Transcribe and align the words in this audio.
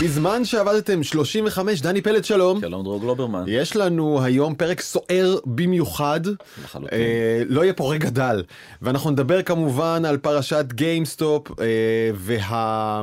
בזמן 0.00 0.44
שעבדתם 0.44 1.02
35, 1.02 1.80
דני 1.80 2.02
פלד 2.02 2.24
שלום. 2.24 2.60
שלום 2.60 2.82
דרור 2.82 3.00
גלוברמן. 3.00 3.44
יש 3.46 3.76
לנו 3.76 4.22
היום 4.22 4.54
פרק 4.54 4.80
סוער 4.80 5.38
במיוחד. 5.44 6.20
לחלוטין. 6.64 6.98
אה, 6.98 7.42
לא 7.48 7.62
יהיה 7.62 7.72
פה 7.72 7.92
רגע 7.92 8.10
דל. 8.10 8.42
ואנחנו 8.82 9.10
נדבר 9.10 9.42
כמובן 9.42 10.02
על 10.04 10.16
פרשת 10.16 10.64
גיימסטופ 10.72 11.60
אה, 11.60 11.64
וה... 12.14 13.02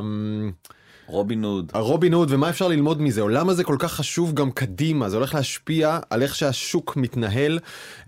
רובין 1.06 1.44
הוד. 1.44 1.72
הרובין 1.74 2.14
הוד 2.14 2.28
ומה 2.32 2.50
אפשר 2.50 2.68
ללמוד 2.68 3.02
מזה, 3.02 3.20
או 3.20 3.28
למה 3.28 3.54
זה 3.54 3.64
כל 3.64 3.76
כך 3.78 3.92
חשוב 3.92 4.34
גם 4.34 4.50
קדימה, 4.50 5.08
זה 5.08 5.16
הולך 5.16 5.34
להשפיע 5.34 5.98
על 6.10 6.22
איך 6.22 6.34
שהשוק 6.34 6.96
מתנהל. 6.96 7.58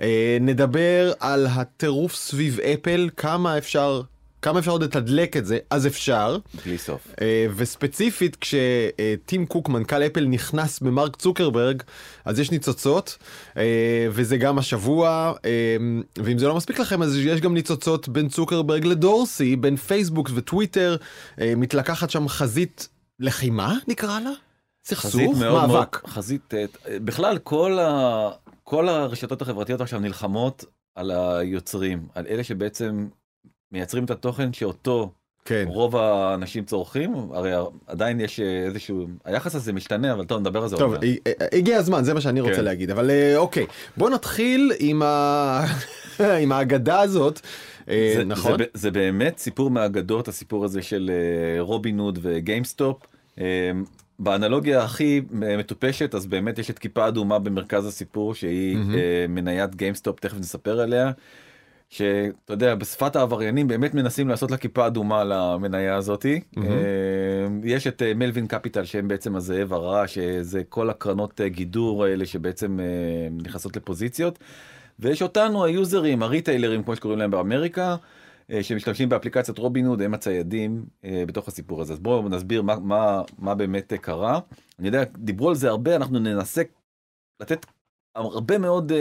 אה, 0.01 0.39
נדבר 0.41 1.13
על 1.21 1.47
הטירוף 1.51 2.15
סביב 2.15 2.61
אפל, 2.61 3.09
כמה 3.17 3.59
אפשר, 3.59 4.01
כמה 4.43 4.59
אפשר 4.59 4.71
עוד 4.71 4.83
לתדלק 4.83 5.37
את 5.37 5.47
זה, 5.47 5.59
אז 5.71 5.87
אפשר. 5.87 6.39
בלי 6.65 6.79
סוף. 6.79 7.15
אה, 7.21 7.47
וספציפית 7.57 8.37
כשטים 8.37 9.47
קוק 9.47 9.69
מנכ"ל 9.69 10.03
אפל 10.03 10.25
נכנס 10.27 10.81
במרק 10.81 11.17
צוקרברג 11.17 11.83
אז 12.25 12.39
יש 12.39 12.51
ניצוצות 12.51 13.19
אה, 13.57 14.07
וזה 14.11 14.37
גם 14.37 14.59
השבוע 14.59 15.33
אה, 15.45 15.77
ואם 16.17 16.39
זה 16.39 16.49
לא 16.49 16.57
מספיק 16.57 16.79
לכם 16.79 17.03
אז 17.03 17.17
יש 17.17 17.41
גם 17.41 17.55
ניצוצות 17.55 18.09
בין 18.09 18.29
צוקרברג 18.29 18.85
לדורסי 18.85 19.57
בין 19.57 19.77
פייסבוק 19.77 20.31
וטוויטר 20.35 20.97
מתלקחת 21.39 22.11
שם 22.11 22.29
חזית 22.29 22.89
לחימה 23.21 23.75
נקרא 23.89 24.21
לה? 24.21 24.31
סכסוך? 24.85 25.39
מאוד 25.39 25.39
מאוד, 25.39 25.71
מאבק. 25.71 26.07
חזית, 26.07 26.55
בכלל 26.89 27.39
כל, 27.39 27.79
ה, 27.79 28.31
כל 28.63 28.89
הרשתות 28.89 29.43
החברתיות 29.43 29.81
עכשיו 29.81 30.01
נלחמות 30.01 30.65
על 30.95 31.11
היוצרים, 31.11 32.09
על 32.15 32.27
אלה 32.27 32.45
שבעצם 32.45 33.09
מייצרים 33.77 34.05
את 34.05 34.11
התוכן 34.11 34.53
שאותו 34.53 35.13
כן. 35.45 35.65
רוב 35.69 35.97
האנשים 35.97 36.65
צורכים, 36.65 37.15
הרי 37.33 37.53
עדיין 37.87 38.21
יש 38.21 38.41
אה, 38.41 38.65
איזשהו, 38.65 39.07
היחס 39.25 39.55
הזה 39.55 39.73
משתנה, 39.73 40.13
אבל 40.13 40.25
טוב 40.25 40.41
נדבר 40.41 40.63
על 40.63 40.69
זה 40.69 40.77
טוב, 40.77 40.93
עוד. 40.93 41.05
אה, 41.05 41.15
אה, 41.27 41.47
הגיע 41.53 41.77
הזמן, 41.77 42.05
זה 42.05 42.15
מה 42.15 42.21
שאני 42.21 42.41
רוצה 42.41 42.57
כן. 42.57 42.65
להגיד, 42.65 42.91
אבל 42.91 43.11
אוקיי, 43.37 43.67
בוא 43.97 44.11
נתחיל 44.11 44.73
עם 44.79 45.03
ה- 45.03 45.65
עם 46.43 46.53
האגדה 46.53 47.01
הזאת, 47.01 47.41
זה, 47.87 48.23
נכון? 48.27 48.59
זה, 48.59 48.65
זה 48.75 48.91
באמת 48.91 49.39
סיפור 49.39 49.71
מהאגדות 49.71 50.29
הסיפור 50.29 50.65
הזה 50.65 50.83
של 50.83 51.11
רובין 51.59 51.99
הוד 51.99 52.19
וגיימסטופ. 52.23 52.97
באנלוגיה 54.19 54.83
הכי 54.83 55.21
מטופשת 55.31 56.15
אז 56.15 56.27
באמת 56.27 56.59
יש 56.59 56.71
את 56.71 56.79
כיפה 56.79 57.09
אדומה 57.09 57.39
במרכז 57.39 57.87
הסיפור 57.87 58.35
שהיא. 58.35 58.77
אה, 58.77 59.27
מניית 59.29 59.75
גיימסטופ 59.75 60.21
תכף 60.21 60.39
נספר 60.39 60.81
עליה. 60.81 61.11
שאתה 61.89 62.53
יודע 62.53 62.75
בשפת 62.75 63.17
העבריינים 63.17 63.69
באמת 63.69 63.95
מנסים 63.95 64.29
לעשות 64.29 64.51
לה 64.51 64.57
כיפה 64.57 64.87
אדומה 64.87 65.25
למניה 65.25 65.97
הזאתי. 65.97 66.41
אה, 66.59 66.63
יש 67.65 67.87
את 67.87 68.03
אה, 68.03 68.15
מלווין 68.15 68.47
קפיטל 68.47 68.85
שהם 68.85 69.09
בעצם 69.09 69.37
הזאב 69.37 69.73
הרע 69.73 70.09
שזה 70.09 70.65
כל 70.69 70.91
הקרנות 70.91 71.41
אה, 71.41 71.49
גידור 71.49 72.05
האלה 72.05 72.27
שבעצם 72.27 72.79
נכנסות 73.33 73.77
לפוזיציות. 73.77 74.39
ויש 74.99 75.23
אותנו 75.23 75.65
היוזרים 75.65 76.23
הריטיילרים 76.23 76.83
כמו 76.83 76.97
שקוראים 76.97 77.19
להם 77.19 77.31
באמריקה. 77.31 77.97
שמשתמשים 78.63 79.09
באפליקציית 79.09 79.59
רובין 79.59 79.87
הוד 79.87 80.03
הם 80.03 80.15
הציידים 80.15 80.85
בתוך 81.27 81.49
הסיפור 81.49 81.81
הזה 81.81 81.93
אז 81.93 81.99
בואו 81.99 82.29
נסביר 82.29 82.63
מה, 82.63 82.79
מה, 82.79 83.23
מה 83.39 83.55
באמת 83.55 83.93
קרה. 84.01 84.41
אני 84.79 84.89
יודע 84.89 85.05
דיברו 85.19 85.49
על 85.49 85.55
זה 85.55 85.69
הרבה 85.69 85.97
אנחנו 85.97 86.19
ננסה 86.19 86.63
לתת 87.41 87.67
הרבה 88.17 88.59
מאוד 88.59 88.93
אה, 88.93 88.99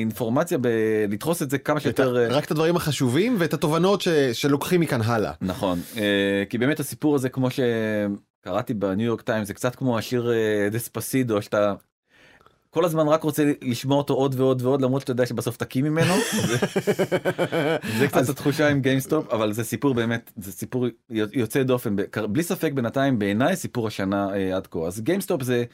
אינפורמציה 0.00 0.58
בלדחוס 0.58 1.42
את 1.42 1.50
זה 1.50 1.58
כמה 1.58 1.80
שיותר 1.80 2.16
אה, 2.16 2.28
רק 2.28 2.44
את 2.44 2.50
הדברים 2.50 2.76
החשובים 2.76 3.36
ואת 3.38 3.54
התובנות 3.54 4.00
ש- 4.00 4.08
שלוקחים 4.32 4.80
מכאן 4.80 5.00
הלאה. 5.02 5.32
נכון 5.40 5.80
אה, 5.96 6.02
כי 6.50 6.58
באמת 6.58 6.80
הסיפור 6.80 7.14
הזה 7.14 7.28
כמו 7.28 7.48
שקראתי 7.50 8.74
בניו 8.74 9.06
יורק 9.06 9.20
טיימס 9.22 9.48
זה 9.48 9.54
קצת 9.54 9.74
כמו 9.74 9.98
השיר 9.98 10.30
דספסיטו 10.70 11.42
שאתה. 11.42 11.74
כל 12.70 12.84
הזמן 12.84 13.08
רק 13.08 13.22
רוצה 13.22 13.42
לשמוע 13.62 13.96
אותו 13.98 14.14
עוד 14.14 14.34
ועוד 14.40 14.62
ועוד 14.62 14.82
למרות 14.82 15.00
שאתה 15.00 15.10
יודע 15.12 15.26
שבסוף 15.26 15.56
תקיא 15.56 15.84
ממנו 15.84 16.14
זה, 16.48 16.56
זה 17.98 18.06
קצת 18.08 18.16
אז- 18.16 18.30
התחושה 18.30 18.68
עם 18.68 18.80
גיימסטופ 18.80 19.30
אבל 19.32 19.52
זה 19.52 19.64
סיפור 19.64 19.94
באמת 19.94 20.32
זה 20.36 20.52
סיפור 20.52 20.86
יוצא 21.10 21.62
דופן 21.62 21.96
בלי 22.28 22.42
ספק 22.42 22.72
בינתיים 22.72 23.18
בעיניי 23.18 23.56
סיפור 23.56 23.86
השנה 23.86 24.28
עד 24.56 24.66
כה 24.66 24.78
אז 24.86 25.00
גיימסטופ 25.00 25.42
זה 25.42 25.64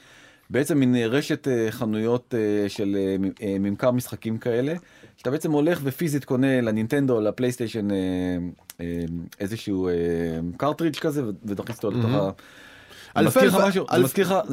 בעצם 0.50 0.78
מין 0.78 0.94
רשת 0.94 1.48
אה, 1.48 1.66
חנויות 1.70 2.34
אה, 2.34 2.68
של 2.68 2.96
אה, 3.42 3.56
ממכר 3.60 3.90
משחקים 3.90 4.38
כאלה 4.38 4.74
שאתה 5.16 5.30
בעצם 5.30 5.52
הולך 5.52 5.80
ופיזית 5.82 6.24
קונה 6.24 6.60
לנינטנדו 6.60 7.20
לפלייסטיישן 7.20 7.88
איזשהו 9.40 9.88
cartridge 10.56 10.98
כזה 10.98 11.24
ו- 11.24 11.30
ודוחס 11.44 11.76
אותו 11.76 11.90
לתוך. 11.90 12.10
ה... 12.10 12.30
אלפי? 13.16 13.40
זה 13.50 13.96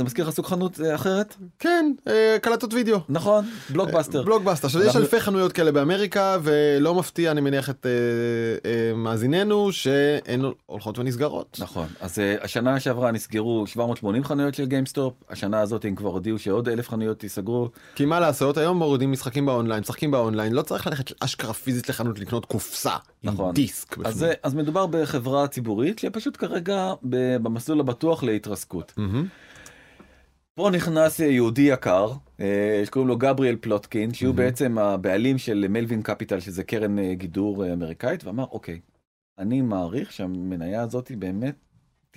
מזכיר 0.04 0.28
לך- 0.28 0.34
סוג 0.34 0.46
חנות 0.46 0.80
אה, 0.82 0.96
אחרת? 0.96 1.36
כן, 1.60 1.92
אה, 2.08 2.38
קלטות 2.42 2.74
וידאו. 2.74 3.00
נכון, 3.10 3.46
בלוקבאסטר. 3.70 4.24
בלוקבאסטר, 4.24 4.68
עכשיו 4.68 4.84
יש 4.84 4.96
אלפי 4.96 5.20
חנויות 5.20 5.52
כאלה 5.52 5.72
באמריקה 5.72 6.38
ולא 6.44 6.96
מפתיע 6.96 7.32
אני 7.32 7.42
מניח 7.42 7.70
את 7.70 7.86
אה, 7.86 7.92
אה, 8.72 8.94
מאזיננו 8.96 9.72
שהן 9.72 10.42
הולכות 10.66 11.00
ונסגרות. 11.00 11.58
נכון, 11.60 11.88
אז 12.02 12.20
אה, 12.20 12.36
השנה 12.42 12.80
שעברה 12.80 13.12
נסגרו 13.12 13.68
780 13.68 14.24
חנויות 14.24 14.54
של 14.56 14.66
גיימסטופ, 14.66 15.14
השנה 15.30 15.60
הזאת 15.60 15.86
הם 15.86 15.96
כבר 15.96 16.10
הודיעו 16.10 16.40
שעוד 16.40 16.70
אלף 16.70 16.90
חנויות 16.90 17.24
ייסגרו. 17.24 17.70
כי 17.96 18.06
מה 18.06 18.20
לעשות 18.20 18.58
היום 18.58 18.78
מורידים 18.78 19.12
משחקים 19.12 19.46
באונליין, 19.46 19.80
משחקים 19.82 20.12
באונליין, 20.12 20.54
לא 20.54 20.62
צריך 20.62 20.88
ללכת 20.88 21.12
אשכרה 21.24 21.54
פיזית 21.54 21.90
לחנות 21.90 22.20
לקנות 22.20 22.46
קופסה 22.46 22.96
עם 23.24 23.34
נכון. 23.34 23.54
דיסק. 23.54 23.92
בפנים. 23.92 24.06
אז, 24.08 24.24
אה, 24.24 24.32
אז 24.44 24.54
מדובר 24.54 24.86
בחברה 24.86 25.48
ציבורית 25.48 26.00
שפשוט 26.00 26.38
כרגע 26.38 26.94
במסלול 27.04 27.80
הבטוח 27.80 28.24
להתרסקות. 28.24 28.47
מהמם. 28.98 29.28
פה 30.58 30.70
נכנס 30.74 31.22
אה, 31.22 31.26
יהודי 31.26 31.62
יקר 31.62 32.12
אה, 32.40 32.82
שקוראים 32.86 33.08
לו 33.08 33.18
גבריאל 33.18 33.56
פלוטקין 33.56 34.14
שהוא 34.14 34.36
בעצם 34.36 34.78
הבעלים 34.78 35.38
של 35.38 35.66
מלווין 35.70 36.02
קפיטל 36.02 36.40
שזה 36.40 36.64
קרן 36.64 37.00
אה, 37.00 37.14
גידור 37.14 37.74
אמריקאית 37.74 38.24
ואמר 38.24 38.46
אוקיי 38.52 38.80
אני 39.38 39.62
מעריך 39.62 40.12
שהמניה 40.12 40.82
הזאת 40.82 41.12
באמת 41.12 41.56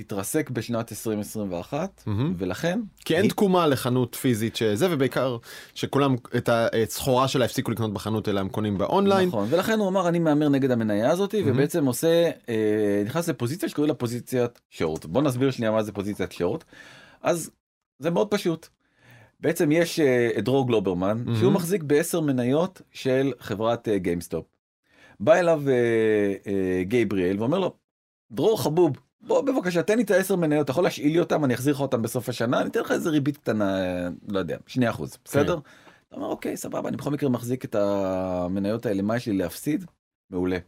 תתרסק 0.04 0.50
בשנת 0.50 0.92
2021 0.92 2.02
מהמם. 2.06 2.34
ולכן 2.38 2.80
כי 3.04 3.14
אין 3.14 3.22
היא- 3.22 3.30
תקומה 3.30 3.66
לחנות 3.66 4.14
פיזית 4.14 4.56
שזה 4.56 4.86
ובעיקר 4.90 5.36
שכולם 5.74 6.14
את 6.36 6.48
הסחורה 6.52 7.28
שלה 7.28 7.44
הפסיקו 7.44 7.70
לקנות 7.70 7.92
בחנות 7.94 8.28
אלא 8.28 8.40
הם 8.40 8.48
קונים 8.48 8.78
באונליין. 8.78 9.28
נכון 9.28 9.46
ולכן 9.50 9.78
הוא 9.78 9.88
אמר 9.88 10.08
אני 10.08 10.18
מהמר 10.18 10.48
נגד 10.48 10.70
המניה 10.70 11.10
הזאת 11.10 11.34
מהמם. 11.34 11.50
ובעצם 11.50 11.86
עושה 11.86 12.30
אה, 12.48 13.02
נכנס 13.06 13.28
לפוזיציה 13.28 13.68
שקוראים 13.68 13.88
לה 13.88 13.94
פוזיציית 13.94 14.60
short 14.70 15.04
בוא 15.04 15.22
נסביר 15.22 15.50
שנייה 15.50 15.72
מה 15.72 15.82
זה 15.82 15.92
פוזיציית 15.92 16.32
short 16.32 16.64
אז 17.22 17.50
זה 17.98 18.10
מאוד 18.10 18.28
פשוט. 18.28 18.66
בעצם 19.40 19.72
יש 19.72 20.00
אה, 20.00 20.30
את 20.38 20.44
דרור 20.44 20.66
גלוברמן 20.66 21.22
מהמם. 21.24 21.36
שהוא 21.38 21.52
מחזיק 21.52 21.82
בעשר 21.82 22.20
מניות 22.20 22.82
של 22.92 23.32
חברת 23.38 23.88
אה, 23.88 23.98
גיימסטופ. 23.98 24.44
בא 25.20 25.34
אליו 25.34 25.62
אה, 25.68 25.74
אה, 26.46 26.82
גייבריאל 26.84 27.36
ואומר 27.40 27.58
לו 27.58 27.74
דרור 28.32 28.62
חבוב 28.62 28.92
בוא 29.22 29.40
בבקשה 29.40 29.82
תן 29.82 29.96
לי 29.96 30.02
את 30.02 30.10
העשר 30.10 30.36
מניות 30.36 30.64
אתה 30.64 30.70
יכול 30.70 30.84
להשאיל 30.84 31.12
לי 31.12 31.20
אותם 31.20 31.44
אני 31.44 31.54
אחזיר 31.54 31.74
לך 31.74 31.80
אותם 31.80 32.02
בסוף 32.02 32.28
השנה 32.28 32.60
אני 32.60 32.68
אתן 32.68 32.80
לך 32.80 32.90
איזה 32.90 33.10
ריבית 33.10 33.36
קטנה 33.36 33.78
לא 34.28 34.38
יודע 34.38 34.56
שני 34.66 34.90
אחוז 34.90 35.18
בסדר. 35.24 35.58
אתה 36.08 36.16
אומר 36.16 36.26
אוקיי 36.26 36.56
סבבה 36.56 36.88
אני 36.88 36.96
בכל 36.96 37.10
מקרה 37.10 37.28
מחזיק 37.28 37.64
את 37.64 37.74
המניות 37.74 38.86
האלה 38.86 39.02
מה 39.02 39.16
יש 39.16 39.26
לי 39.26 39.32
להפסיד 39.32 39.84
מעולה. 40.30 40.58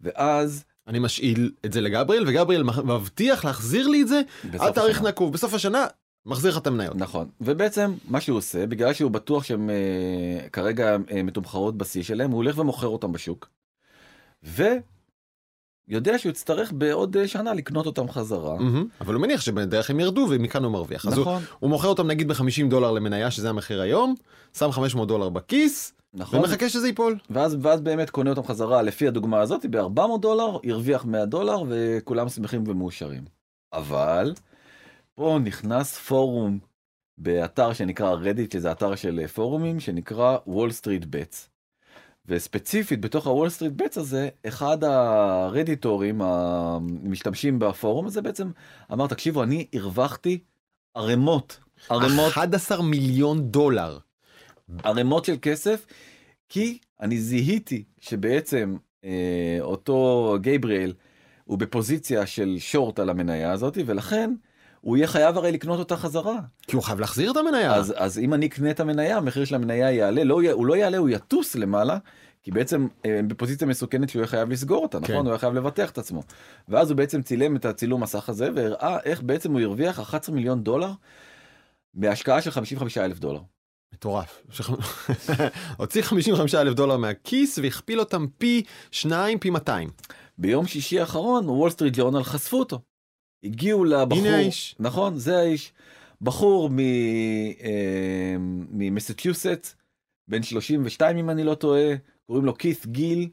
ואז 0.00 0.64
אני 0.86 0.98
משאיל 0.98 1.52
את 1.66 1.72
זה 1.72 1.80
לגבריאל 1.80 2.28
וגבריאל 2.28 2.62
מבטיח 2.62 3.44
להחזיר 3.44 3.88
לי 3.88 4.02
את 4.02 4.08
זה 4.08 4.20
עד 4.58 4.72
תאריך. 4.72 5.02
נקוב 5.02 5.32
בסוף 5.32 5.54
השנה 5.54 5.86
מחזיר 6.26 6.50
לך 6.50 6.58
את 6.58 6.66
המניות. 6.66 6.96
נכון 6.96 7.28
ובעצם 7.40 7.94
מה 8.08 8.20
שהוא 8.20 8.38
עושה 8.38 8.66
בגלל 8.66 8.92
שהוא 8.92 9.10
בטוח 9.10 9.44
שהם 9.44 9.70
אה, 9.70 10.48
כרגע 10.48 10.96
אה, 11.10 11.22
מתומחרות 11.22 11.78
בשיא 11.78 12.02
שלהם 12.02 12.30
הוא 12.30 12.36
הולך 12.36 12.58
ומוכר 12.58 12.86
אותם 12.86 13.12
בשוק. 13.12 13.48
ויודע 15.88 16.18
שהוא 16.18 16.30
יצטרך 16.30 16.72
בעוד 16.72 17.16
אה, 17.16 17.28
שנה 17.28 17.54
לקנות 17.54 17.86
אותם 17.86 18.08
חזרה. 18.08 18.54
מהמם. 18.58 18.86
אבל 19.00 19.14
הוא 19.14 19.22
מניח 19.22 19.40
שבדרך 19.40 19.90
הם 19.90 20.00
ירדו 20.00 20.26
ומכאן 20.30 20.64
הוא 20.64 20.72
מרוויח. 20.72 21.06
אז 21.06 21.12
הוא- 21.12 21.20
נכון 21.22 21.42
הוא 21.58 21.70
מוכר 21.70 21.88
אותם 21.88 22.06
נגיד 22.06 22.28
ב-50 22.28 22.68
דולר 22.68 22.90
למניה 22.90 23.30
שזה 23.30 23.48
המחיר 23.50 23.80
היום, 23.80 24.14
שם 24.58 24.70
500 24.72 25.08
דולר 25.08 25.28
בכיס 25.28 25.92
נכון 26.14 26.38
ומחכה 26.38 26.68
שזה 26.68 26.86
ייפול. 26.86 27.18
ואז 27.30 27.56
ואז 27.62 27.80
באמת 27.80 28.10
קונה 28.10 28.30
אותם 28.30 28.42
חזרה 28.44 28.82
לפי 28.82 29.08
הדוגמה 29.08 29.40
הזאת 29.40 29.66
ב-400 29.70 30.18
דולר 30.20 30.56
הרוויח 30.64 31.04
100 31.04 31.24
דולר 31.26 31.62
וכולם 31.68 32.28
שמחים 32.28 32.64
ומאושרים. 32.68 33.22
אבל 33.72 34.32
פה 35.14 35.38
נכנס 35.44 35.96
פורום 35.98 36.58
באתר 37.18 37.72
שנקרא 37.72 38.10
רדיט 38.10 38.52
שזה 38.52 38.72
אתר 38.72 38.94
של 38.94 39.20
אה, 39.22 39.28
פורומים 39.28 39.80
שנקרא 39.80 40.36
Wall 40.46 40.72
Street 40.72 41.04
Bets. 41.10 41.48
וספציפית 42.26 43.00
בתוך 43.00 43.26
ה 43.26 43.30
Wall 43.30 43.48
Street 43.48 43.72
Bets 43.72 43.98
הזה 43.98 44.28
אחד 44.46 44.84
הרדיטורים 44.84 46.22
המשתמשים 46.22 47.58
בפורום 47.58 48.06
הזה 48.06 48.22
בעצם 48.22 48.50
אמר 48.92 49.06
תקשיבו 49.06 49.42
אני 49.42 49.66
הרווחתי 49.74 50.38
ערימות 50.94 51.60
ערימות 51.88 52.32
11 52.32 52.82
מיליון 52.82 53.50
דולר. 53.50 53.98
ערימות 54.82 55.24
של 55.24 55.36
כסף 55.42 55.86
כי 56.48 56.78
אני 57.00 57.18
זיהיתי 57.18 57.84
שבעצם 58.00 58.76
אה, 59.04 59.58
אותו 59.60 60.36
גייבריאל 60.40 60.92
הוא 61.44 61.58
בפוזיציה 61.58 62.26
של 62.26 62.56
שורט 62.58 62.98
על 62.98 63.10
המניה 63.10 63.52
הזאת 63.52 63.78
ולכן 63.86 64.34
הוא 64.82 64.96
יהיה 64.96 65.06
חייב 65.06 65.36
הרי 65.36 65.52
לקנות 65.52 65.78
אותה 65.78 65.96
חזרה. 65.96 66.38
כי 66.62 66.76
הוא 66.76 66.82
חייב 66.82 67.00
להחזיר 67.00 67.30
את 67.30 67.36
המניה. 67.36 67.74
אז, 67.74 67.94
אז 67.96 68.18
אם 68.18 68.34
אני 68.34 68.46
אקנה 68.46 68.70
את 68.70 68.80
המניה, 68.80 69.16
המחיר 69.16 69.44
של 69.44 69.54
המניה 69.54 69.90
יעלה, 69.92 70.24
לא, 70.24 70.40
הוא 70.52 70.66
לא 70.66 70.76
יעלה, 70.76 70.98
הוא 70.98 71.08
יטוס 71.08 71.54
למעלה, 71.54 71.98
כי 72.42 72.50
בעצם 72.50 72.86
אה, 73.06 73.18
הם 73.18 73.28
בפוזיציה 73.28 73.66
מסוכנת 73.66 74.08
שהוא 74.08 74.20
יהיה 74.20 74.26
חייב 74.26 74.50
לסגור 74.50 74.82
אותה, 74.82 74.98
נכון? 74.98 75.14
כן. 75.14 75.20
הוא 75.20 75.28
יהיה 75.28 75.38
חייב 75.38 75.54
לבטח 75.54 75.90
את 75.90 75.98
עצמו. 75.98 76.22
ואז 76.68 76.90
הוא 76.90 76.96
בעצם 76.96 77.22
צילם 77.22 77.56
את 77.56 77.64
הצילום 77.64 78.02
מסך 78.02 78.28
הזה, 78.28 78.48
והראה 78.54 78.98
איך 79.04 79.22
בעצם 79.22 79.52
הוא 79.52 79.60
הרוויח 79.60 80.00
11 80.00 80.34
מיליון 80.34 80.62
דולר 80.62 80.92
בהשקעה 81.94 82.42
של 82.42 82.50
55 82.50 82.98
אלף 82.98 83.18
דולר. 83.18 83.40
מטורף. 83.94 84.42
הוציא 85.78 86.02
55 86.02 86.54
אלף 86.54 86.74
דולר 86.74 86.96
מהכיס 86.96 87.58
והכפיל 87.62 88.00
אותם 88.00 88.26
פי 88.38 88.62
שניים, 88.90 89.38
פי 89.38 89.50
200. 89.50 89.90
ביום 90.38 90.66
שישי 90.66 91.00
האחרון, 91.00 91.48
וול 91.48 91.70
סטריט 91.70 91.94
ג'ורנל 91.96 92.22
חשפו 92.22 92.58
אותו. 92.58 92.80
הגיעו 93.44 93.84
לבחור, 93.84 94.18
הנה 94.18 94.36
האיש. 94.36 94.74
נכון, 94.80 95.18
זה 95.18 95.38
האיש. 95.38 95.72
בחור 96.22 96.70
מ- 96.70 96.78
אה, 97.62 98.36
ממסצ'וסט, 98.70 99.74
בן 100.28 100.42
32 100.42 101.16
אם 101.18 101.30
אני 101.30 101.44
לא 101.44 101.54
טועה, 101.54 101.94
קוראים 102.26 102.44
לו 102.44 102.54
כית' 102.54 102.86
גיל, 102.86 103.28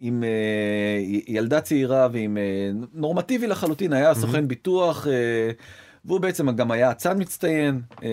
עם 0.00 0.24
אה, 0.24 0.98
ילדה 1.26 1.60
צעירה 1.60 2.08
ועם 2.12 2.36
אה, 2.38 2.70
נורמטיבי 2.92 3.46
לחלוטין, 3.46 3.92
היה 3.92 4.14
סוכן 4.14 4.48
ביטוח, 4.48 5.06
אה, 5.06 5.50
והוא 6.04 6.20
בעצם 6.20 6.50
גם 6.56 6.70
היה 6.70 6.90
אצן 6.90 7.20
מצטיין, 7.22 7.80
אה, 8.02 8.08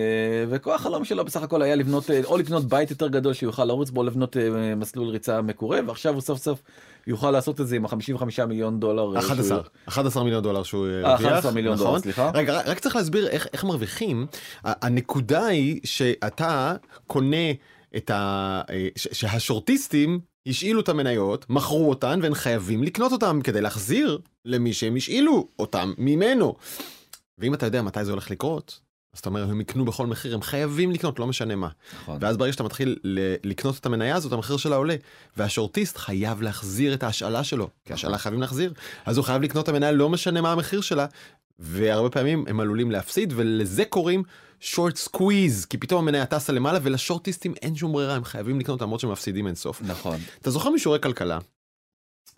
וכל 0.48 0.74
החלום 0.74 1.04
שלו 1.04 1.24
בסך 1.24 1.42
הכל 1.42 1.62
היה 1.62 1.74
לבנות, 1.74 2.10
אה, 2.10 2.20
או 2.24 2.36
לקנות 2.36 2.64
בית 2.64 2.90
יותר 2.90 3.08
גדול 3.08 3.32
שיוכל 3.32 3.64
לרוץ 3.64 3.90
בו, 3.90 4.02
לבנות 4.02 4.36
אה, 4.36 4.42
מסלול 4.74 5.08
ריצה 5.08 5.42
מקורה, 5.42 5.80
ועכשיו 5.86 6.14
הוא 6.14 6.20
סוף 6.20 6.38
סוף 6.38 6.62
יוכל 7.06 7.30
לעשות 7.30 7.60
את 7.60 7.66
זה 7.68 7.76
עם 7.76 7.84
ה-55 7.84 8.24
מיליון 8.46 8.80
דולר. 8.80 9.16
אה, 9.16 9.22
שהוא- 9.22 9.32
11, 9.32 9.60
11 9.88 10.24
מיליון 10.24 10.42
דולר 10.42 10.62
שהוא 10.62 10.86
הרוויח. 10.86 11.20
11 11.32 11.52
מיליון 11.52 11.76
דולר, 11.76 11.88
נכון? 11.90 12.00
סליחה. 12.00 12.30
רגע, 12.34 12.60
רק- 12.66 12.78
צריך 12.78 12.96
להסביר 12.96 13.28
איך, 13.28 13.46
איך 13.52 13.64
מרוויחים. 13.64 14.26
הנקודה 14.64 15.46
היא 15.46 15.80
שאתה 15.84 16.74
קונה 17.06 17.36
את 17.96 18.10
ה... 18.10 18.60
ש- 18.96 19.08
שהשורטיסטים 19.12 20.20
השאילו 20.46 20.80
את 20.80 20.88
המניות, 20.88 21.46
מכרו 21.48 21.88
אותן 21.90 22.20
והם 22.22 22.34
חייבים 22.34 22.82
לקנות 22.82 23.12
אותן 23.12 23.40
כדי 23.44 23.60
להחזיר 23.60 24.18
למי 24.44 24.72
שהם 24.72 24.96
השאילו 24.96 25.48
אותם 25.58 25.92
ממנו. 25.98 26.54
ואם 27.42 27.54
אתה 27.54 27.66
יודע 27.66 27.82
מתי 27.82 28.04
זה 28.04 28.10
הולך 28.10 28.30
לקרות, 28.30 28.80
אז 29.14 29.18
אתה 29.20 29.28
אומר 29.28 29.42
הם 29.42 29.60
יקנו 29.60 29.84
בכל 29.84 30.06
מחיר, 30.06 30.34
הם 30.34 30.42
חייבים 30.42 30.90
לקנות, 30.90 31.18
לא 31.18 31.26
משנה 31.26 31.56
מה. 31.56 31.68
נכון. 32.02 32.18
ואז 32.20 32.36
ברגע 32.36 32.52
שאתה 32.52 32.62
מתחיל 32.62 32.98
לקנות 33.44 33.78
את 33.78 33.86
המניה 33.86 34.16
הזאת, 34.16 34.32
המחיר 34.32 34.56
שלה 34.56 34.76
עולה. 34.76 34.96
והשורטיסט 35.36 35.96
חייב 35.96 36.42
להחזיר 36.42 36.94
את 36.94 37.02
ההשאלה 37.02 37.44
שלו, 37.44 37.68
כי 37.84 37.92
השאלה 37.92 38.18
חייבים 38.18 38.40
להחזיר. 38.40 38.72
אז 39.04 39.16
הוא 39.16 39.24
חייב 39.24 39.42
לקנות 39.42 39.64
את 39.64 39.68
המניה, 39.68 39.92
לא 39.92 40.08
משנה 40.08 40.40
מה 40.40 40.52
המחיר 40.52 40.80
שלה. 40.80 41.06
והרבה 41.58 42.10
פעמים 42.10 42.44
הם 42.48 42.60
עלולים 42.60 42.90
להפסיד, 42.90 43.32
ולזה 43.36 43.84
קוראים 43.84 44.22
short 44.60 44.96
squeeze, 44.96 45.64
כי 45.64 45.78
פתאום 45.78 46.04
המניה 46.04 46.26
טסה 46.26 46.52
למעלה, 46.52 46.78
ולשורטיסטים 46.82 47.54
אין 47.62 47.76
שום 47.76 47.92
ברירה, 47.92 48.14
הם 48.14 48.24
חייבים 48.24 48.60
לקנות 48.60 48.82
למרות 48.82 49.00
שהם 49.00 49.10
מפסידים 49.10 49.46
אינסוף. 49.46 49.82
נכון. 49.82 50.18
אתה 50.40 50.50
זוכר 50.50 50.70
משיעורי 50.70 51.00
כלכלה, 51.00 51.38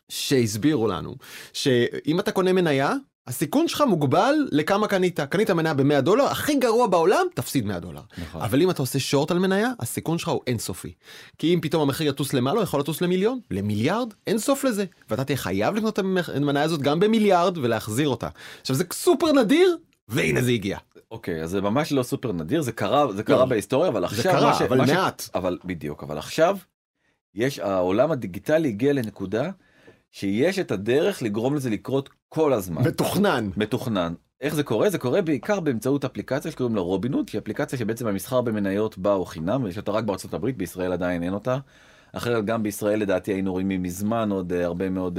שהסבירו 0.09 0.89
לנו, 0.89 1.17
שאם 1.53 2.21
אתה 2.21 2.33
קונה 2.33 2.53
מניה, 2.53 2.95
הסיכון 3.26 3.69
שלך 3.69 3.81
מוגבל 3.88 4.35
לכמה 4.53 4.88
קנית. 4.88 5.21
קנית 5.21 5.50
מניה 5.50 5.75
ב-100 5.75 6.00
דולר, 6.00 6.25
הכי 6.25 6.55
גרוע 6.59 6.87
בעולם, 6.87 7.26
תפסיד 7.35 7.67
100 7.67 7.81
דולר. 7.81 8.00
נכון. 8.19 8.41
אבל 8.43 8.62
אם 8.62 8.71
אתה 8.71 8.82
עושה 8.82 8.99
שורט 8.99 9.31
על 9.31 9.38
מניה, 9.38 9.69
הסיכון 9.81 10.19
שלך 10.19 10.29
הוא 10.29 10.41
אינסופי. 10.47 10.93
כי 11.38 11.55
אם 11.55 11.61
פתאום 11.62 11.82
המחיר 11.82 12.09
יטוס 12.09 12.32
למעלה, 12.32 12.62
יכול 12.62 12.81
לטוס 12.81 13.00
למיליון, 13.00 13.38
למיליארד, 13.50 14.15
אין 14.26 14.38
סוף 14.38 14.65
לזה. 14.65 14.85
ואתה 15.11 15.25
תהיה 15.25 15.37
חייב 15.37 15.75
לקנות 15.75 15.99
את 15.99 16.05
המניה 16.37 16.62
הזאת 16.62 16.81
גם 16.82 17.00
במיליארד 17.00 17.59
ולהחזיר 17.59 18.09
אותה. 18.09 18.29
עכשיו 18.61 18.76
זה 18.76 18.85
סופר 18.93 19.32
נדיר, 19.32 19.77
והנה 20.09 20.43
זה 20.43 20.50
הגיע. 20.50 20.79
אוקיי, 21.11 21.43
אז 21.43 21.50
זה 21.50 21.61
ממש 21.61 21.93
לא 21.93 22.03
סופר 22.03 22.32
נדיר, 22.32 22.62
זה 22.62 22.73
קרה, 22.73 23.12
זה 23.12 23.23
קרה 23.23 23.47
בהיסטוריה, 23.47 23.88
אבל 23.88 24.05
עכשיו... 24.05 24.32
קרה, 24.32 24.50
מה 24.50 24.55
ש- 24.59 24.62
אבל 24.62 24.79
מה 24.79 24.87
ש- 24.87 24.91
מעט. 24.91 25.29
אבל 25.35 25.59
בדיוק, 25.65 26.03
אבל 26.03 26.19
עכשיו, 26.19 26.56
יש, 27.35 27.59
העולם 27.59 28.11
הדיגיטלי 28.11 28.69
הגיע 28.69 28.93
לנקודה 28.93 29.50
שיש 30.15 30.59
את 30.59 30.71
הדרך 30.71 31.23
לגרום 31.23 31.55
לזה 31.55 31.71
לקרות 31.71 32.09
כל 32.29 32.53
הזמן. 32.53 32.83
מתוכנן. 32.83 33.51
מתוכנן. 33.57 34.15
איך 34.41 34.55
זה 34.55 34.63
קורה? 34.63 34.91
זה 34.91 34.99
קורה 34.99 35.23
בעיקר 35.23 35.61
באמצעות 35.61 36.05
אפליקציה 36.05 36.51
שקוראים 36.51 36.75
לה 36.77 36.81
רובינוד, 36.81 37.29
שהיא 37.29 37.41
אפליקציה 37.41 37.79
שבעצם 37.79 38.07
המסחר 38.07 38.41
במניות 38.41 38.99
בה 38.99 39.13
הוא 39.13 39.27
חינם, 39.27 39.67
יש 39.67 39.77
אותה 39.77 39.93
רק 39.93 40.05
בארצות 40.05 40.35
הברית, 40.35 40.57
בישראל 40.57 40.93
עדיין 40.93 41.23
אין 41.23 41.35
אותה. 41.35 41.59
אחרת 42.13 42.45
גם 42.45 42.63
בישראל 42.63 43.01
לדעתי 43.01 43.33
היינו 43.33 43.53
רואים 43.53 43.69
מזמן 43.69 44.31
עוד 44.33 44.53
אה, 44.53 44.65
הרבה 44.65 44.91
מאוד 44.91 45.19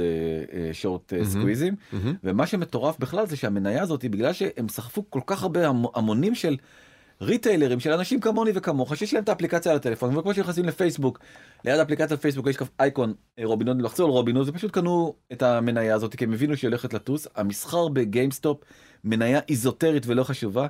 שורט 0.72 1.12
מהמם. 1.12 1.24
סקוויזים. 1.24 1.74
מהמם. 1.92 2.14
ומה 2.24 2.46
שמטורף 2.46 2.98
בכלל 2.98 3.26
זה 3.26 3.36
שהמניה 3.36 3.82
הזאת 3.82 4.04
בגלל 4.04 4.32
שהם 4.32 4.68
סחפו 4.68 5.04
כל 5.10 5.20
כך 5.26 5.42
הרבה 5.42 5.68
המ- 5.68 5.84
המונים 5.94 6.34
של 6.34 6.56
ריטיילרים 7.20 7.80
של 7.80 7.92
אנשים 7.92 8.20
כמוני 8.20 8.50
וכמוך 8.54 8.96
שיש 8.96 9.14
להם 9.14 9.22
את 9.22 9.28
האפליקציה 9.28 9.72
על 9.72 9.76
הטלפון 9.76 10.16
וכמו 10.16 10.34
שנכנסים 10.34 10.64
לפייסבוק 10.64 11.18
ליד 11.64 11.80
אפליקציית 11.80 12.20
פייסבוק 12.20 12.46
יש 12.46 12.56
אייקון 12.80 13.14
אה, 13.38 13.44
רובינהוד 13.44 13.82
לחצו 13.82 14.04
על 14.04 14.10
רובינהוד 14.10 14.48
ופשוט 14.48 14.70
קנו 14.70 15.14
את 15.32 15.42
המניה 15.42 15.94
הזאת 15.94 16.14
כי 16.14 16.24
הם 16.24 16.32
הבינו 16.32 16.56
שהיא 16.56 16.68
הולכת 16.68 16.94
לטוס. 16.94 17.26
המסחר 17.36 17.88
בגיימסטופ 17.88 18.60
מניה 19.04 19.40
איזוטרית 19.48 20.06
ולא 20.06 20.24
חשובה 20.24 20.66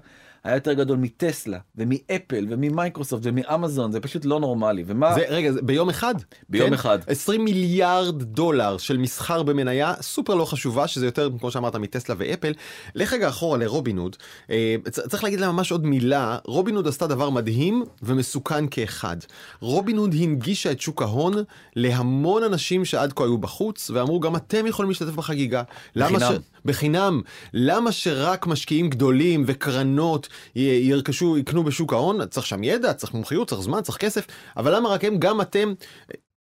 היה 0.46 0.56
יותר 0.56 0.72
גדול 0.72 0.98
מטסלה 0.98 1.58
ומאפל 1.76 2.46
וממייקרוסופט 2.50 3.22
ומאמזון 3.24 3.92
זה 3.92 4.00
פשוט 4.00 4.24
לא 4.24 4.40
נורמלי 4.40 4.84
ומה 4.86 5.14
זה, 5.14 5.24
רגע, 5.28 5.52
זה 5.52 5.62
ביום 5.62 5.88
אחד? 5.88 6.14
ביום 6.48 6.68
כן? 6.68 6.74
אחד 6.74 6.98
20 7.06 7.44
מיליארד 7.44 8.22
דולר 8.22 8.78
של 8.78 8.96
מסחר 8.98 9.42
במניה 9.42 9.94
סופר 10.00 10.34
לא 10.34 10.44
חשובה 10.44 10.86
שזה 10.86 11.06
יותר 11.06 11.30
כמו 11.40 11.50
שאמרת 11.50 11.76
מטסלה 11.76 12.14
ואפל. 12.18 12.52
לך 12.94 13.12
רגע 13.12 13.28
אחורה 13.28 13.58
לרובינהוד 13.58 14.16
אה, 14.50 14.76
צ- 14.90 15.00
צריך 15.08 15.24
להגיד 15.24 15.40
לה 15.40 15.52
ממש 15.52 15.72
עוד 15.72 15.86
מילה 15.86 16.38
רובינהוד 16.44 16.88
עשתה 16.88 17.06
דבר 17.06 17.30
מדהים 17.30 17.84
ומסוכן 18.02 18.68
כאחד. 18.70 19.16
רובינהוד 19.60 20.14
הנגישה 20.20 20.70
את 20.72 20.80
שוק 20.80 21.02
ההון 21.02 21.34
להמון 21.76 22.42
אנשים 22.42 22.84
שעד 22.84 23.12
כה 23.12 23.24
היו 23.24 23.38
בחוץ 23.38 23.90
ואמרו 23.90 24.20
גם 24.20 24.36
אתם 24.36 24.66
יכולים 24.66 24.90
להשתתף 24.90 25.14
בחגיגה. 25.14 25.62
למה 25.96 26.18
בחינם. 26.18 26.32
ש... 26.34 26.46
בחינם. 26.64 27.20
למה 27.54 27.92
שרק 27.92 28.46
משקיעים 28.46 28.90
גדולים 28.90 29.44
וקרנות 29.46 30.28
ירכשו, 30.54 31.38
יקנו 31.38 31.64
בשוק 31.64 31.92
ההון? 31.92 32.26
צריך 32.26 32.46
שם 32.46 32.64
ידע, 32.64 32.92
צריך 32.92 33.14
מומחיות, 33.14 33.48
צריך 33.48 33.62
זמן, 33.62 33.82
צריך 33.82 33.98
כסף, 33.98 34.26
אבל 34.56 34.76
למה 34.76 34.88
רק 34.88 35.04
הם? 35.04 35.18
גם 35.18 35.40
אתם. 35.40 35.74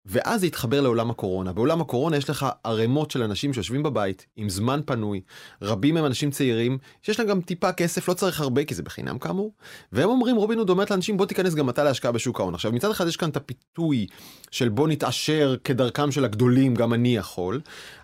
ואז 0.07 0.41
זה 0.41 0.47
התחבר 0.47 0.81
לעולם 0.81 1.11
הקורונה. 1.11 1.53
בעולם 1.53 1.81
הקורונה 1.81 2.17
יש 2.17 2.31
לך 2.31 2.47
ערימות 2.65 3.11
של 3.11 3.23
אנשים 3.23 3.53
שיושבים 3.53 3.83
בבית 3.83 4.27
עם 4.37 4.49
זמן 4.49 4.81
פנוי, 4.87 5.21
רבים 5.63 5.97
הם 5.97 6.07
אנשים 6.07 6.31
צעירים, 6.31 6.79
שיש 7.03 7.19
להם 7.21 7.29
גם 7.29 7.41
טיפה 7.41 7.73
כסף, 7.73 8.09
לא 8.09 8.15
צריך 8.15 8.41
הרבה 8.41 8.65
כי 8.65 8.75
זה 8.75 8.83
בחינם 8.83 9.19
כאמור, 9.19 9.53
והם 9.93 10.09
אומרים 10.09 10.37
רובינות 10.37 10.71
אומרת 10.71 10.91
לאנשים 10.91 11.17
בוא 11.17 11.27
תיכנס 11.27 11.55
גם 11.55 11.71
אתה 11.71 11.85
להשקעה 11.85 12.13
בשוק 12.13 12.41
ההון. 12.41 12.55
עכשיו 12.55 12.73
מצד 12.73 12.91
אחד 12.91 13.07
יש 13.07 13.17
כאן 13.17 13.31
את 13.31 13.37
הפיתוי 13.37 14.07
של 14.51 14.69
בוא 14.69 14.89
נתעשר 14.89 15.57
כדרכם 15.65 16.13
של 16.13 16.25
הגדולים, 16.25 16.75
גם 16.75 16.95
אני 16.95 17.17
יכול. 17.17 17.61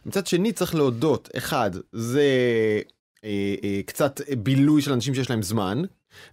מצד 0.06 0.26
שני 0.26 0.52
צריך 0.52 0.74
להודות, 0.74 1.28
אחד, 1.36 1.70
זה 1.92 2.30
אה, 3.24 3.54
אה, 3.64 3.80
קצת 3.86 4.20
בילוי 4.38 4.82
של 4.82 4.92
אנשים 4.92 5.14
שיש 5.14 5.30
להם 5.30 5.42
זמן, 5.42 5.82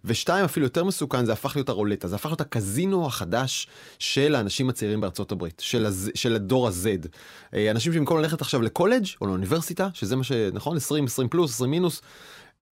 ושתיים 0.05 0.45
אפילו 0.45 0.65
יותר 0.65 0.83
מסוכן 0.83 1.25
זה 1.25 1.33
הפך 1.33 1.55
להיות 1.55 1.69
הרולטה 1.69 2.07
זה 2.07 2.15
הפך 2.15 2.25
להיות 2.25 2.41
הקזינו 2.41 3.05
החדש 3.05 3.67
של 3.99 4.35
האנשים 4.35 4.69
הצעירים 4.69 5.01
בארצות 5.01 5.31
הברית 5.31 5.59
של, 5.59 5.85
הז... 5.85 6.11
של 6.15 6.35
הדור 6.35 6.67
ה-Z. 6.67 7.07
אה, 7.53 7.71
אנשים 7.71 7.93
שבמקום 7.93 8.17
ללכת 8.17 8.41
עכשיו 8.41 8.61
לקולג' 8.61 9.05
או 9.21 9.27
לאוניברסיטה 9.27 9.89
שזה 9.93 10.15
מה 10.15 10.23
שנכון 10.23 10.77
20 10.77 11.05
20 11.05 11.29
פלוס 11.29 11.51
20 11.53 11.71
מינוס. 11.71 12.01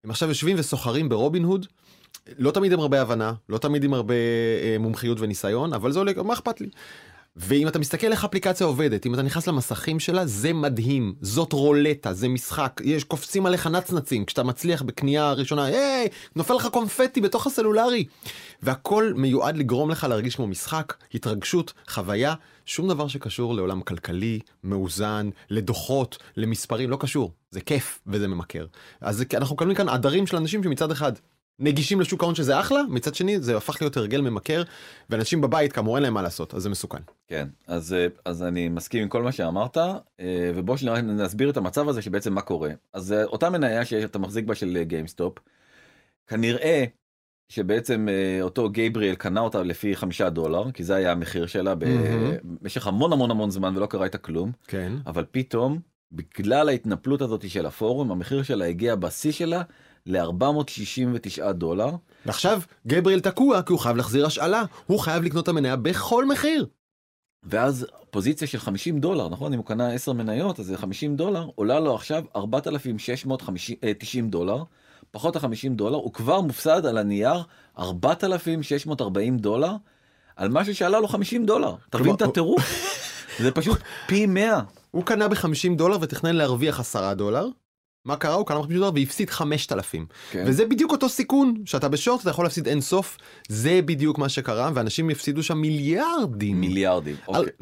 הם 0.04 0.10
עכשיו 0.10 0.30
יושבים 0.30 0.56
וסוחרים 0.60 1.10
ברובין 1.10 1.44
הוד. 1.44 1.66
לא 2.38 2.52
תמיד 2.52 2.72
עם 2.72 2.80
הרבה 2.80 3.02
הבנה 3.02 3.34
לא 3.50 3.58
תמיד 3.58 3.84
עם 3.84 3.94
הרבה 3.94 4.14
מומחיות 4.80 5.20
וניסיון 5.20 5.74
אבל 5.74 5.92
זה 5.92 6.00
עולה 6.00 6.12
מה 6.24 6.34
אכפת 6.34 6.62
לי. 6.62 6.70
ואם 7.36 7.68
אתה 7.68 7.80
מסתכל 7.80 8.12
איך 8.12 8.26
אפליקציה 8.26 8.68
עובדת, 8.68 9.06
אם 9.06 9.14
אתה 9.14 9.22
נכנס 9.22 9.48
למסכים 9.48 10.00
שלה, 10.00 10.26
זה 10.26 10.54
מדהים, 10.54 11.14
זאת 11.22 11.54
רולטה, 11.54 12.14
זה 12.14 12.28
משחק, 12.28 12.82
יש 12.84 13.04
קופצים 13.04 13.46
עליך 13.46 13.68
נצנצים, 13.68 14.26
כשאתה 14.26 14.44
מצליח 14.44 14.82
בקנייה 14.82 15.34
ראשונה, 15.34 15.66
היי, 15.66 16.08
נופל 16.36 16.54
לך 16.54 16.68
קונפטי 16.68 17.22
בתוך 17.22 17.48
הסלולרי. 17.48 18.06
והכל 18.62 19.14
מיועד 19.16 19.58
לגרום 19.58 19.90
לך 19.90 20.04
להרגיש 20.04 20.36
כמו 20.36 20.48
משחק, 20.48 20.94
התרגשות, 21.14 21.74
חוויה, 21.90 22.34
שום 22.66 22.90
דבר 22.90 23.08
שקשור 23.08 23.56
לעולם 23.56 23.82
כלכלי, 23.82 24.40
מאוזן, 24.64 25.30
לדוחות, 25.50 26.18
למספרים, 26.38 26.90
לא 26.90 26.98
קשור, 27.00 27.32
זה 27.52 27.62
כיף 27.62 28.00
וזה 28.08 28.28
ממכר. 28.28 28.66
אז 29.02 29.24
אנחנו 29.34 29.56
מקבלים 29.56 29.76
כאן 29.76 29.90
עדרים 29.90 30.28
של 30.28 30.38
אנשים 30.38 30.64
שמצד 30.64 30.92
אחד 30.92 31.14
נגישים 31.62 32.02
לשוק 32.02 32.24
ההון 32.24 32.36
שזה 32.36 32.60
אחלה, 32.60 32.82
מצד 32.90 33.16
שני 33.16 33.40
זה 33.40 33.58
הפך 33.58 33.82
להיות 33.82 33.98
הרגל 33.98 34.22
ממכר, 34.22 34.64
ואנשים 35.10 35.42
בבית 35.42 35.74
כאמור 35.74 35.96
אין 35.96 36.04
להם 36.04 36.14
מה 36.14 36.22
לעשות, 36.22 36.54
אז 36.54 36.62
זה 36.62 36.70
מסוכן. 36.70 37.02
כן, 37.28 37.48
אז, 37.68 37.94
אה, 37.94 38.08
אז 38.26 38.44
אני 38.44 38.70
מסכים 38.70 39.02
עם 39.02 39.10
כל 39.10 39.24
מה 39.24 39.32
שאמרת, 39.32 39.78
אה, 39.78 40.52
ובוא 40.56 40.78
שנראה, 40.78 41.02
נסביר 41.02 41.50
את 41.50 41.58
המצב 41.58 41.90
הזה 41.90 42.02
שבעצם 42.02 42.34
מה 42.34 42.42
קורה. 42.42 42.70
אז 42.94 43.14
אה, 43.14 43.24
אותה 43.24 43.50
מניה 43.50 43.86
שאתה 43.86 44.20
מחזיק 44.20 44.46
בה 44.46 44.56
של 44.56 44.84
גיימסטופ, 44.84 45.38
כנראה 46.28 46.86
שבעצם 47.50 48.08
אותו 48.42 48.70
גייבריאל 48.70 49.16
קנה 49.16 49.40
אותה 49.40 49.64
לפי 49.64 49.96
חמישה 49.96 50.30
דולר, 50.30 50.72
כי 50.72 50.84
זה 50.84 50.96
היה 50.96 51.12
המחיר 51.12 51.46
שלה. 51.46 51.74
במשך 51.76 52.88
המון 52.88 53.14
המון 53.14 53.32
המון 53.32 53.50
זמן 53.50 53.78
ולא 53.78 53.86
קרה 53.86 54.06
איתה 54.06 54.18
כלום, 54.18 54.52
כן. 54.68 54.94
אבל 55.06 55.26
פתאום, 55.32 55.80
בגלל 56.12 56.70
ההתנפלות 56.70 57.22
הזאת 57.22 57.50
של 57.50 57.66
הפורום, 57.66 58.12
המחיר 58.12 58.44
שלה 58.44 58.66
הגיע 58.66 58.96
בשיא 58.96 59.32
שלה 59.32 59.62
ל-469 60.06 61.52
דולר. 61.52 61.90
ועכשיו 62.26 62.62
גבריאל 62.88 63.20
תקוע 63.20 63.62
כי 63.62 63.74
הוא 63.74 63.80
חייב 63.80 63.98
להחזיר 63.98 64.26
השאלה, 64.26 64.64
הוא 64.86 65.00
חייב 65.00 65.24
לקנות 65.24 65.44
את 65.44 65.50
המניה 65.50 65.76
בכל 65.76 66.26
מחיר. 66.26 66.66
ואז 67.44 67.88
פוזיציה 68.12 68.48
של 68.48 68.60
50 68.60 69.00
דולר, 69.00 69.30
נכון? 69.30 69.54
אם 69.54 69.60
הוא 69.60 69.66
קנה 69.66 69.94
10 69.94 70.14
מניות, 70.14 70.60
אז 70.60 70.66
זה 70.66 70.78
50 70.78 71.16
דולר, 71.16 71.50
עולה 71.56 71.80
לו 71.80 71.96
עכשיו 71.96 72.24
4,690 72.36 74.30
דולר, 74.30 74.64
פחות 75.12 75.36
ה-50 75.36 75.70
דולר, 75.72 75.96
הוא 75.96 76.14
כבר 76.14 76.42
מופסד 76.42 76.86
על 76.86 76.98
הנייר 76.98 77.44
4,640 77.80 79.38
דולר, 79.38 79.72
על 80.36 80.50
משהו 80.50 80.76
שעלה 80.76 81.00
לו 81.00 81.08
50 81.08 81.46
דולר. 81.46 81.76
אתה 81.90 81.98
מבין 81.98 82.16
את 82.16 82.22
הטירוף? 82.22 82.62
זה 83.40 83.52
פשוט 83.52 83.78
פי 84.08 84.26
100. 84.26 84.62
הוא 84.92 85.04
קנה 85.06 85.28
ב-50 85.28 85.76
דולר 85.78 85.98
ותכנן 86.02 86.36
להרוויח 86.36 86.80
10 86.80 87.14
דולר. 87.14 87.48
מה 88.06 88.16
קרה? 88.16 88.34
הוא 88.34 88.46
קנה 88.46 88.62
ב-50 88.62 88.68
דולר 88.74 88.90
והפסיד 88.96 89.30
5,000. 89.30 90.06
כן. 90.32 90.44
וזה 90.48 90.66
בדיוק 90.66 90.92
אותו 90.92 91.10
סיכון, 91.10 91.56
שאתה 91.66 91.90
בשורט 91.90 92.22
אתה 92.22 92.30
יכול 92.30 92.46
להפסיד 92.46 92.68
אין 92.68 92.82
סוף, 92.82 93.18
זה 93.50 93.80
בדיוק 93.86 94.18
מה 94.18 94.30
שקרה, 94.30 94.72
ואנשים 94.74 95.10
יפסידו 95.10 95.44
שם 95.44 95.58
מיליארדים. 95.58 96.62
מיליארדים. 96.62 97.16
אוקיי. 97.28 97.54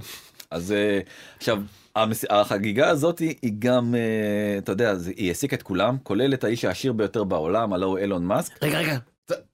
אז 0.51 0.71
אה, 0.71 0.99
עכשיו, 1.37 1.61
המס... 1.95 2.25
החגיגה 2.29 2.89
הזאת 2.89 3.19
היא 3.19 3.53
גם, 3.59 3.95
אה, 3.95 4.57
אתה 4.57 4.71
יודע, 4.71 4.93
היא 5.15 5.27
העסיקה 5.27 5.55
את 5.55 5.63
כולם, 5.63 5.97
כולל 6.03 6.33
את 6.33 6.43
האיש 6.43 6.65
העשיר 6.65 6.93
ביותר 6.93 7.23
בעולם, 7.23 7.73
הלו 7.73 7.87
הוא 7.87 7.97
אילון 7.97 8.25
מאסק, 8.25 8.63
רגע, 8.63 8.79
רגע. 8.79 8.97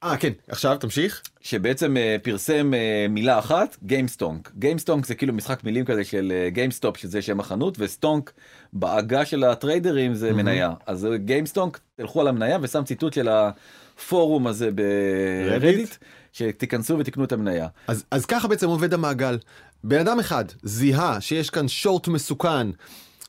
אה, 0.04 0.18
כן, 0.18 0.32
עכשיו 0.48 0.78
תמשיך. 0.80 1.22
שבעצם 1.42 1.98
אה, 1.98 2.16
פרסם 2.24 2.74
אה, 2.74 3.06
מילה 3.10 3.40
אחת, 3.40 3.78
Gamestonk. 3.84 4.52
Gamestonk 4.58 5.06
זה 5.06 5.16
כאילו 5.16 5.34
משחק 5.34 5.64
מילים 5.64 5.86
כזה 5.86 6.04
של 6.04 6.34
אה, 6.36 6.50
גיימסטופ, 6.50 6.98
שזה 6.98 7.22
שם 7.22 7.40
החנות, 7.40 7.76
ו 7.80 7.88
stonk 7.88 8.32
בעגה 8.74 9.26
של 9.26 9.44
הטריידרים 9.44 10.14
זה 10.14 10.28
מהמם. 10.28 10.38
מניה. 10.40 10.74
אז 10.86 11.06
אה, 11.06 11.18
Gamestonk, 11.18 11.80
תלכו 11.96 12.22
על 12.22 12.28
המניה 12.28 12.58
ושם 12.62 12.84
ציטוט 12.84 13.14
של 13.14 13.28
הפורום 13.30 14.48
הזה 14.48 14.70
ברדיט, 14.72 15.96
שתיכנסו 16.34 16.98
ותקנו 17.00 17.24
את 17.24 17.32
המניה. 17.32 17.68
אז, 17.88 18.04
אז 18.12 18.26
ככה 18.26 18.48
בעצם 18.48 18.68
עובד 18.68 18.94
המעגל. 18.94 19.38
בן 19.84 20.00
אדם 20.00 20.20
אחד 20.20 20.46
זיהה 20.64 21.22
שיש 21.22 21.50
כאן 21.50 21.68
שורט 21.68 22.08
מסוכן, 22.08 22.68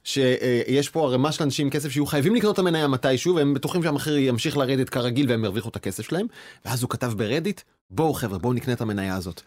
שיש 0.07 0.89
פה 0.89 1.07
ערימה 1.07 1.33
של 1.33 1.45
אנשים 1.45 1.67
עם 1.67 1.71
כסף 1.71 1.89
שיהיו 1.89 2.07
חייבים 2.07 2.35
לקנות 2.35 2.55
את 2.55 2.59
המניה 2.59 2.89
מתישהו, 2.89 3.35
והם 3.35 3.55
בטוחים 3.55 3.83
שהמחיר 3.83 4.17
ימשיך 4.19 4.57
לרדת 4.57 4.89
כרגיל 4.89 5.31
והם 5.31 5.45
ירוויחו 5.45 5.69
את 5.69 5.77
הכסף 5.77 6.03
שלהם, 6.09 6.27
ואז 6.65 6.83
הוא 6.83 6.91
כתב 6.91 7.13
ברדיט, 7.17 7.61
בואו 7.91 8.15
חבר'ה, 8.15 8.39
בואו 8.39 8.53
נקנה 8.53 8.75
את 8.75 8.81
המניה 8.81 9.17
הזאת. 9.17 9.41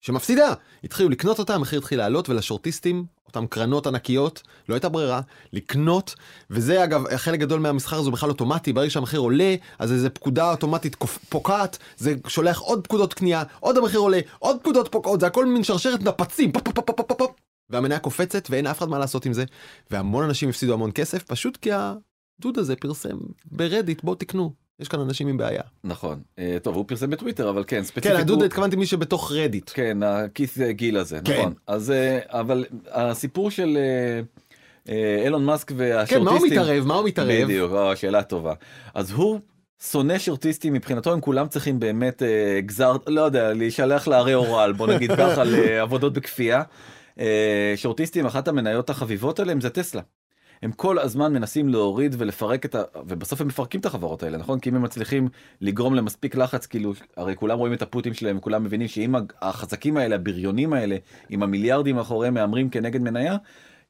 שמפסידה, 0.00 0.54
התחילו 0.84 1.08
לקנות 1.08 1.38
אותה, 1.38 1.54
המחיר 1.54 1.78
התחיל 1.78 1.98
לעלות, 1.98 2.28
ולשורטיסטים, 2.28 3.04
אותם 3.26 3.46
קרנות 3.46 3.86
ענקיות, 3.86 4.42
לא 4.68 4.74
הייתה 4.74 4.88
ברירה, 4.88 5.20
לקנות, 5.52 6.14
וזה 6.50 6.84
אגב, 6.84 7.16
חלק 7.16 7.40
גדול 7.40 7.60
מהמסחר 7.60 7.98
הזה 7.98 8.10
בכלל 8.10 8.28
אוטומטי, 8.28 8.72
ברגע 8.72 8.90
שהמחיר 8.90 9.20
עולה, 9.20 9.54
אז 9.78 9.92
איזה 9.92 10.10
פקודה 10.10 10.50
אוטומטית 10.50 10.96
פוקעת, 11.28 11.78
זה 11.96 12.14
שולח 12.26 12.58
עוד 12.58 12.84
פקודות 12.84 13.14
קנייה, 13.14 13.42
עוד 13.60 13.76
המחיר 13.76 14.00
עולה, 14.00 14.20
עוד 14.38 14.56
פקודות 14.60 14.88
פוקעות, 14.92 15.20
זה 15.20 15.26
הכל 15.26 15.46
מין 15.46 15.64
שרשרת 15.64 16.02
נפצים, 16.02 16.52
פופ 16.52 16.62
פופ 16.62 16.84
פופ 16.86 16.96
פופ 16.96 17.18
פופ, 17.18 17.30
והמניה 17.72 17.98
קופצת 17.98 18.48
ואין 18.50 18.66
אף 18.66 18.78
אחד 18.78 18.88
מה 18.88 18.98
לעשות 18.98 19.26
עם 19.26 19.32
זה, 19.32 19.44
והמון 19.90 20.24
אנשים 20.24 20.48
הפסידו 20.48 20.74
המון 20.74 20.90
כסף, 20.94 21.22
פשוט 21.22 21.56
כי 21.56 21.70
הדוד 21.72 22.58
הזה 22.58 22.76
פרסם 22.76 23.16
ברדיט, 23.50 24.02
בואו 24.04 24.14
תקנו, 24.16 24.52
יש 24.80 24.88
כאן 24.88 25.00
אנשים 25.00 25.28
עם 25.28 25.36
בעיה. 25.36 25.62
נכון. 25.84 26.20
אה, 26.38 26.56
טוב, 26.62 26.76
הוא 26.76 26.84
פרסם 26.88 27.10
בטוויטר, 27.10 27.50
אבל 27.50 27.64
כן, 27.66 27.84
ספציפית. 27.84 28.12
כן, 28.12 28.16
הדוד 28.16 28.38
הוא- 28.38 28.46
התכוונתי 28.46 28.76
מי 28.76 28.86
שבתוך 28.86 29.32
רדיט. 29.32 29.70
כן, 29.74 30.02
הכיס 30.02 30.58
גיל 30.58 30.96
הזה, 30.96 31.18
כן. 31.24 31.38
נכון. 31.40 31.52
אז, 31.66 31.90
אה, 31.90 32.18
אבל 32.28 32.64
הסיפור 32.90 33.50
של 33.50 33.78
אה, 33.80 34.20
אה, 34.94 35.22
אילון 35.24 35.44
מאסק 35.44 35.68
כן, 35.68 35.74
והשורטיסטים... 35.78 36.24
מה 36.24 36.30
הוא 36.30 36.46
מתערב? 36.46 36.86
מה 36.86 36.94
הוא 36.94 37.04
מתערב? 37.08 37.44
בדיוק, 37.44 37.72
אה, 37.72 37.96
שאלה 37.96 38.22
טובה. 38.22 38.54
אז 38.94 39.10
הוא 39.10 39.40
שונא 39.90 40.18
שורטיסטים, 40.18 40.72
מבחינתו 40.72 41.12
הם 41.12 41.20
כולם 41.20 41.48
צריכים 41.48 41.80
באמת 41.80 42.22
אה, 42.22 42.60
גזר, 42.60 42.96
לא 43.06 43.20
יודע, 43.20 43.52
להישלח 43.52 44.08
להרי 44.08 44.34
אורל, 44.34 44.72
בוא 44.72 44.86
נגיד 44.86 45.10
ככה, 45.12 45.44
לעבודות 45.52 46.12
בכפייה. 46.12 46.62
אה, 47.18 47.72
שורטיסטים, 47.76 48.26
אחת 48.26 48.48
המניות 48.48 48.90
החביבות 48.90 49.40
עליהם 49.40 49.60
זה 49.60 49.70
טסלה. 49.70 50.02
הם 50.62 50.72
כל 50.72 50.98
הזמן 50.98 51.32
מנסים 51.32 51.68
להוריד 51.68 52.14
ולפרק 52.18 52.64
את 52.64 52.74
ה... 52.74 52.82
ובסוף 53.06 53.40
הם 53.40 53.46
מפרקים 53.46 53.80
את 53.80 53.86
החברות 53.86 54.22
האלה, 54.22 54.38
נכון? 54.38 54.60
כי 54.60 54.70
אם 54.70 54.74
הם 54.74 54.82
מצליחים 54.82 55.28
לגרום 55.60 55.94
למספיק 55.94 56.34
לחץ, 56.34 56.66
כאילו, 56.66 56.92
הרי 57.16 57.36
כולם 57.36 57.58
רואים 57.58 57.74
את 57.74 57.82
הפוטים 57.82 58.14
שלהם, 58.14 58.40
כולם 58.40 58.64
מבינים 58.64 58.88
שאם 58.88 59.14
החזקים 59.42 59.96
האלה, 59.96 60.14
הבריונים 60.14 60.72
האלה, 60.72 60.96
עם 61.28 61.42
המיליארדים 61.42 61.96
מאחוריהם 61.96 62.34
מהמרים 62.34 62.70
כנגד 62.70 63.02
מניה, 63.02 63.36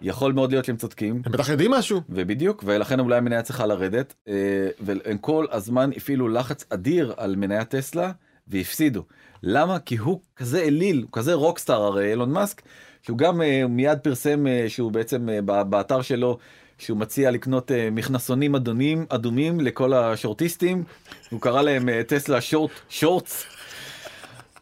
יכול 0.03 0.33
מאוד 0.33 0.53
להיות 0.53 0.65
שהם 0.65 0.77
צודקים, 0.77 1.23
הם 1.27 1.33
בטח 1.33 1.49
יודעים 1.49 1.71
משהו. 1.71 2.01
ובדיוק, 2.09 2.65
ולכן 2.67 3.01
אולי 3.01 3.17
המניה 3.17 3.43
צריכה 3.43 3.67
לרדת, 3.67 4.15
אה, 4.29 4.35
והם 4.81 5.19
כל 5.19 5.47
הזמן 5.51 5.91
הפעילו 5.97 6.29
לחץ 6.29 6.65
אדיר 6.71 7.15
על 7.17 7.37
מניית 7.37 7.69
טסלה, 7.69 8.13
והפסידו. 8.49 9.03
למה? 9.43 9.79
כי 9.79 9.97
הוא 9.97 10.21
כזה 10.37 10.63
אליל, 10.63 11.03
הוא 11.03 11.09
כזה 11.13 11.35
רוקסטאר 11.35 11.83
הרי, 11.83 12.11
אילון 12.11 12.33
מאסק, 12.33 12.63
שהוא 13.03 13.19
גם 13.19 13.43
אה, 13.43 13.67
מיד 13.69 13.99
פרסם 13.99 14.47
אה, 14.47 14.65
שהוא 14.69 14.93
בעצם 14.93 15.29
אה, 15.29 15.65
באתר 15.65 16.03
שלו, 16.03 16.39
שהוא 16.79 16.99
מציע 16.99 17.31
לקנות 17.31 17.71
מכנסונים 17.93 18.55
אדונים, 18.55 19.07
אדומים 19.09 19.61
לכל 19.61 19.93
השורטיסטים, 19.93 20.85
הוא 21.31 21.41
קרא 21.41 21.63
להם 21.63 21.89
טסלה 22.03 22.41
שורט, 22.41 22.71
שורטס. 22.89 23.45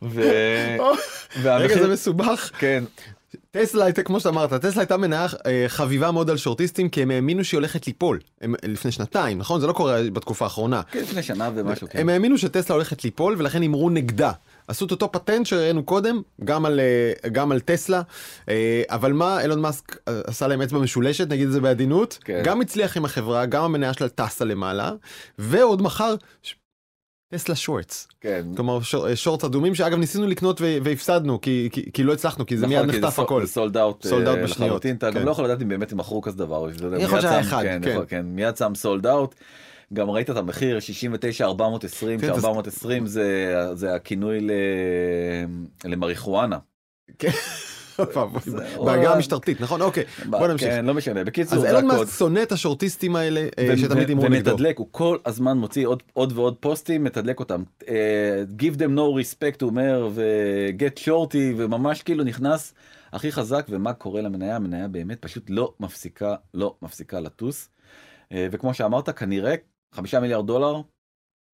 ו... 0.03 0.23
רגע, 1.45 1.79
זה 1.79 1.89
מסובך. 1.89 2.51
כן, 2.59 2.85
טסלה 3.51 3.85
הייתה, 3.85 4.03
כמו 4.03 4.21
שאמרת, 4.21 4.53
טסלה 4.53 4.83
הייתה 4.83 4.97
מניה 4.97 5.27
חביבה 5.69 6.11
מאוד 6.11 6.31
על 6.31 6.37
שורטיסטים, 6.37 6.89
כי 6.89 7.03
הם 7.03 7.11
האמינו 7.11 7.45
שהיא 7.45 7.59
הולכת 7.59 7.87
ליפול. 7.87 8.19
הם, 8.41 8.55
לפני 8.65 8.93
שנתיים, 8.93 9.39
נכון? 9.39 9.61
זה 9.61 9.67
לא 9.67 9.73
קורה 9.73 10.03
בתקופה 10.13 10.45
האחרונה. 10.45 10.83
כן, 10.91 11.01
לפני 11.01 11.23
שנה 11.23 11.51
ומשהו, 11.55 11.89
כן. 11.91 11.99
הם 11.99 12.09
האמינו 12.09 12.39
שטסלה 12.39 12.77
הולכת 12.77 13.05
ליפול, 13.05 13.35
ולכן 13.39 13.63
הימרו 13.63 13.91
נגדה. 13.91 14.33
עשו 14.71 14.87
את 14.87 14.91
אותו 14.91 15.13
פטנט 15.13 15.47
שראינו 15.47 15.83
קודם, 15.85 16.23
גם 16.45 16.65
על, 16.67 16.81
אה, 16.81 17.29
גם 17.29 17.53
על 17.53 17.61
טסלה, 17.61 18.03
אה, 18.49 18.83
אבל 18.89 19.13
מה 19.13 19.43
אילון 19.43 19.61
מאסק 19.61 19.97
אה, 20.09 20.21
עשה 20.27 20.47
להם 20.49 20.63
אצבע 20.63 20.79
משולשת, 20.79 21.29
נגיד 21.29 21.47
את 21.47 21.53
זה 21.53 21.61
בעדינות, 21.61 22.19
כן. 22.25 22.43
גם 22.45 22.61
הצליח 22.61 22.97
עם 22.97 23.05
החברה, 23.05 23.47
גם 23.47 23.65
המניה 23.65 23.93
שלה 23.93 24.09
טסה 24.09 24.45
למעלה, 24.45 24.93
ועוד 25.39 25.83
מחר 25.83 26.15
טסלה 27.35 27.55
shorts, 27.55 28.09
כן. 28.21 28.47
כלומר 28.57 28.81
shor- 28.83 29.15
shorts 29.15 29.45
אדומים 29.45 29.75
שאגב 29.75 29.99
ניסינו 29.99 30.27
לקנות 30.27 30.61
ו- 30.61 30.77
והפסדנו, 30.83 31.41
כי, 31.41 31.69
כי, 31.73 31.93
כי 31.93 32.03
לא 32.03 32.13
הצלחנו, 32.13 32.47
כי 32.47 32.57
זה 32.57 32.67
מיד 32.67 32.79
נכון, 32.79 32.91
כי 32.93 32.99
נחטף 33.01 33.17
sol- 33.17 33.25
הכל. 33.25 33.47
זה 33.47 33.53
sold 33.53 33.77
out 33.77 34.07
sold 34.07 34.29
out 34.29 34.39
בשניות, 34.39 34.87
אתה 34.87 35.13
כן. 35.13 35.19
גם 35.21 35.27
לא 35.27 35.31
יכול 35.31 35.45
לדעת 35.45 35.63
אם 35.63 35.69
באמת 35.69 35.93
הם 35.93 35.99
מכרו 35.99 36.23
כזה 36.23 36.37
דבר. 36.37 36.67
יכול 36.71 36.89
להיות 36.89 37.21
שהיה 37.23 37.41
אחד, 37.41 37.63
כן, 37.63 37.81
כן. 37.85 37.91
יכול- 37.91 38.05
כן, 38.09 38.23
מיד 38.27 38.57
שם 38.57 38.73
sold 38.75 39.07
out. 39.07 39.35
גם 39.93 40.11
ראית 40.11 40.31
את 40.31 40.37
המחיר 40.37 40.81
69 40.81 41.45
420 41.45 42.21
כן, 42.21 42.35
זה- 42.41 42.47
ש420 42.49 43.05
זה 43.07 43.55
זה 43.75 43.95
הכינוי 43.95 44.41
ל- 44.41 44.51
למריחואנה. 45.85 46.59
בעגה 47.99 48.15
וואלה. 48.77 49.13
המשטרתית, 49.15 49.61
נכון? 49.61 49.83
אוקיי, 49.83 50.05
בוא 50.31 50.49
נמשיך. 50.49 50.69
כן, 50.69 50.85
לא 50.85 50.95
משנה 50.95 51.25
בקיצור 51.25 51.55
אז 51.55 51.61
זה 51.61 51.69
אילון. 51.69 51.87
מאסק 51.87 52.17
שונא 52.19 52.43
את 52.43 52.53
השורטיסטים 52.53 53.17
האלה 53.17 53.41
אה, 53.59 53.77
שתמיד 53.77 54.07
ו- 54.07 54.09
הימרו 54.09 54.29
נגדו. 54.29 54.51
ומתדלק, 54.51 54.79
הוא 54.79 54.89
כל 54.91 55.19
הזמן 55.27 55.59
מוציא 55.59 55.87
עוד, 55.87 56.03
עוד 56.13 56.33
ועוד 56.37 56.57
פוסטים, 56.61 57.05
מתדלק 57.05 57.41
אותם. 57.41 57.63
Uh, 57.83 57.87
give 58.59 58.75
them 58.77 58.97
no 58.97 59.23
respect, 59.23 59.57
הוא 59.61 59.71
אומר, 59.71 60.09
ו-get 60.13 60.99
shorty, 61.05 61.37
וממש 61.57 62.03
כאילו 62.03 62.25
נכנס 62.25 62.75
הכי 63.13 63.33
חזק, 63.33 63.67
ומה 63.69 63.93
קורה 63.93 64.21
למניה? 64.21 64.57
המניה 64.57 64.89
באמת 64.89 65.19
פשוט 65.23 65.45
לא 65.49 65.73
מפסיקה, 65.81 66.35
לא 66.55 66.75
מפסיקה 66.83 67.21
לטוס. 67.21 67.69
Uh, 67.69 68.37
וכמו 68.51 68.75
שאמרת, 68.75 69.11
כנראה 69.19 69.55
חמישה 69.95 70.21
מיליארד 70.21 70.47
דולר 70.47 70.81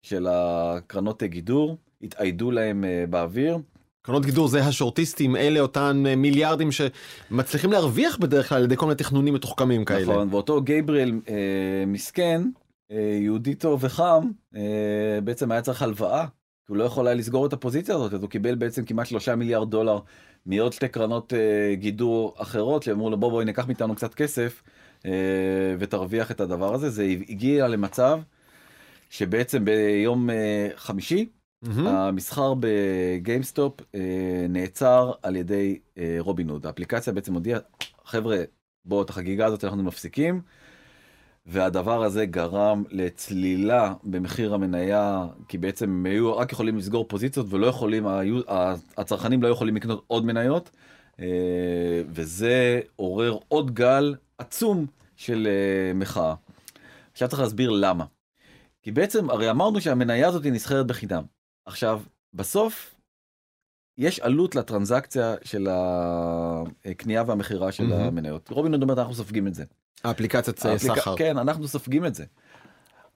של 0.02 0.26
הקרנות 0.30 1.22
גידור, 1.22 1.76
התאיידו 2.02 2.50
להם 2.50 2.84
uh, 2.84 3.10
באוויר. 3.10 3.58
קרנות 4.02 4.26
גידור 4.26 4.48
זה 4.48 4.64
השורטיסטים, 4.64 5.36
אלה 5.36 5.60
אותן 5.60 6.02
אה, 6.06 6.16
מיליארדים 6.16 6.68
שמצליחים 6.72 7.72
להרוויח 7.72 8.18
בדרך 8.18 8.48
כלל 8.48 8.58
על 8.58 8.64
ידי 8.64 8.76
כל 8.76 8.86
מיני 8.86 8.96
תכנונים 8.96 9.34
מתוחכמים 9.34 9.84
כאלה. 9.84 10.02
נכון, 10.02 10.28
ואותו 10.30 10.62
גייבריאל 10.62 11.12
אה, 11.28 11.84
מסכן, 11.86 12.42
אה, 12.90 13.18
יהודי 13.22 13.54
טוב 13.54 13.84
וחם, 13.84 14.30
אה, 14.56 15.18
בעצם 15.24 15.52
היה 15.52 15.62
צריך 15.62 15.82
הלוואה, 15.82 16.26
כי 16.66 16.72
הוא 16.72 16.76
לא 16.76 16.84
יכול 16.84 17.06
היה 17.06 17.16
לסגור 17.16 17.46
את 17.46 17.52
הפוזיציה 17.52 17.94
הזאת, 17.94 18.14
אז 18.14 18.22
הוא 18.22 18.30
קיבל 18.30 18.54
בעצם 18.54 18.84
כמעט 18.84 19.06
שלושה 19.06 19.36
מיליארד 19.36 19.70
דולר 19.70 19.98
מעוד 20.46 20.72
שתי 20.72 20.88
קרנות 20.88 21.32
אה, 21.32 21.74
גידור 21.74 22.34
אחרות, 22.38 22.82
שאמרו 22.82 23.10
לו 23.10 23.16
בוא 23.16 23.30
בואי 23.30 23.44
ניקח 23.44 23.66
מאיתנו 23.66 23.94
קצת 23.94 24.14
כסף 24.14 24.62
אה, 24.66 24.70
ותרוויח 25.78 26.30
את 26.30 26.40
הדבר 26.40 26.74
הזה. 26.74 26.90
זה 26.90 27.02
הגיע 27.28 27.68
למצב 27.68 28.20
שבעצם 29.10 29.64
ביום 29.64 30.30
אה, 30.30 30.68
חמישי, 30.76 31.28
מהמם. 31.62 31.86
המסחר 31.86 32.54
בגיימסטופ 32.60 33.80
אה, 33.94 34.46
נעצר 34.48 35.12
על 35.22 35.36
ידי 35.36 35.78
אה, 35.98 36.16
רובינהוד. 36.18 36.66
האפליקציה 36.66 37.12
בעצם 37.12 37.34
הודיעה, 37.34 37.60
חבר'ה, 38.04 38.38
בואו 38.84 39.02
את 39.02 39.10
החגיגה 39.10 39.46
הזאת 39.46 39.64
אנחנו 39.64 39.82
מפסיקים. 39.82 40.40
והדבר 41.46 42.02
הזה 42.02 42.26
גרם 42.26 42.84
לצלילה 42.90 43.94
במחיר 44.04 44.54
המניה, 44.54 45.26
כי 45.48 45.58
בעצם 45.58 45.90
הם 45.90 46.06
היו 46.06 46.36
רק 46.36 46.52
יכולים 46.52 46.76
לסגור 46.76 47.08
פוזיציות 47.08 47.46
ולא 47.50 47.66
יכולים, 47.66 48.06
היו, 48.06 48.40
הצרכנים 48.96 49.42
לא 49.42 49.48
יכולים 49.48 49.76
לקנות 49.76 50.04
עוד 50.06 50.24
מניות, 50.24 50.70
אה, 51.20 52.02
וזה 52.08 52.80
עורר 52.96 53.38
עוד 53.48 53.74
גל 53.74 54.14
עצום 54.38 54.86
של 55.16 55.46
אה, 55.50 55.92
מחאה. 55.94 56.34
עכשיו 57.12 57.28
צריך 57.28 57.40
להסביר 57.42 57.70
למה. 57.70 58.04
כי 58.82 58.92
בעצם 58.92 59.30
הרי 59.30 59.50
אמרנו 59.50 59.80
שהמניה 59.80 60.28
הזאת 60.28 60.46
נסחרת 60.46 60.86
בחינם. 60.86 61.22
עכשיו, 61.66 62.02
בסוף 62.34 62.94
יש 63.98 64.20
עלות 64.20 64.54
לטרנזקציה 64.54 65.34
של 65.44 65.68
הקנייה 66.90 67.22
והמכירה 67.26 67.72
של 67.72 67.86
מהמם. 67.86 68.00
המניות. 68.02 68.48
רובין 68.48 68.82
אומרת 68.82 68.98
אנחנו 68.98 69.14
סופגים 69.14 69.46
את 69.46 69.54
זה. 69.54 69.64
האפליקציית 70.04 70.58
האפליקה- 70.58 70.94
סחר. 71.00 71.16
כן, 71.16 71.38
אנחנו 71.38 71.68
סופגים 71.68 72.06
את 72.06 72.14
זה. 72.14 72.24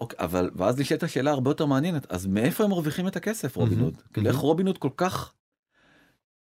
אוקיי, 0.01 0.19
אבל, 0.19 0.51
ואז 0.55 0.79
נשאלת 0.81 1.03
השאלה 1.03 1.31
הרבה 1.31 1.51
יותר 1.51 1.67
מעניינת, 1.67 2.13
אז 2.13 2.27
מאיפה 2.27 2.65
הם 2.65 2.71
מרוויחים 2.71 3.09
את 3.09 3.17
הכסף, 3.17 3.57
רובינהוד? 3.57 4.03
כאילו, 4.13 4.27
איך 4.27 4.37
מהמם. 4.37 4.47
רובינהוד 4.49 4.79
כל 4.79 4.91
כך 4.97 5.33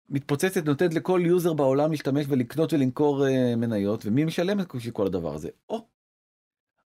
מתפוצצת, 0.10 0.66
נותנת 0.66 0.94
לכל 0.94 1.22
user 1.25 1.53
בעולם 1.54 1.92
להשתמש 1.92 2.25
ולקנות 2.30 2.74
ולמכור 2.74 3.28
אה, 3.28 3.56
מניות, 3.56 4.06
ומי 4.06 4.25
משלם 4.25 4.60
את 4.60 4.68
כל 4.94 5.06
הדבר 5.08 5.34
הזה? 5.34 5.50
או, 5.70 5.86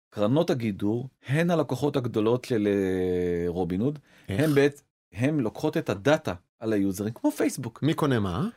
קרנות 0.09 0.49
הגידור 0.49 1.09
הן 1.27 1.49
הלקוחות 1.49 1.95
הגדולות 1.95 2.45
של 2.45 2.67
אה, 2.67 3.49
רובינהוד, 3.49 3.99
איך? 4.29 4.41
הן 4.43 4.55
בעצם, 4.55 4.83
הן 5.13 5.39
לוקחות 5.39 5.77
את 5.77 5.89
הדאטה 5.89 6.33
על 6.59 6.73
היוזרים, 6.73 7.13
כמו 7.13 7.31
פייסבוק. 7.31 7.83
מי 7.83 7.93
קונה 7.93 8.19
מה? 8.19 8.47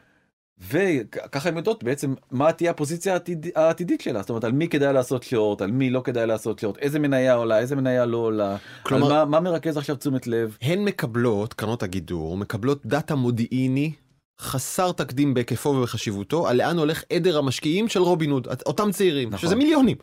וככה 0.71 1.49
הן 1.49 1.57
יודעות 1.57 1.85
בעצם 1.85 2.15
מה 2.31 2.53
תהיה 2.53 2.71
הפוזיציה 2.71 3.13
העתיד, 3.13 3.47
העתידית 3.55 4.01
שלה, 4.01 4.21
זאת 4.21 4.31
אומרת 4.31 4.45
על 4.45 4.53
מי 4.53 4.69
כדאי 4.69 4.93
לעשות 4.93 5.23
שורט, 5.23 5.63
על 5.63 5.71
מי 5.71 5.91
לא 5.91 6.01
כדאי 6.05 6.27
לעשות 6.27 6.59
שורט, 6.59 6.79
איזה 6.79 6.99
מניה 6.99 7.35
עולה, 7.35 7.59
איזה 7.59 7.77
מניה 7.77 8.07
לא 8.07 8.17
עולה, 8.17 8.57
כלומר- 8.83 9.09
מה, 9.09 9.25
מה 9.25 9.41
מרכז 9.41 9.77
עכשיו 9.77 9.97
תשומת 9.97 10.27
לב. 10.27 10.57
הן 10.63 10.85
מקבלות, 10.85 11.55
קרנות 11.55 11.83
הגידור, 11.83 12.37
מקבלות 12.37 12.87
דאטה 12.87 13.15
מודיעיני 13.15 13.93
חסר 14.41 14.93
תקדים 14.93 15.35
בהיקפו 15.35 15.69
ובחשיבותו, 15.69 16.49
על 16.49 16.57
לאן 16.57 16.79
הולך 16.79 17.03
עדר 17.13 17.39
המשקיעים 17.39 17.89
של 17.89 18.01
רובין 18.01 18.31
הוד, 18.31 18.49
אותם 18.67 18.93
צעירים, 18.93 19.29
נכון. 19.29 19.39
שזה 19.39 19.57
מיליונים. 19.57 19.97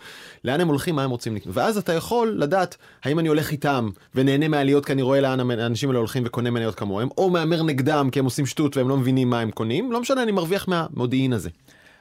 לאן 0.43 0.61
הם 0.61 0.67
הולכים, 0.67 0.95
מה 0.95 1.03
הם 1.03 1.09
רוצים 1.09 1.35
לקנות. 1.35 1.57
ואז 1.57 1.77
אתה 1.77 1.93
יכול 1.93 2.35
לדעת 2.37 2.77
האם 3.03 3.19
אני 3.19 3.27
הולך 3.27 3.51
איתם 3.51 3.89
ונהנה 4.15 4.47
מהעליות 4.47 4.85
כי 4.85 4.93
אני 4.93 5.01
רואה 5.01 5.21
לאן 5.21 5.51
האנשים 5.51 5.89
האלה 5.89 5.99
הולכים 5.99 6.23
וקונה 6.25 6.49
מניות 6.49 6.75
כמוהם, 6.75 7.09
או 7.17 7.29
מהמר 7.29 7.63
נגדם 7.63 8.09
כי 8.11 8.19
הם 8.19 8.25
עושים 8.25 8.45
שטות 8.45 8.77
והם 8.77 8.89
לא 8.89 8.97
מבינים 8.97 9.29
מה 9.29 9.39
הם 9.39 9.51
קונים, 9.51 9.91
לא 9.91 10.01
משנה, 10.01 10.23
אני 10.23 10.31
מרוויח 10.31 10.67
מהמודיעין 10.67 11.33
הזה. 11.33 11.49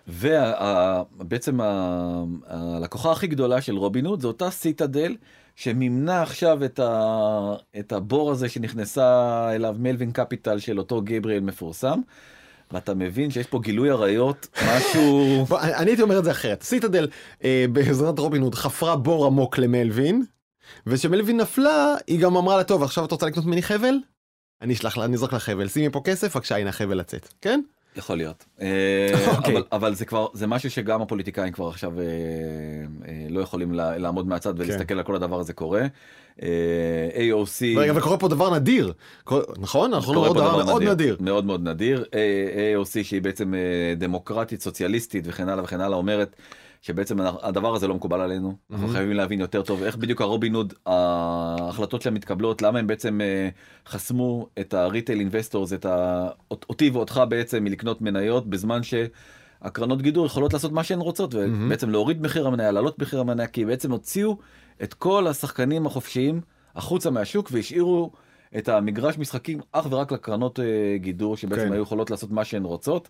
ובעצם 0.08 1.58
הלקוחה 2.46 3.12
הכי 3.12 3.26
גדולה 3.26 3.60
של 3.60 3.76
רובינוד 3.76 4.20
זה 4.20 4.26
אותה 4.26 4.50
Citadel 4.50 5.16
שמימנה 5.54 6.22
עכשיו 6.22 6.64
את, 6.64 6.78
ה, 6.78 7.54
את 7.78 7.92
הבור 7.92 8.30
הזה 8.30 8.48
שנכנסה 8.48 9.50
אליו 9.54 9.76
Melvin 9.78 10.12
Capital 10.12 10.58
של 10.58 10.78
אותו 10.78 11.02
גבריאל 11.04 11.40
מפורסם. 11.40 12.00
ואתה 12.72 12.94
מבין 12.94 13.30
שיש 13.30 13.46
פה 13.46 13.60
גילוי 13.62 13.90
עריות 13.90 14.48
משהו 14.66 15.46
אני 15.78 15.90
הייתי 15.90 16.02
אומר 16.02 16.18
את 16.18 16.24
זה 16.24 16.30
אחרת. 16.30 16.62
סיטדל 16.62 17.08
אה, 17.44 17.64
בעזרת 17.72 18.18
רובין 18.18 18.42
הוד 18.42 18.54
חפרה 18.54 18.96
בור 18.96 19.26
עמוק 19.26 19.58
למלווין, 19.58 20.24
וכשמלווין 20.86 21.36
נפלה 21.36 21.94
היא 22.06 22.20
גם 22.20 22.36
אמרה 22.36 22.56
לה 22.56 22.64
טוב 22.64 22.82
עכשיו 22.82 23.04
את 23.04 23.12
רוצה 23.12 23.26
לקנות 23.26 23.46
ממני 23.46 23.62
חבל? 23.62 23.94
אני 24.62 24.74
אשלח 24.74 24.96
לה, 24.96 25.04
אני 25.04 25.14
אזרוק 25.14 25.32
לה 25.32 25.38
חבל, 25.38 25.68
שימי 25.68 25.90
פה 25.90 26.00
כסף, 26.04 26.36
בבקשה 26.36 26.56
הנה 26.56 26.68
החבל 26.70 26.98
לצאת, 26.98 27.28
כן? 27.40 27.60
יכול 27.96 28.16
להיות 28.16 28.44
אה, 28.60 28.66
אוקיי. 29.36 29.54
אבל, 29.54 29.62
אבל 29.72 29.94
זה 29.94 30.04
כבר 30.04 30.26
זה 30.32 30.46
משהו 30.46 30.70
שגם 30.70 31.02
הפוליטיקאים 31.02 31.52
כבר 31.52 31.68
עכשיו 31.68 31.92
אה, 32.00 32.04
אה, 33.08 33.26
לא 33.30 33.40
יכולים 33.40 33.72
לה- 33.74 33.98
לעמוד 33.98 34.26
מהצד 34.28 34.54
ולהסתכל 34.56 34.94
על 34.94 35.02
כל 35.02 35.16
הדבר 35.16 35.40
הזה 35.40 35.52
קורה. 35.52 35.86
אה, 36.42 36.48
AOC 37.14 37.78
רגע, 37.78 37.92
וקורה 37.96 38.16
פה 38.18 38.28
דבר 38.28 38.54
נדיר, 38.54 38.92
קורה- 39.24 39.42
נכון? 39.58 39.94
אנחנו 39.94 40.14
קורה 40.14 40.28
רואים 40.28 40.34
פה 40.34 40.40
דבר 40.40 40.64
מאוד 40.64 40.82
נדיר. 40.82 41.16
מאוד 41.20 41.44
מאוד 41.44 41.68
נדיר. 41.68 42.04
AOC 42.12 43.02
שהיא 43.04 43.22
בעצם 43.22 43.54
אה, 43.54 43.60
דמוקרטית 43.96 44.60
סוציאליסטית 44.62 45.24
וכן 45.26 45.48
הלאה 45.48 45.64
וכן 45.64 45.80
הלאה 45.80 45.96
אומרת 45.98 46.36
שבעצם 46.84 47.16
הדבר 47.20 47.74
הזה 47.74 47.88
לא 47.88 47.94
מקובל 47.94 48.20
עלינו 48.20 48.56
אנחנו. 48.70 48.88
חייבים 48.88 49.16
להבין 49.16 49.40
יותר 49.40 49.62
טוב 49.62 49.82
איך 49.82 49.96
בדיוק 49.96 50.20
הרובין 50.20 50.54
הוד 50.54 50.74
ההחלטות 50.86 52.02
שלהם 52.02 52.14
מתקבלות 52.14 52.62
למה 52.62 52.78
הם 52.78 52.86
בעצם 52.86 53.20
אה, 53.20 53.48
חסמו 53.86 54.48
את 54.60 54.74
ה 54.74 54.81
retail 54.81 55.20
investors 55.20 55.72
את 55.72 55.86
ה... 55.86 56.28
אותי 56.50 56.90
ואותך 56.90 57.22
בעצם 57.28 57.64
מלקנות 57.64 58.00
מניות 58.00 58.46
בזמן 58.46 58.80
שהקרנות 58.82 60.02
גידור 60.02 60.26
יכולות 60.26 60.52
לעשות 60.52 60.72
מה 60.72 60.84
שהן 60.84 60.98
רוצות 60.98 61.34
ובעצם 61.34 61.90
להוריד 61.90 62.22
מחיר 62.22 62.46
המניה 62.46 62.70
להעלות 62.70 62.98
מחיר 62.98 63.20
המניה 63.20 63.46
כי 63.46 63.64
בעצם 63.64 63.92
הוציאו 63.92 64.38
את 64.82 64.94
כל 64.94 65.26
השחקנים 65.26 65.86
החופשיים 65.86 66.40
החוצה 66.76 67.10
מהשוק 67.10 67.48
והשאירו 67.52 68.12
את 68.58 68.68
המגרש 68.68 69.18
משחקים 69.18 69.60
אך 69.72 69.86
ורק 69.90 70.12
לקרנות 70.12 70.60
אה, 70.60 70.64
גידור 70.96 71.36
שבעצם 71.36 71.66
כן. 71.66 71.72
היו 71.72 71.82
יכולות 71.82 72.10
לעשות 72.10 72.30
מה 72.30 72.44
שהן 72.44 72.64
רוצות. 72.64 73.08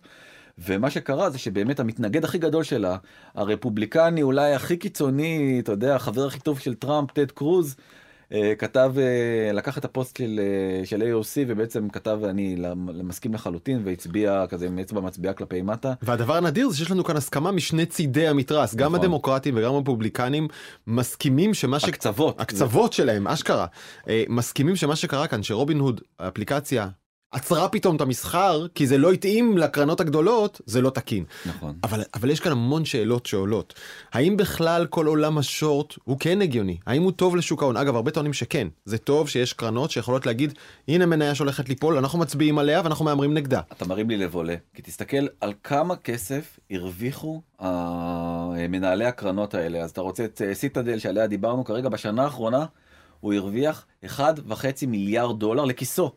ומה 0.57 0.89
שקרה 0.89 1.29
זה 1.29 1.37
שבאמת 1.37 1.79
המתנגד 1.79 2.23
הכי 2.23 2.37
גדול 2.37 2.63
שלה, 2.63 2.97
הרפובליקני 3.35 4.23
אולי 4.23 4.53
הכי 4.53 4.77
קיצוני, 4.77 5.59
אתה 5.63 5.71
יודע, 5.71 5.95
החבר 5.95 6.27
הכי 6.27 6.39
טוב 6.39 6.59
של 6.59 6.73
טראמפ, 6.73 7.11
טד 7.11 7.31
קרוז, 7.31 7.75
כתב, 8.57 8.93
אה, 8.97 9.53
לקח 9.53 9.77
את 9.77 9.85
הפוסט 9.85 10.17
של, 10.17 10.39
אה, 10.39 10.85
של 10.85 11.01
AOC 11.01 11.45
ובעצם 11.47 11.89
כתב 11.89 12.19
אני 12.23 12.55
מסכים 13.03 13.33
לחלוטין 13.33 13.81
והצביע 13.85 14.45
כזה 14.49 14.65
עם 14.65 14.79
אצבע 14.79 15.01
מצביעה 15.01 15.33
כלפי 15.33 15.61
מטה. 15.61 15.93
והדבר 16.01 16.35
הנדיר 16.35 16.69
זה 16.69 16.77
שיש 16.77 16.91
לנו 16.91 17.03
כאן 17.03 17.17
הסכמה 17.17 17.51
משני 17.51 17.85
צידי 17.85 18.27
המתרס, 18.27 18.75
גם 18.75 18.91
נכון. 18.91 18.99
הדמוקרטים 18.99 19.57
וגם 19.57 19.73
הרפובליקנים 19.73 20.47
מסכימים 20.87 21.53
שמה 21.53 21.79
ש... 21.79 21.83
הקצוות. 21.83 22.41
הקצוות 22.41 22.93
שלהם, 22.93 23.27
אשכרה, 23.27 23.65
אה, 24.09 24.23
מסכימים 24.29 24.75
שמה 24.75 24.95
שקרה 24.95 25.27
כאן, 25.27 25.43
שרובין 25.43 25.79
הוד, 25.79 26.01
האפליקציה, 26.19 26.87
עצרה 27.35 27.69
פתאום 27.69 27.95
את 27.95 28.01
המסחר, 28.01 28.67
כי 28.75 28.87
זה 28.87 28.97
לא 28.97 29.11
התאים 29.11 29.57
לקרנות 29.57 29.99
הגדולות, 29.99 30.61
זה 30.65 30.81
לא 30.81 30.89
תקין. 30.89 31.23
נכון. 31.45 31.75
אבל, 31.83 32.03
אבל 32.13 32.29
יש 32.29 32.39
כאן 32.39 32.51
המון 32.51 32.85
שאלות 32.85 33.25
שעולות. 33.25 33.73
האם 34.13 34.37
בכלל 34.37 34.85
כל 34.85 35.05
עולם 35.05 35.37
השורט 35.37 35.93
הוא 36.03 36.17
כן 36.19 36.41
הגיוני? 36.41 36.77
האם 36.85 37.03
הוא 37.03 37.11
טוב 37.11 37.35
לשוק 37.35 37.61
ההון? 37.61 37.77
אגב, 37.77 37.95
הרבה 37.95 38.11
טוענים 38.11 38.33
שכן. 38.33 38.67
זה 38.85 38.97
טוב 38.97 39.29
שיש 39.29 39.53
קרנות 39.53 39.91
שיכולות 39.91 40.25
להגיד, 40.25 40.53
הנה 40.87 41.05
מניה 41.05 41.35
שהולכת 41.35 41.69
ליפול, 41.69 41.97
אנחנו 41.97 42.19
מצביעים 42.19 42.57
עליה 42.57 42.81
ואנחנו 42.83 43.05
מהמרים 43.05 43.33
נגדה. 43.33 43.61
אתה 43.71 43.85
מרים 43.85 44.09
לי 44.09 44.17
לב 44.17 44.35
עולה, 44.35 44.55
כי 44.73 44.81
תסתכל 44.81 45.27
על 45.41 45.53
כמה 45.63 45.95
כסף 45.95 46.59
הרוויחו 46.71 47.41
אה, 47.61 48.67
מנהלי 48.69 49.05
הקרנות 49.05 49.53
האלה. 49.53 49.79
אז 49.79 49.89
אתה 49.89 50.01
רוצה 50.01 50.25
את 50.25 50.41
אה, 50.45 50.55
סיטדל 50.55 50.99
שעליה 50.99 51.27
דיברנו 51.27 51.65
כרגע, 51.65 51.89
בשנה 51.89 52.23
האחרונה 52.23 52.65
הוא 53.19 53.33
הרוויח 53.33 53.85
1.5 54.05 54.21
מיליארד 54.87 55.39
דולר 55.39 55.65
לכיסו. 55.65 56.11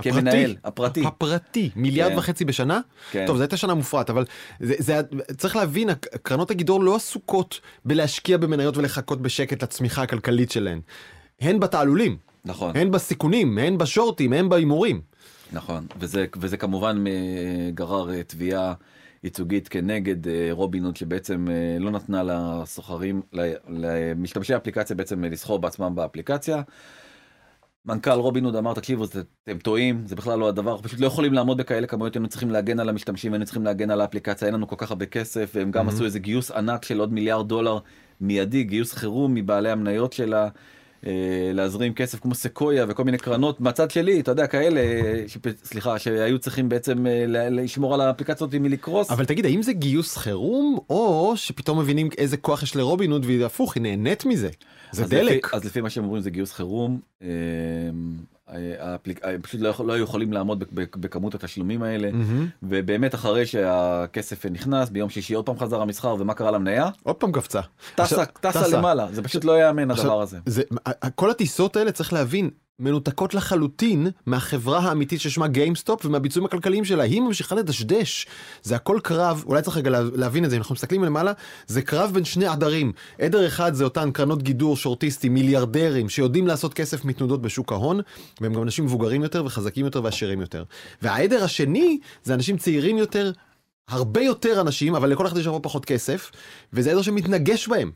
כמנהל, 0.00 0.56
הפרטי. 0.64 1.06
הפרטי, 1.06 1.70
מיליארד 1.76 2.12
כן. 2.12 2.18
וחצי 2.18 2.44
בשנה? 2.44 2.80
כן. 3.10 3.26
טוב, 3.26 3.36
זו 3.36 3.42
הייתה 3.42 3.56
שנה 3.56 3.74
מופרעת, 3.74 4.10
אבל 4.10 4.24
זה, 4.60 4.74
זה, 4.78 5.00
צריך 5.36 5.56
להבין, 5.56 5.90
קרנות 6.22 6.50
הגידור 6.50 6.80
לא 6.80 6.96
עסוקות 6.96 7.60
בלהשקיע 7.84 8.36
במניות 8.36 8.76
ולחכות 8.76 9.22
בשקט 9.22 9.62
לצמיחה 9.62 10.02
הכלכלית 10.02 10.50
שלהן. 10.50 10.80
הן 11.40 11.60
בתעלולים, 11.60 12.16
נכון, 12.44 12.76
הן 12.76 12.90
בסיכונים, 12.90 13.58
הן 13.58 13.78
בשורטים, 13.78 14.32
הן 14.32 14.48
בהימורים. 14.48 15.00
נכון. 15.52 15.86
וזה, 15.98 16.26
וזה 16.36 16.56
כמובן 16.56 17.04
אה, 17.06 17.70
גרר 17.74 18.14
אה, 18.14 18.22
תביעה 18.22 18.74
ייצוגית 19.24 19.68
כנגד 19.68 20.28
אה, 20.28 20.48
רובין 20.50 20.84
הוד 20.84 20.96
שבעצם 20.96 21.46
לא 21.80 21.90
נתנה 21.90 22.22
לסוחרים, 22.22 23.22
למשתמשי 23.68 24.54
האפליקציה 24.54 24.96
בעצם 24.96 25.24
לסחור 25.24 25.58
בעצמם 25.58 25.94
באפליקציה. 25.94 26.62
מנכ"ל 27.86 28.10
רובין 28.10 28.44
הוד 28.44 28.56
אמר 28.56 28.74
תקשיבו 28.74 29.06
זה- 29.06 29.22
אתם 29.44 29.58
טועים 29.58 30.02
זה 30.06 30.16
בכלל 30.16 30.38
לא 30.38 30.48
הדבר 30.48 30.82
פשוט 30.82 31.00
לא 31.00 31.06
יכולים 31.06 31.32
לעמוד 31.32 31.56
בכאלה 31.56 31.86
כמויות 31.86 32.14
היינו 32.14 32.28
צריכים 32.28 32.50
להגן 32.50 32.80
על 32.80 32.88
המשתמשים 32.88 33.32
היינו 33.32 33.44
צריכים 33.44 33.64
להגן 33.64 33.90
על 33.90 34.00
האפליקציה 34.00 34.46
אין 34.46 34.54
לנו 34.54 34.68
כל 34.68 34.76
כך 34.78 34.90
הרבה 34.90 35.06
כסף 35.06 35.52
והם 35.54 35.70
גם 35.70 35.86
Mhm. 35.88 35.92
עשו 35.92 36.04
איזה 36.04 36.18
גיוס 36.18 36.50
ענק 36.50 36.84
של 36.84 36.98
עוד 37.00 37.12
מיליארד 37.12 37.48
דולר 37.48 37.78
מיידי 38.20 38.64
גיוס 38.64 38.92
חירום 38.92 39.34
מבעלי 39.34 39.70
המניות 39.70 40.12
שלה. 40.12 40.48
אה, 41.06 41.12
להזרים 41.54 41.94
כסף 41.94 42.20
כמו 42.20 42.34
סקויה 42.34 42.86
וכל 42.88 43.04
מיני 43.04 43.18
קרנות 43.18 43.60
מהצד 43.60 43.90
שלי 43.90 44.20
אתה 44.20 44.30
יודע 44.30 44.46
כאלה 44.46 44.80
אה, 44.80 45.24
שפ- 45.28 45.64
סליחה 45.64 45.98
שהיו 45.98 46.38
צריכים 46.38 46.68
בעצם 46.68 47.06
אה, 47.06 47.24
לשמור 47.50 47.94
על 47.94 48.00
האפליקציות 48.00 48.54
מלקרוס. 48.54 49.10
אבל 49.10 49.24
תגיד, 49.24 49.44
האם 49.46 49.62
זה 49.62 49.72
גיוס 49.72 50.16
חירום, 50.16 50.78
או 50.90 51.32
שפתאום 51.36 51.78
מבינים 51.78 52.08
איזה 52.18 52.36
כוח 52.36 52.62
יש 52.62 52.76
לרובין 52.76 53.10
הוד, 53.10 53.24
והיא 53.24 53.44
הפוך, 53.44 53.74
היא 53.74 53.82
נהנית 53.82 54.24
מזה? 54.26 54.48
זה 54.92 55.02
אז 55.02 55.08
דלק. 55.10 55.46
לפי, 55.46 55.56
אז 55.56 55.64
לפי 55.64 55.80
מה 55.80 55.90
שהם 55.90 56.04
אומרים 56.04 56.22
זה 56.22 56.30
גיוס 56.30 56.52
חירום. 56.52 57.00
אה, 58.54 58.58
האפליק... 58.78 59.20
הם 59.24 59.42
פשוט 59.42 59.60
לא, 59.60 59.68
יכול, 59.68 59.86
לא 59.86 59.92
היו 59.92 60.04
יכולים 60.04 60.32
לעמוד 60.32 60.58
בכ- 60.60 60.72
בכ- 60.72 60.96
בכמות 60.96 61.34
התשלומים 61.34 61.82
האלה 61.82 62.10
מהמם. 62.12 62.48
ובאמת 62.62 63.14
אחרי 63.14 63.46
שהכסף 63.46 64.46
נכנס 64.46 64.88
ביום 64.90 65.10
שישי 65.10 65.34
עוד 65.34 65.46
פעם 65.46 65.58
חזר 65.58 65.80
המסחר 65.82 66.16
ומה 66.18 66.34
קרה 66.34 66.50
למניה? 66.50 66.88
עוד 67.02 67.16
פעם 67.16 67.32
קפצה. 67.32 67.60
טסה, 67.94 68.24
טסה 68.26 68.68
למעלה 68.68 69.06
זה 69.12 69.22
פשוט 69.22 69.44
לא 69.44 69.52
עכשיו, 69.90 70.04
הדבר 70.06 70.20
הזה. 70.22 70.38
זה, 70.46 70.62
כל 71.14 71.30
הטיסות 71.30 71.76
האלה 71.76 71.92
צריך 71.92 72.12
להבין 72.12 72.50
מנותקות 72.82 73.34
לחלוטין 73.34 74.06
מהחברה 74.26 74.78
האמיתית 74.78 75.20
ששמה 75.20 75.48
GameStop 75.48 76.04
ומהביצועים 76.06 76.46
הכלכליים 76.46 76.84
שלה 76.84 77.02
היא 77.02 77.20
ממשיכה 77.20 77.54
לדשדש 77.54 78.26
זה 78.62 78.76
הכל 78.76 78.98
קרב 79.02 79.44
אולי 79.46 79.62
צריך 79.62 79.76
רגע 79.76 79.90
לה- 79.90 80.02
להבין 80.14 80.44
את 80.44 80.50
זה 80.50 80.56
אם 80.56 80.60
אנחנו 80.60 80.72
מסתכלים 80.74 81.04
למעלה 81.04 81.32
זה 81.66 81.82
קרב 81.82 82.10
בין 82.14 82.24
שני 82.24 82.46
עדרים 82.46 82.92
עדר 83.20 83.46
אחד 83.46 83.74
זה 83.74 83.84
אותן 83.84 84.10
קרנות 84.10 84.42
גידור 84.42 84.76
שורטיסטים 84.76 85.34
מיליארדרים 85.34 86.08
שיודעים 86.08 86.46
לעשות 86.46 86.74
כסף 86.74 87.04
מתנודות 87.04 87.42
בשוק 87.42 87.72
ההון 87.72 88.00
והם 88.40 88.52
גם 88.54 88.62
אנשים 88.62 88.84
מבוגרים 88.84 89.22
יותר 89.22 89.44
וחזקים 89.44 89.84
יותר 89.84 90.04
ועשירים 90.04 90.40
יותר 90.40 90.64
והעדר 91.02 91.44
השני 91.44 91.98
זה 92.24 92.34
אנשים 92.34 92.56
צעירים 92.56 92.98
יותר. 92.98 93.32
הרבה 93.88 94.20
יותר 94.22 94.60
אנשים 94.60 94.94
אבל 94.94 95.10
לכל 95.10 95.26
אחד 95.26 95.36
יש 95.36 95.46
הרבה 95.46 95.60
פחות 95.60 95.84
כסף 95.84 96.30
וזה 96.72 96.90
עדר 96.90 97.02
שמתנגש 97.02 97.68
בהם 97.68 97.90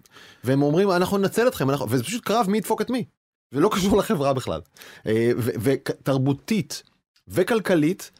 והם 0.45 0.62
אומרים 0.62 0.91
אנחנו 0.91 1.19
ננצל 1.19 1.49
אתכם 1.49 1.71
אנחנו... 1.71 1.87
וזה 1.91 2.05
פשוט 2.05 2.25
קרב 2.25 2.47
מי 2.49 2.59
ידפוק 2.59 2.81
את 2.81 2.91
מי. 2.91 3.05
ולא 3.53 3.71
קשור 3.73 3.99
לחברה 3.99 4.33
בכלל. 4.33 4.61
אה, 5.07 5.31
ותרבותית 5.37 6.83
וכלכלית, 7.29 8.11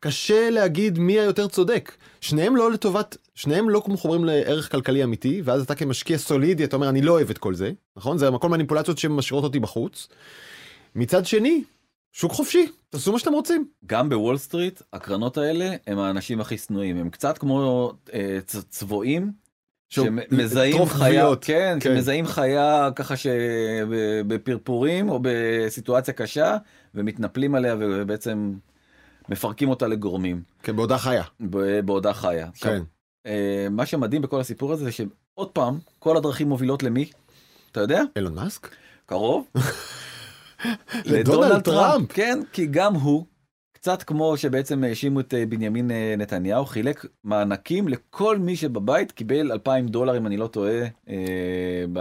קשה 0.00 0.50
להגיד 0.50 0.98
מי 0.98 1.20
היותר 1.20 1.48
צודק. 1.48 1.96
שניהם 2.20 2.56
לא 2.56 2.72
לטובת, 2.72 3.16
שניהם 3.34 3.70
לא 3.70 3.82
מחוברים 3.88 4.24
לערך 4.24 4.72
כלכלי 4.72 5.04
אמיתי, 5.04 5.42
ואז 5.44 5.62
אתה 5.62 5.74
כמשקיע 5.74 6.18
סולידי, 6.18 6.64
אתה 6.64 6.76
אומר, 6.76 6.88
אני 6.88 7.02
לא 7.02 7.12
אוהב 7.12 7.30
את 7.30 7.38
כל 7.38 7.54
זה, 7.54 7.72
נכון? 7.96 8.18
זה 8.18 8.28
הכל 8.28 8.48
מניפולציות 8.48 8.98
שמשאירות 8.98 9.44
אותי 9.44 9.58
בחוץ. 9.58 10.08
מצד 10.94 11.26
שני, 11.26 11.64
שוק 12.12 12.32
חופשי, 12.32 12.66
תעשו 12.90 13.12
מה 13.12 13.18
שאתם 13.18 13.32
רוצים. 13.32 13.68
גם 13.86 14.08
בוול 14.08 14.38
סטריט, 14.38 14.82
הקרנות 14.92 15.38
האלה 15.38 15.76
הם 15.86 15.98
האנשים 15.98 16.40
הכי 16.40 16.58
שנואים, 16.58 16.96
הם 16.96 17.10
קצת 17.10 17.38
כמו 17.38 17.92
אה, 18.14 18.38
צבועים. 18.68 19.32
שמזהים 19.88 20.86
חיה. 20.86 21.26
כן, 21.40 21.78
כן. 21.80 21.94
שמזהים 21.94 22.26
חיה 22.26 22.88
ככה 22.96 23.14
שבפרפורים 23.16 25.08
או 25.08 25.20
בסיטואציה 25.22 26.14
קשה 26.14 26.56
ומתנפלים 26.94 27.54
עליה 27.54 27.76
ובעצם 27.78 28.52
מפרקים 29.28 29.68
אותה 29.68 29.86
לגורמים 29.86 30.42
כן, 30.62 30.76
בעודה 30.76 30.98
חיה. 30.98 31.22
בעודה 31.84 32.12
חיה. 32.12 32.48
עכשיו, 32.48 32.70
כן. 32.70 32.82
אה, 33.26 33.66
מה 33.70 33.86
שמדהים 33.86 34.22
בכל 34.22 34.40
הסיפור 34.40 34.72
הזה 34.72 34.84
זה 34.84 34.92
שעוד 34.92 35.48
פעם 35.50 35.78
כל 35.98 36.16
הדרכים 36.16 36.48
מובילות 36.48 36.82
למי? 36.82 37.10
אתה 37.72 37.80
יודע? 37.80 38.02
אילון 38.16 38.34
מאסק? 38.34 38.70
קרוב. 39.06 39.46
לדונלד 41.04 41.60
טראמפ. 41.62 42.12
כן, 42.12 42.40
כי 42.52 42.66
גם 42.66 42.94
הוא, 42.94 43.26
קצת 43.76 44.02
כמו 44.02 44.36
שבעצם 44.36 44.84
האשימו 44.84 45.20
את 45.20 45.34
אה, 45.34 45.46
בנימין 45.46 45.90
אה, 45.90 46.14
נתניהו, 46.18 46.66
חילק 46.66 47.06
מענקים 47.24 47.88
לכל 47.88 48.38
מי 48.38 48.56
שבבית 48.56 49.12
קיבל 49.12 49.52
2,000 49.52 49.86
דולר, 49.88 50.16
אם 50.16 50.26
אני 50.26 50.36
לא 50.36 50.46
טועה, 50.46 50.78
אה, 51.08 51.14
ב- 51.92 51.98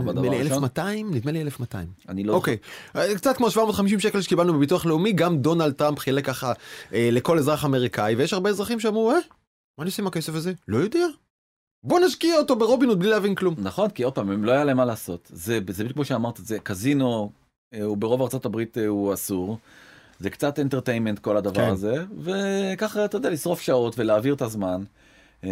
נדמה 0.00 0.12
בדבר 0.12 0.22
לי 0.22 0.28
הראשון. 0.36 0.42
1200? 0.52 1.14
נדמה 1.14 1.32
לי 1.32 1.40
1200. 1.42 1.88
אני 2.08 2.24
לא 2.24 2.32
אוקיי, 2.34 2.56
אה, 2.96 3.14
קצת 3.16 3.36
כמו 3.36 3.50
750 3.50 4.00
שקל 4.00 4.20
שקיבלנו 4.20 4.54
בביטוח 4.54 4.86
לאומי, 4.86 5.12
גם 5.12 5.38
דונלד 5.38 5.72
טראמפ 5.72 5.98
חילק 5.98 6.26
ככה 6.26 6.52
אה, 6.92 7.08
לכל 7.12 7.38
אזרח 7.38 7.64
אמריקאי, 7.64 8.14
ויש 8.14 8.32
הרבה 8.32 8.50
אזרחים 8.50 8.80
שאמרו, 8.80 9.10
אה, 9.10 9.16
מה 9.78 9.82
אני 9.82 9.88
עושה 9.88 10.02
עם 10.02 10.06
הכסף 10.06 10.34
הזה? 10.34 10.52
לא 10.68 10.76
יודע. 10.76 11.06
בוא 11.84 12.00
נשקיע 12.00 12.36
אותו 12.38 12.56
ברובינוד 12.56 12.98
בלי 12.98 13.08
להבין 13.10 13.34
כלום. 13.34 13.54
נכון, 13.58 13.90
כי 13.90 14.02
עוד 14.02 14.12
פעם, 14.14 14.30
הם 14.30 14.44
לא 14.44 14.52
היה 14.52 14.64
להם 14.64 14.76
מה 14.76 14.84
לעשות. 14.84 15.30
זה, 15.32 15.60
בדיוק 15.60 15.92
כמו 15.92 16.04
שאמרת, 16.04 16.36
זה 16.42 16.58
קזינו, 16.58 17.30
הוא 17.82 17.96
ברוב 17.96 18.22
ארצות 18.22 18.44
הברית 18.44 18.78
הוא 18.88 19.14
אסור. 19.14 19.58
זה 20.18 20.30
קצת 20.30 20.58
אנטרטיימנט 20.58 21.18
כל 21.18 21.36
הדבר 21.36 21.54
כן. 21.54 21.68
הזה, 21.70 22.04
וככה, 22.22 23.04
אתה 23.04 23.16
יודע, 23.16 23.30
לשרוף 23.30 23.60
שעות 23.60 23.98
ולהעביר 23.98 24.34
את 24.34 24.42
הזמן. 24.42 24.82
אה, 25.44 25.50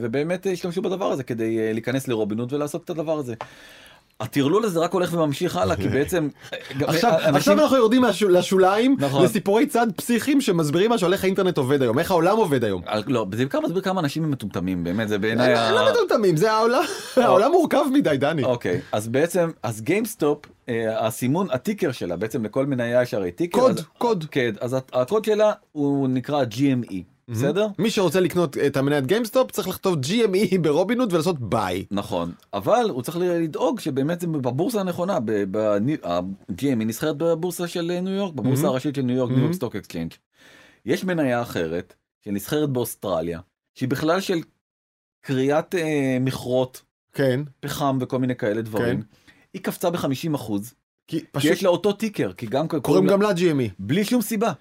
ובאמת 0.00 0.46
השתמשו 0.52 0.82
בדבר 0.82 1.12
הזה 1.12 1.22
כדי 1.22 1.58
אה, 1.58 1.72
להיכנס 1.72 2.08
לרובינות 2.08 2.52
ולעשות 2.52 2.84
את 2.84 2.90
הדבר 2.90 3.18
הזה. 3.18 3.34
הטרלול 4.20 4.64
הזה 4.64 4.80
רק 4.80 4.92
הולך 4.92 5.12
וממשיך 5.14 5.56
הלאה, 5.56 5.76
כי 5.76 5.88
בעצם... 5.98 6.28
אה, 6.52 6.58
עכשיו, 6.86 7.12
אנשים- 7.14 7.34
עכשיו 7.34 7.60
אנחנו 7.60 7.76
יורדים 7.76 8.02
מהשו- 8.02 8.28
לשוליים, 8.28 8.96
נכון. 8.98 9.24
לסיפורי 9.24 9.66
צד 9.66 9.86
פסיכיים 9.96 10.40
שמסבירים 10.40 10.90
משהו 10.90 11.06
על 11.06 11.12
איך 11.12 11.24
האינטרנט 11.24 11.58
עובד 11.58 11.82
היום, 11.82 11.98
איך 11.98 12.10
העולם 12.10 12.36
עובד 12.36 12.64
היום. 12.64 12.82
על- 12.86 13.02
לא, 13.06 13.26
זה 13.32 13.36
בעיקר 13.36 13.60
מסביר 13.60 13.80
כמה 13.82 14.00
אנשים 14.00 14.24
הם 14.24 14.30
מטומטמים, 14.30 14.84
באמת, 14.84 15.08
זה 15.08 15.18
בעיניי... 15.18 15.54
ה- 15.54 15.70
לא 15.72 15.90
מטומטמים, 15.90 16.36
זה 16.36 16.52
העולם, 16.52 16.82
העולם 17.16 17.50
מורכב 17.52 17.84
מדי, 17.92 18.16
דני. 18.16 18.44
אוקיי, 18.44 18.80
אז 18.92 19.08
בעצם, 19.08 19.50
אז 19.62 19.80
GameStop, 19.80 20.38
אה, 20.68 21.06
הסימון, 21.06 21.46
ה 21.50 21.56
ticker 21.56 21.92
שלה, 21.92 22.16
בעצם 22.16 22.44
לכל 22.44 22.66
מניה 22.66 23.02
יש 23.02 23.14
הרי 23.14 23.32
ticker. 23.32 23.60
קוד, 23.60 23.78
אז- 23.78 23.84
קוד. 23.98 24.24
כן, 24.30 24.50
אז 24.60 24.76
הקוד 24.92 25.24
שלה 25.24 25.52
הוא 25.72 26.08
נקרא 26.08 26.44
GME, 26.50 26.94
בסדר? 27.32 27.66
מי 27.78 27.90
שרוצה 27.90 28.20
לקנות 28.20 28.56
את 28.58 28.76
המניית 28.76 29.06
GameStop 29.06 29.50
צריך 29.50 29.68
לכתוב 29.68 29.94
GME 30.04 30.58
ברובינוד 30.62 31.12
ולעשות 31.12 31.40
buy. 31.40 31.84
נכון, 31.90 32.32
אבל 32.52 32.86
הוא 32.90 33.02
צריך 33.02 33.16
לדאוג 33.20 33.80
שבאמת 33.80 34.20
זה 34.20 34.26
בבורסה 34.26 34.80
הנכונה, 34.80 35.18
ה-GME 36.04 36.84
נסחרת 36.84 37.16
בבורסה 37.16 37.68
של 37.68 37.82
ניו 38.02 38.12
יורק, 38.12 38.34
בבורסה 38.34 38.62
Mhm. 38.64 38.66
הראשית 38.66 38.94
של 38.94 39.02
ניו 39.02 39.16
יורק. 39.16 39.30
New 39.30 39.40
York 39.40 39.52
Stock 39.54 39.76
Exchange. 39.76 40.12
יש 40.86 41.04
מניה 41.04 41.42
אחרת, 41.42 41.94
שנסחרת 42.24 42.70
באוסטרליה, 42.70 43.40
שהיא 43.74 43.88
בכלל 43.88 44.20
של 44.20 44.38
קריאת 45.24 45.74
אה, 45.74 46.18
מכרות, 46.20 46.82
כן, 47.12 47.40
פחם 47.60 47.98
וכל 48.00 48.18
מיני 48.18 48.36
כאלה 48.36 48.62
דברים. 48.62 49.00
כן. 49.02 49.06
היא 49.54 49.62
קפצה 49.62 49.90
ב-50 49.90 50.34
אחוז, 50.34 50.74
כי 51.08 51.20
כי 51.20 51.26
פשוט 51.32 51.50
יש 51.52 51.62
לה 51.62 51.68
אותו 51.68 51.92
טיקר, 51.92 52.32
כי 52.32 52.46
גם 52.46 52.68
קוראים 52.68 53.06
גם 53.06 53.22
לה 53.22 53.30
GME. 53.30 53.70
בלי 53.78 54.04
שום 54.04 54.22
סיבה. 54.22 54.52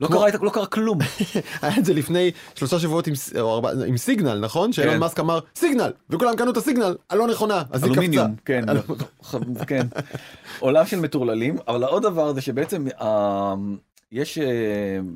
לא 0.00 0.08
קרה, 0.08 0.26
לא 0.42 0.50
קרה 0.50 0.66
כלום. 0.66 0.98
היה 1.62 1.78
את 1.78 1.84
זה 1.84 1.94
לפני 1.94 2.30
שלושה 2.54 2.78
שבועות 2.78 3.06
עם, 3.06 3.14
ס- 3.14 3.36
או 3.36 3.54
ארבע, 3.54 3.70
עם 3.86 3.96
סיגנל, 3.96 4.38
נכון? 4.38 4.72
שאילון 4.72 4.94
כן. 4.94 5.00
מאסק 5.00 5.20
אמר 5.20 5.38
סיגנל, 5.56 5.92
וכולם 6.10 6.36
קנו 6.36 6.50
את 6.50 6.56
הסיגנל 6.56 6.96
הלא 7.10 7.26
נכונה, 7.26 7.62
אז 7.70 7.84
היא 7.84 7.94
קפצה. 7.94 8.26
כן, 8.44 8.64
כן. 9.66 9.86
עולם 10.58 10.86
של 10.86 11.00
מטורללים, 11.00 11.56
אבל 11.68 11.82
העוד 11.84 12.02
דבר 12.02 12.32
זה 12.32 12.40
שבעצם 12.40 12.86
אה, 13.00 13.54
יש 14.12 14.38
אה, 14.38 14.44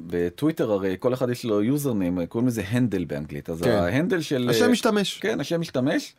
בטוויטר 0.07 0.73
הרי 0.73 0.97
כל 0.99 1.15
אחד 1.15 1.31
יש 1.31 1.45
לו 1.45 1.63
username, 1.63 2.27
קוראים 2.27 2.49
לזה 2.49 2.63
handle 2.69 3.05
באנגלית, 3.05 3.51
אז 3.51 3.63
כן. 3.63 3.71
ה 3.71 3.78
handle 3.78 4.21
של... 4.21 4.49
השם 4.51 4.73
משתמש. 4.73 5.19
כן, 5.19 5.41
השם 5.41 5.61
משתמש, 5.61 6.15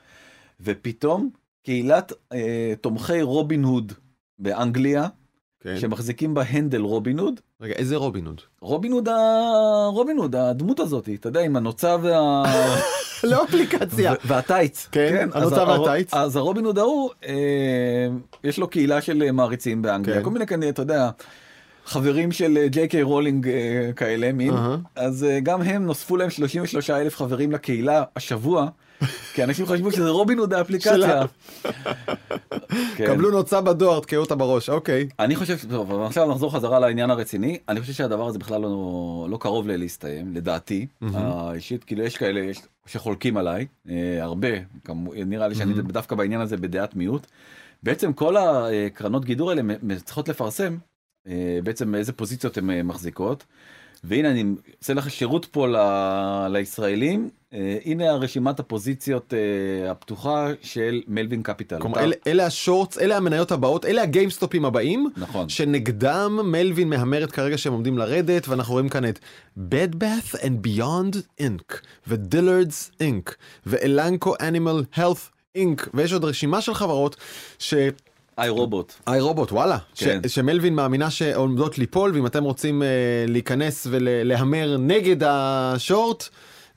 ופתאום 0.61 1.29
קהילת 1.63 2.13
אה, 2.33 2.73
תומכי 2.81 3.21
רובין 3.21 3.63
הוד 3.63 3.93
באנגליה, 4.39 5.07
כן. 5.63 5.77
שמחזיקים 5.79 6.33
ב 6.33 6.40
handle 6.40 6.81
רובין 6.81 7.19
הוד, 7.19 7.39
רגע, 7.61 7.73
איזה 7.73 7.95
Robin 7.95 8.18
Hood? 8.18 8.41
Robin 8.61 8.91
Hood, 8.91 9.09
ה- 9.09 9.87
Robin 9.87 10.17
Hood, 10.17 10.35
הדמות 10.35 10.79
הזאת, 10.79 11.09
אתה 11.13 11.27
יודע, 11.29 11.41
עם 11.41 11.55
הנוצה 11.55 11.95
וה... 12.01 12.43
לא 13.23 13.43
אפליקציה. 13.43 14.13
והטייץ. 14.25 14.87
כן, 14.91 15.29
אז 15.33 15.41
הנוצה 15.43 15.61
הר- 15.61 15.81
והטייץ. 15.81 16.13
אז 16.13 16.35
ה 16.35 16.40
Robin 16.40 16.65
Hood 16.65 16.77
ההוא, 16.77 17.09
אה, 17.27 18.07
יש 18.43 18.57
לו 18.57 18.67
קהילה 18.67 19.01
של 19.01 19.31
מעריצים 19.31 19.81
באנגליה, 19.81 20.17
כן. 20.17 20.23
כל 20.23 20.29
מיני 20.29 20.47
כאלה, 20.47 20.69
אתה 20.69 20.81
יודע, 20.81 21.09
חברים 21.85 22.31
של 22.31 22.57
אה, 22.57 22.67
ג'יי 22.67 22.87
קיי 22.87 23.01
רולינג 23.01 23.47
אה, 23.47 23.91
כאלה, 23.95 24.31
מין. 24.31 24.53
אהה. 24.53 24.77
אז 24.95 25.23
אה, 25.23 25.39
גם 25.39 25.61
הם 25.61 25.85
נוספו 25.85 26.17
להם 26.17 26.29
33 26.29 26.89
אלף 26.89 27.15
חברים 27.15 27.51
לקהילה 27.51 28.03
השבוע, 28.15 28.67
כי 29.33 29.43
אנשים 29.43 29.65
חשבו 29.65 29.91
שזה 29.91 30.09
רובין 30.09 30.37
הוד 30.37 30.53
האפליקציה. 30.53 31.21
כן. 32.95 33.05
קבלו 33.05 33.31
נוצה 33.31 33.61
בדואר, 33.61 33.99
תקעו 33.99 34.21
אותה 34.21 34.35
בראש, 34.35 34.69
אוקיי. 34.69 35.07
אני 35.19 35.35
חושב, 35.35 35.57
טוב, 35.69 36.01
עכשיו 36.01 36.31
נחזור 36.31 36.53
חזרה 36.53 36.79
לעניין 36.79 37.09
הרציני, 37.09 37.57
אני 37.69 37.81
חושב 37.81 37.93
שהדבר 37.93 38.27
הזה 38.27 38.39
בכלל 38.39 38.61
לא, 38.61 39.27
לא 39.29 39.37
קרוב 39.37 39.67
להסתיים, 39.67 40.33
לדעתי, 40.33 40.87
מהמם. 41.01 41.15
האישית, 41.15 41.83
כאילו 41.83 42.03
יש 42.03 42.17
כאלה 42.17 42.39
יש, 42.39 42.61
שחולקים 42.85 43.37
עליי, 43.37 43.65
אה, 43.89 44.23
הרבה, 44.23 44.47
כמו, 44.85 45.13
נראה 45.25 45.47
לי 45.47 45.55
שאני 45.55 45.73
מהמם. 45.73 45.91
דווקא 45.91 46.15
בעניין 46.15 46.41
הזה 46.41 46.57
בדעת 46.57 46.95
מיעוט. 46.95 47.27
בעצם 47.83 48.13
כל 48.13 48.35
הקרנות 48.37 49.25
גידור 49.25 49.49
האלה 49.49 49.61
צריכות 50.05 50.29
לפרסם 50.29 50.77
בעצם 51.63 51.95
איזה 51.95 52.11
פוזיציות 52.13 52.57
הן 52.57 52.69
אה, 52.69 52.83
מחזיקות. 52.83 53.43
והנה 54.05 54.31
אני 54.31 54.43
עושה 54.81 54.93
לך 54.93 55.09
שירות 55.11 55.45
פה 55.45 55.67
ל- 55.67 56.47
לישראלים, 56.49 57.29
אה, 57.53 57.77
הנה 57.85 58.09
הרשימת 58.09 58.59
הפוזיציות 58.59 59.33
אה, 59.33 59.91
הפתוחה 59.91 60.47
של 60.61 61.01
מלווין 61.07 61.43
קפיטל. 61.43 61.79
כלומר, 61.79 61.97
אתה- 61.97 62.03
אלה- 62.05 62.15
אלה 62.27 62.45
השורטס, 62.45 62.97
אלה 62.97 63.17
המניות 63.17 63.51
הבאות, 63.51 63.85
אלה 63.85 64.01
הגיימסטופים 64.01 64.65
הבאים. 64.65 65.09
נכון. 65.17 65.49
שנגדם 65.49 66.39
מלווין 66.43 66.89
מהמרת 66.89 67.31
כרגע 67.31 67.57
שהם 67.57 67.73
עומדים 67.73 67.97
לרדת 67.97 68.47
ואנחנו 68.47 68.73
רואים 68.73 68.89
כאן 68.89 69.05
את 69.09 69.19
Bed 69.57 69.95
Bath 69.95 70.35
and 70.39 70.67
Beyond 70.67 71.17
Inc. 71.41 71.75
ו 72.07 72.16
Dillard's 72.16 72.91
Inc. 73.01 73.31
ו 73.65 73.75
Elanco 73.75 74.33
Animal 74.41 74.83
Health 74.95 75.29
Inc. 75.57 75.89
ויש 75.93 76.13
עוד 76.13 76.23
רשימה 76.23 76.61
של 76.61 76.73
חברות 76.73 77.15
ש... 77.59 77.73
iRobot. 78.37 78.93
iRobot 79.07 79.51
וואלה 79.51 79.77
כן. 79.95 80.19
ש... 80.27 80.35
ש 80.35 80.45
Melvin 80.45 80.75
מאמינה 80.75 81.09
שעומדות 81.09 81.77
ליפול 81.77 82.11
ואם 82.13 82.25
אתם 82.25 82.43
רוצים 82.43 82.81
uh, 82.81 82.85
להיכנס 83.31 83.87
ולהמר 83.89 84.77
נגד 84.77 85.23
השורט 85.23 86.29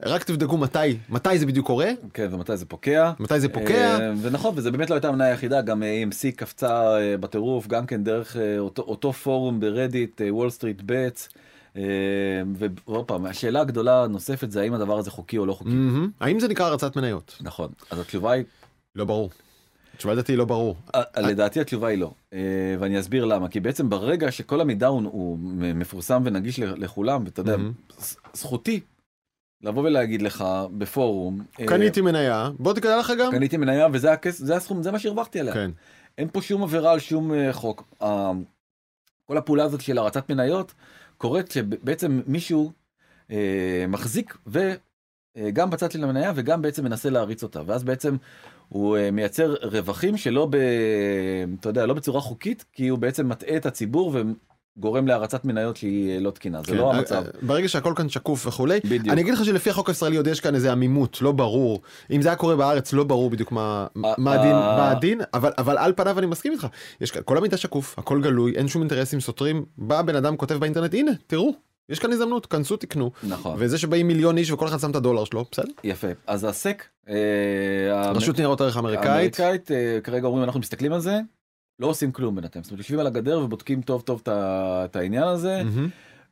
רק 0.03 0.25
תבדקו 0.25 0.57
מתי 0.57 0.99
מתי 1.09 1.39
זה 1.39 1.47
בדיוק 1.47 1.67
קורה 1.67 1.91
כן, 2.15 2.29
ומתי 2.31 2.57
זה 2.57 2.67
פוקע. 2.67 3.13
מתי 3.19 3.41
זה 3.41 3.49
פוקע 3.49 3.99
אה, 4.01 4.13
ונכון, 4.23 4.53
וזה 4.57 4.71
באמת 4.71 4.91
לא 4.91 4.95
הייתה 4.95 5.09
המניה 5.09 5.27
היחידה, 5.27 5.63
גם 5.63 5.83
אה, 5.83 6.05
AMC 6.05 6.37
קפצה 6.37 6.99
בטירוף, 7.21 7.67
גם 7.67 7.87
כן 7.87 8.05
דרך 8.05 8.37
אותו, 8.59 8.83
אותו 8.83 9.13
פורום 9.13 9.61
ב 9.61 9.68
Reddit, 9.68 10.21
WallStreetBets. 10.31 11.29
ועוד 12.87 13.05
פעם, 13.05 13.27
השאלה 13.27 13.61
הגדולה 13.61 14.05
הנוספת 14.05 14.51
זה 14.51 14.61
האם 14.61 14.75
הדבר 14.75 14.99
הזה 14.99 15.11
חוקי 15.11 15.39
או 15.39 15.47
לא 15.47 15.53
חוקי. 15.53 15.71
מהמם. 15.71 16.11
האם 16.21 16.41
זה 16.41 16.49
נקרא 16.49 16.67
הרצת 16.67 16.97
מניות 16.97 17.39
נכון, 17.41 17.69
אז 17.91 17.99
התשובה 17.99 18.33
היא, 18.33 18.45
לא 18.97 19.05
ברור. 19.05 19.31
התשובה 19.97 20.15
לדעתי 20.15 20.37
לא 20.37 20.45
ברור. 20.45 20.77
אה, 20.95 21.03
לדעתי 21.17 21.61
התשובה 21.61 21.89
היא 21.89 21.99
לא, 21.99 22.13
אה, 22.33 22.39
ואני 22.79 23.01
אסביר 23.01 23.25
למה, 23.25 23.49
כי 23.49 23.61
בעצם 23.61 23.91
ברגע 23.91 24.31
שכל 24.31 24.61
המידע 24.61 24.87
הוא, 24.87 25.39
מפורסם 25.75 26.23
ונגיש 26.25 26.59
לכולם, 26.61 27.25
ואתה 27.25 27.41
יודע, 27.41 27.57
זכותי 28.33 28.81
לבוא 29.63 29.83
ולהגיד 29.83 30.23
לך 30.23 30.45
בפורום, 30.79 31.41
אה, 31.61 31.67
קניתי 31.67 32.01
מניה 32.01 32.51
בוא 32.59 32.73
תקרא 32.73 32.97
לך 32.97 33.13
גם. 33.19 33.33
קניתי 33.33 33.57
מניה 33.57 33.87
וזה 33.93 34.13
הכס, 34.13 34.39
זה 34.39 34.57
הסכום, 34.57 34.83
זה 34.83 34.93
מה 34.93 34.99
שהרווחתי 34.99 35.41
עליה. 35.41 35.55
כן. 35.55 35.71
אין 36.19 36.29
פה 36.33 36.43
שום 36.43 36.63
עבירה 36.63 36.93
על 36.93 36.99
שום 36.99 37.33
חוק. 37.53 37.95
כל 39.27 39.37
הפעולה 39.37 39.65
הזאת 39.65 39.81
של 39.81 39.99
הרצת 39.99 40.31
מניות 40.31 40.75
קורית 41.19 41.51
שבעצם 41.51 42.21
מישהו 42.27 42.73
מחזיק 43.89 44.37
אה, 45.37 45.51
גם 45.51 45.71
בצד 45.71 45.91
של 45.91 46.05
המניה 46.05 46.33
וגם 46.35 46.63
בעצם 46.63 46.85
מנסה 46.85 47.11
להריץ 47.11 47.43
אותה 47.43 47.63
ואז 47.67 47.85
בעצם 47.85 48.17
הוא 48.69 48.97
אה, 48.97 49.11
מייצר 49.11 49.55
רווחים 49.63 50.17
שלא 50.17 50.47
ב... 50.51 50.57
אתה 51.61 51.69
יודע, 51.69 51.87
לא 51.87 51.95
בצורה 51.95 52.21
חוקית 52.21 52.65
כי 52.73 52.89
הוא 52.89 52.99
בעצם 52.99 53.29
מטעה 53.29 53.57
את 53.57 53.67
הציבור 53.67 54.13
גורם 54.77 55.07
להרצת 55.07 55.45
מניות 55.45 55.77
שהיא 55.77 56.15
אה, 56.15 56.21
לא 56.21 56.31
תקינה 56.31 56.61
זה 56.61 56.67
כן, 56.67 56.77
לא 56.77 56.93
אה, 56.93 56.97
המצב. 56.97 57.25
ברגע 57.43 57.69
שהכל 57.69 57.93
כאן 57.97 58.09
שקוף 58.09 58.47
וכולי, 58.47 58.81
בדיוק. 58.85 59.09
אני 59.09 59.21
אגיד 59.21 59.35
לך 59.35 59.45
שלפי 59.45 59.71
החוק 59.71 59.89
הישראלי 59.89 60.17
עוד 60.17 60.27
יש 60.27 60.41
כאן 60.41 60.55
איזה 60.55 60.73
עמימות, 60.73 61.23
לא 61.23 61.33
ברור. 61.33 61.83
אם 62.11 62.23
זה 62.23 62.29
היה 62.29 62.37
קורה 62.37 62.57
בארץ, 62.57 62.93
לא 62.93 63.05
ברור 63.05 63.31
בדיוק 63.31 63.53
מה 63.53 63.87
מה 63.95 64.33
הדין. 64.33 64.53
מה 64.53 64.91
הדין, 64.91 65.21
אבל 65.35 65.53
אבל 65.59 65.79
על 65.79 65.93
פניו 65.97 66.19
אני 66.19 66.27
מסכים 66.27 66.53
איתך. 66.53 66.67
יש 67.01 67.11
כאן, 67.11 67.23
כל 67.25 67.39
המידע 67.39 67.57
שקוף, 67.57 67.99
הכל 67.99 68.23
גלוי, 68.23 68.53
אין 68.57 68.69
שום 68.69 68.83
אינטרסים 68.83 69.21
סותרים. 69.21 69.65
בא 69.79 70.03
בן 70.03 70.17
אדם 70.17 70.37
כותב 70.37 70.55
באינטרנט, 70.55 70.95
הנה, 70.95 71.11
תראו, 71.27 71.53
יש 71.89 71.99
כאן 71.99 72.13
הזדמנות, 72.13 72.47
כנסו 72.47 72.77
תקנו. 72.77 73.11
נכון 73.29 73.57
וזה 73.59 73.79
שבאים 73.79 74.09
מיליון 74.09 74.39
איש 74.39 74.51
וכל 74.51 74.69
אחד 74.69 74.79
שם 74.79 74.91
את 74.91 74.97
הדולר 74.97 75.25
שלו, 75.25 75.45
בסדר? 75.53 75.73
יפה 75.85 76.07
אז 76.27 76.45
הסק 76.45 76.85
אה, 77.09 78.13
רשות 78.15 78.39
ניירות 78.39 78.61
ערך 78.61 78.77
אמריקאית. 78.77 79.07
האמריקאית 79.07 79.71
אה, 79.71 79.99
כרגע 80.03 80.27
אומרים 80.27 80.45
אנחנו 80.45 80.61
מסתכלים 80.61 80.93
על 80.93 81.01
זה 81.01 81.21
לא 81.81 81.87
עושים 81.87 82.13
כלום 82.13 82.35
בינתיים 82.35 82.63
זאת 82.63 82.71
אומרת 82.71 82.79
יושבים 82.79 83.01
על 83.01 83.07
הגדר 83.07 83.41
ובודקים 83.45 83.83
טוב 83.83 84.01
טוב 84.01 84.23
את 84.27 84.97
העניין 84.97 85.23
הזה. 85.23 85.63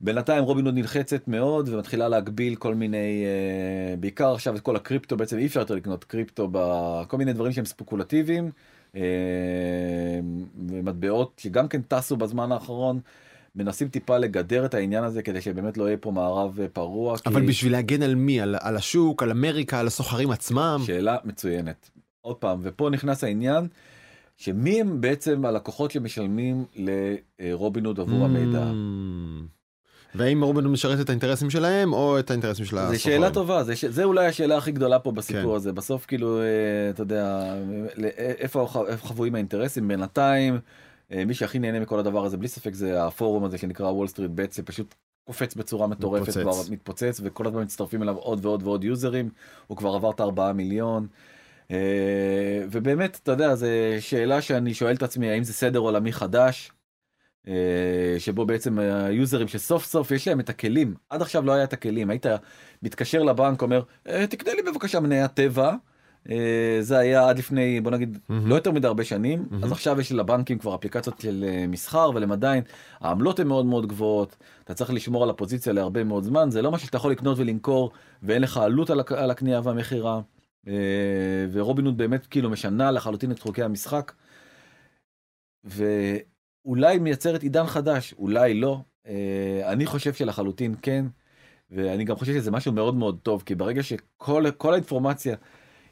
בינתיים 0.00 0.44
רובין 0.44 0.64
הוד 0.64 0.74
נלחצת 0.74 1.28
מאוד 1.28 1.68
ומתחילה 1.68 2.08
להגביל 2.08 2.54
כל 2.54 2.74
מיני 2.74 3.24
אה, 3.24 3.96
בעיקר 3.96 4.34
עכשיו 4.34 4.56
את 4.56 4.60
כל 4.60 4.76
הקריפטו 4.76 5.16
בעצם 5.16 5.38
אי 5.38 5.46
אפשר 5.46 5.60
יותר 5.60 5.74
לקנות 5.74 6.04
קריפטו 6.04 6.48
בכל 6.52 7.16
מיני 7.16 7.32
דברים 7.32 7.52
שהם 7.52 7.64
ספקולטיביים 7.64 8.50
אה, 8.96 9.00
ומטבעות 10.68 11.40
שגם 11.42 11.68
כן 11.68 11.82
טסו 11.82 12.16
בזמן 12.16 12.52
האחרון 12.52 13.00
מנסים 13.56 13.88
טיפה 13.88 14.18
לגדר 14.18 14.64
את 14.64 14.74
העניין 14.74 15.04
הזה 15.04 15.22
כדי 15.22 15.40
שבאמת 15.40 15.76
לא 15.78 15.84
יהיה 15.84 15.96
פה 15.96 16.10
מערב 16.10 16.60
אה, 16.60 16.68
פרוע. 16.68 17.18
כי- 17.18 17.28
אבל 17.28 17.46
בשביל 17.46 17.72
להגן 17.72 18.02
על 18.02 18.14
מי? 18.14 18.40
על, 18.40 18.56
על 18.60 18.76
השוק, 18.76 19.22
על 19.22 19.30
אמריקה, 19.30 19.80
על 19.80 19.86
הסוחרים 19.86 20.30
עצמם? 20.30 20.80
שאלה 20.86 21.16
מצוינת. 21.24 21.90
עוד 22.20 22.36
פעם 22.36 22.58
ופה 22.62 22.90
נכנס 22.90 23.24
העניין 23.24 23.66
שמי 24.36 24.80
הם 24.80 25.00
בעצם 25.00 25.44
הלקוחות 25.44 25.90
שמשלמים 25.90 26.64
לרובינוד 27.40 28.00
עבור 28.00 28.24
המידע. 28.24 28.62
Mm. 28.70 29.44
והאם 30.14 30.44
רובין 30.44 30.66
משרת 30.66 31.00
את 31.00 31.08
האינטרסים 31.08 31.50
שלהם 31.50 31.92
או 31.92 32.18
את 32.18 32.30
האינטרסים 32.30 32.64
של 32.64 32.76
זו 32.76 32.82
הסוחרים? 32.82 32.98
שאלה 32.98 33.30
טובה, 33.30 33.64
זה, 33.64 33.76
ש... 33.76 33.84
זה 33.84 34.04
אולי 34.04 34.26
השאלה 34.26 34.56
הכי 34.56 34.72
גדולה 34.72 34.98
פה 34.98 35.12
בסיפור 35.12 35.50
כן. 35.50 35.56
הזה. 35.56 35.72
בסוף 35.72 36.06
כאילו, 36.06 36.40
אה, 36.40 36.44
אתה 36.90 37.02
יודע, 37.02 37.54
לא- 37.96 38.08
איפה, 38.16 38.68
חבויים 39.02 39.34
האינטרסים? 39.34 39.88
בינתיים, 39.88 40.54
אה, 40.54 40.58
מי 41.10 41.34
שהכי 41.34 41.58
נהנה 41.58 41.80
מכל 41.80 41.98
הדבר 41.98 42.24
הזה, 42.24 42.36
בלי 42.36 42.48
ספק 42.48 42.74
זה 42.74 43.04
הפורום 43.04 43.44
הזה 43.44 43.58
שנקרא 43.58 43.86
WallStreetBets, 43.86 44.52
שפשוט 44.52 44.94
קופץ 45.24 45.54
בצורה 45.54 45.86
מטורפת, 45.86 46.28
מתפוצץ. 46.28 46.42
כבר 46.42 46.72
מתפוצץ, 46.74 47.20
וכל 47.24 47.46
הזמן 47.46 47.62
מצטרפים 47.62 48.02
אליו 48.02 48.16
עוד 48.16 48.44
ועוד 48.44 48.62
ועוד 48.62 48.84
יוזרים, 48.84 49.30
הוא 49.66 49.76
כבר 49.76 49.94
עבר 49.94 50.10
את 50.10 50.20
הארבעה 50.20 50.52
מיליון. 50.52 51.06
אה, 51.70 52.64
ובאמת, 52.70 53.18
אתה 53.22 53.32
יודע, 53.32 53.54
זו 53.54 53.66
שאלה 54.00 54.42
שאני 54.42 54.74
שואל 54.74 54.94
את 54.94 55.02
עצמי, 55.02 55.30
האם 55.30 55.44
זה 55.44 55.52
סדר 55.52 55.78
עולמי 55.78 56.12
חדש? 56.12 56.72
אה, 57.48 58.14
שבו 58.18 58.46
בעצם 58.46 58.78
היוזרים 58.78 59.48
שסוף 59.48 59.84
סוף 59.84 60.10
יש 60.10 60.28
להם 60.28 60.40
את 60.40 60.48
הכלים 60.48 60.94
עד 61.10 61.22
עכשיו 61.22 61.46
לא 61.46 61.52
היה 61.52 61.64
את 61.64 61.72
הכלים 61.72 62.10
היית 62.10 62.26
מתקשר 62.82 63.22
לבנק 63.22 63.62
אומר 63.62 63.82
"אה, 64.08 64.26
תקנה 64.26 64.54
לי 64.54 64.62
בבקשה 64.62 65.00
מניית 65.00 65.30
טבע. 65.34 65.74
אה, 66.30 66.76
זה 66.80 66.98
היה 66.98 67.28
עד 67.28 67.38
לפני 67.38 67.80
בוא 67.80 67.90
נגיד 67.90 68.18
מהמם. 68.28 68.46
לא 68.46 68.54
יותר 68.54 68.72
מדי 68.72 68.86
הרבה 68.86 69.04
שנים 69.04 69.46
מהמם. 69.50 69.64
אז 69.64 69.72
עכשיו 69.72 70.00
יש 70.00 70.12
לבנקים 70.12 70.58
כבר 70.58 70.74
אפליקציות 70.74 71.20
של 71.20 71.44
אה, 71.48 71.66
מסחר 71.66 72.08
אבל 72.08 72.22
הם 72.22 72.32
עדיין 72.32 72.62
העמלות 73.00 73.40
הן 73.40 73.46
מאוד 73.46 73.66
מאוד 73.66 73.86
גבוהות 73.86 74.36
אתה 74.64 74.74
צריך 74.74 74.90
לשמור 74.92 75.22
על 75.22 75.30
הפוזיציה 75.30 75.72
להרבה 75.72 76.04
מאוד 76.04 76.24
זמן 76.24 76.50
זה 76.50 76.62
לא 76.62 76.70
משהו 76.72 76.86
שאתה 76.86 76.96
יכול 76.96 77.12
לקנות 77.12 77.38
ולמכור 77.38 77.90
ואין 78.22 78.42
לך 78.42 78.56
עלות 78.56 78.90
על 78.90 79.00
הק- 79.00 79.12
על 79.12 79.30
הקנייה 79.30 79.60
והמכירה. 79.64 80.20
אה, 80.68 80.72
ורובינוד 81.52 81.96
באמת 81.98 82.26
כאילו 82.26 82.50
משנה 82.50 82.90
לחלוטין 82.90 83.30
את 83.30 83.38
חוקי 83.38 83.62
המשחק. 83.62 84.12
ואולי 85.64 86.98
מייצרת 86.98 87.42
עידן 87.42 87.66
חדש 87.66 88.14
אולי 88.18 88.54
לא 88.54 88.80
אני 89.64 89.86
חושב 89.86 90.12
שלחלוטין 90.12 90.74
כן 90.82 91.06
ואני 91.70 92.04
גם 92.04 92.16
חושב 92.16 92.32
שזה 92.32 92.50
משהו 92.50 92.72
מאוד 92.72 92.94
מאוד 92.94 93.18
טוב 93.22 93.42
כי 93.46 93.54
ברגע 93.54 93.82
שכל 93.82 94.44
כל 94.56 94.72
האינפורמציה 94.72 95.36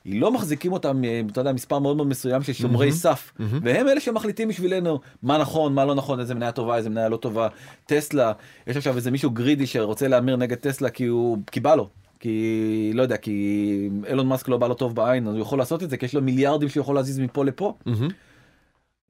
היא 0.05 0.21
לא 0.21 0.33
מחזיקים 0.33 0.73
אותם 0.73 1.05
אה, 1.05 1.23
אתה 1.33 1.41
יודע 1.41 1.53
מספר 1.53 1.79
מאוד 1.79 1.97
מאוד 1.97 2.09
מסוים 2.09 2.43
של 2.43 2.53
שומרי 2.53 2.87
מהמם. 2.87 2.99
סף 2.99 3.33
מהמם. 3.39 3.61
והם 3.63 3.89
אלה 3.89 4.01
שמחליטים 4.01 4.49
בשבילנו 4.49 5.01
מה 5.23 5.39
נכון 5.39 5.75
מה 5.75 5.85
לא 5.85 5.95
נכון 5.95 6.21
איזה 6.21 6.35
מניה 6.35 6.53
טובה 6.53 6.77
איזה 6.77 6.91
מניה 6.91 7.09
לא 7.09 7.17
טובה 7.17 7.49
טסלה 7.87 8.33
יש 8.67 8.77
עכשיו 8.77 8.97
איזה 8.97 9.11
מישהו 9.11 9.31
גרידי 9.31 9.67
שרוצה 9.67 10.09
להמר 10.09 10.37
נגד 10.37 10.57
טסלה 10.57 10.91
כי 10.91 11.05
הוא 11.07 11.39
כי 11.53 11.61
בא 11.61 11.75
לו. 11.75 11.89
כי 12.21 12.91
לא 12.95 13.03
יודע 13.03 13.17
כי 13.17 13.89
אילון 14.07 14.27
מאסק 14.27 14.49
לא 14.49 14.57
בא 14.57 14.69
לו 14.69 14.75
טוב 14.75 14.95
בעין 14.95 15.29
אז 15.29 15.35
הוא 15.35 15.43
יכול 15.43 15.59
לעשות 15.59 15.83
את 15.83 15.91
זה 15.91 15.97
כי 15.97 16.07
יש 16.07 16.15
לו 16.15 16.23
מיליארדים 16.23 16.69
שהוא 16.69 16.81
יכול 16.81 16.95
להזיז 16.95 17.19
מפה 17.19 17.45
לפה. 17.45 17.75